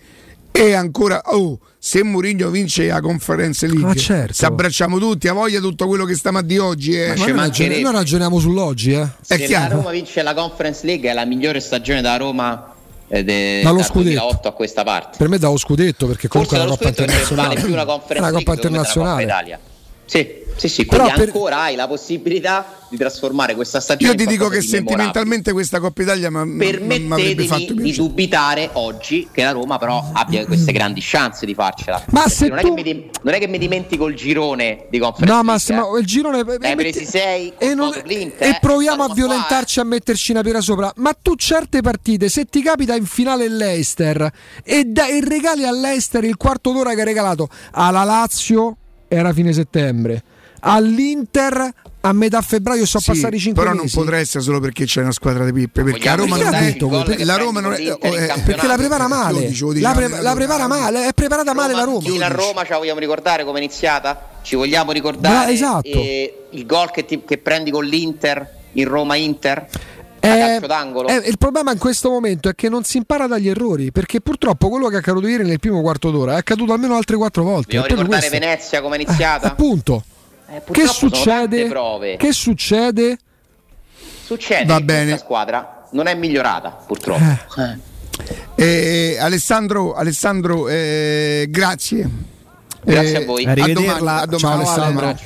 e 0.51 0.73
ancora 0.73 1.21
oh, 1.25 1.59
se 1.77 2.03
Mourinho 2.03 2.49
vince 2.49 2.88
la 2.88 2.99
Conference 2.99 3.67
League 3.67 3.91
ah, 3.91 3.95
certo. 3.95 4.34
ci 4.34 4.45
abbracciamo 4.45 4.97
tutti 4.97 5.27
a 5.27 5.34
voglia 5.34 5.59
tutto 5.59 5.88
quello 5.88 6.05
che 6.05 6.15
stiamo 6.15 6.39
a 6.39 6.41
di 6.41 6.57
oggi 6.57 6.99
eh. 6.99 7.13
Ma 7.15 7.25
noi, 7.27 7.32
ragione, 7.34 7.80
noi 7.80 7.93
ragioniamo 7.93 8.39
sull'oggi 8.39 8.93
eh. 8.93 9.07
se 9.21 9.36
è 9.36 9.45
chiaro. 9.45 9.67
la 9.69 9.75
Roma 9.75 9.91
vince 9.91 10.21
la 10.23 10.34
Conference 10.34 10.86
League 10.86 11.09
è 11.09 11.13
la 11.13 11.25
migliore 11.25 11.59
stagione 11.59 12.01
da 12.01 12.17
Roma 12.17 12.73
eh, 13.07 13.23
de, 13.23 13.61
dallo 13.63 13.84
scudetto 13.84 14.47
a 14.47 14.51
questa 14.51 14.84
parte 14.84 15.17
per 15.17 15.30
me 15.30 15.38
dallo 15.38 15.57
scudetto 15.57 16.07
perché 16.07 16.27
comunque 16.27 16.57
Forse 16.57 16.69
la 16.69 16.75
Coppa 16.75 16.89
internazionale 16.89 17.47
vale 17.47 17.61
più 17.61 17.73
una 17.73 17.86
Conference 17.86 18.19
una 18.27 18.38
Coppa 18.38 18.53
internazionale 18.53 19.23
Italia 19.23 19.59
sì 20.10 20.39
sì, 20.60 20.68
sì, 20.68 20.86
quindi 20.86 21.10
Però 21.10 21.24
ancora 21.24 21.55
per... 21.55 21.66
hai 21.66 21.76
la 21.76 21.88
possibilità 21.88 22.80
di 22.89 22.97
trasformare 22.97 23.55
questa 23.55 23.80
stagione. 23.80 24.12
Io 24.12 24.18
ti 24.18 24.26
dico 24.26 24.49
che 24.49 24.62
sentimentalmente 24.62 25.53
questa 25.53 25.80
Coppa 25.80 26.01
Italia 26.01 26.30
mi 26.30 26.57
permettetemi 26.57 27.47
fatto 27.47 27.74
di 27.74 27.93
dubitare 27.93 28.70
oggi 28.74 29.30
che 29.32 29.41
la 29.43 29.51
Roma 29.51 29.78
però 29.78 30.12
abbia 30.12 30.45
queste 30.45 30.74
grandi 30.74 30.99
chance 31.01 31.45
di 31.45 31.53
farcela. 31.53 32.03
Ma 32.10 32.28
se 32.28 32.49
non, 32.49 32.60
tu... 32.60 32.74
è 32.76 32.84
mi, 32.84 33.10
non, 33.22 33.34
è 33.34 33.39
che 33.39 33.47
mi, 33.47 33.57
dimentico 33.57 34.07
il 34.07 34.18
girone 34.18 34.88
di 34.89 34.99
conferenza. 34.99 35.34
No, 35.34 35.43
ma 35.43 35.55
il 35.97 36.05
girone 36.05 36.39
eh, 36.39 36.76
presi 36.76 37.05
sei 37.05 37.53
e, 37.57 37.74
non... 37.74 37.93
e 38.05 38.57
proviamo 38.60 39.03
a 39.03 39.14
violentarci 39.14 39.80
a 39.80 39.86
metterci 39.86 40.32
una 40.32 40.41
pera 40.41 40.60
sopra. 40.60 40.91
Ma 40.97 41.16
tu 41.20 41.36
certe 41.36 41.80
partite, 41.80 42.28
se 42.28 42.43
ti 42.43 42.62
capita 42.62 42.95
in 42.95 43.05
finale 43.05 43.47
l'Eister 43.47 44.30
e, 44.62 44.84
da... 44.84 45.07
e 45.07 45.22
regali 45.24 45.66
all'Eister 45.66 46.26
il 46.26 46.36
quarto 46.36 46.74
d'ora 46.74 46.93
che 46.93 46.99
hai 46.99 47.05
regalato 47.05 47.47
alla 47.72 48.03
Lazio 48.03 48.76
era 49.10 49.34
fine 49.34 49.51
settembre. 49.51 50.24
all'Inter 50.62 51.74
a 52.01 52.14
metà 52.14 52.41
febbraio 52.41 52.86
sono 52.86 53.03
sì, 53.03 53.12
passati 53.12 53.38
5 53.39 53.62
però 53.62 53.76
mesi. 53.76 53.93
non 53.93 54.03
potrà 54.03 54.20
essere 54.20 54.41
solo 54.41 54.62
perché 54.62 54.86
c'è 54.86 55.01
una 55.01 55.12
squadra 55.12 55.43
di 55.43 55.51
pippe 55.51 55.84
perché 55.84 56.07
a 56.07 56.16
Roma 56.16 56.38
non 56.38 56.51
detto 56.51 56.88
perché 56.88 57.26
la 57.26 57.36
Roma 57.36 57.60
non 57.60 57.74
è, 57.74 57.91
oh, 57.91 57.97
eh, 58.01 58.41
perché 58.45 58.68
la 58.68 58.78
prepara 58.78 59.07
male. 59.10 59.47
dicevo, 59.47 59.74
la, 59.76 59.91
pre- 59.91 60.22
la, 60.22 60.34
prepara 60.34 60.68
male 60.68 61.07
è 61.07 61.14
preparata 61.14 61.51
Roma, 61.51 61.62
male 61.62 61.74
la 61.74 61.84
Roma 61.84 62.18
la 62.18 62.28
Roma 62.30 62.64
ce 62.64 62.72
la 62.72 62.78
vogliamo 62.78 62.99
ricordare 62.99 63.43
come 63.43 63.60
è 63.60 63.62
iniziata? 63.62 64.30
Ci 64.41 64.55
vogliamo 64.55 64.93
ricordare 64.93 65.47
Beh, 65.47 65.51
esatto. 65.51 65.88
eh, 65.88 66.45
il 66.51 66.66
gol 66.66 66.89
che, 66.91 67.03
ti, 67.03 67.22
che 67.26 67.38
prendi 67.38 67.70
con 67.70 67.84
l'Inter 67.84 68.55
in 68.74 68.88
Roma-Inter 68.88 69.68
eh, 70.20 70.59
eh, 71.07 71.22
il 71.26 71.38
problema 71.38 71.72
in 71.72 71.78
questo 71.78 72.09
momento 72.09 72.49
è 72.49 72.55
che 72.55 72.70
non 72.70 72.84
si 72.84 72.97
impara 72.97 73.28
dagli 73.28 73.47
errori 73.47 73.91
perché 73.91 74.22
purtroppo 74.22 74.70
quello 74.70 74.88
che 74.88 74.95
è 74.95 74.99
accaduto 74.99 75.28
ieri 75.28 75.43
nel 75.43 75.59
primo 75.59 75.82
quarto 75.82 76.11
d'ora 76.11 76.34
è 76.34 76.38
accaduto 76.38 76.74
almeno 76.74 76.95
altre 76.95 77.15
quattro 77.15 77.43
volte. 77.43 77.78
Vogliamo 77.78 77.88
ricordare 77.88 78.28
questo. 78.28 78.39
Venezia 78.39 78.82
come 78.82 78.97
è 78.97 79.01
iniziata? 79.01 79.47
Eh, 79.47 79.51
appunto. 79.51 80.03
Eh, 80.51 80.61
che 80.72 80.88
succede? 80.88 82.17
Che 82.17 82.32
succede? 82.34 83.17
Succede 84.24 84.65
Va 84.65 84.82
bene. 84.82 85.09
questa 85.09 85.26
squadra 85.26 85.88
non 85.91 86.07
è 86.07 86.15
migliorata, 86.15 86.70
purtroppo. 86.70 87.24
Eh. 87.57 87.78
Eh, 88.55 89.17
Alessandro, 89.20 89.93
Alessandro 89.93 90.67
eh, 90.67 91.47
grazie. 91.49 92.09
Grazie 92.84 93.17
a 93.17 93.26
voi. 93.26 93.45
A 93.45 93.53
domani, 93.53 93.89
a 93.89 94.26
domani. 94.26 94.38
Ciao 94.38 94.51
Alessandro. 94.51 95.17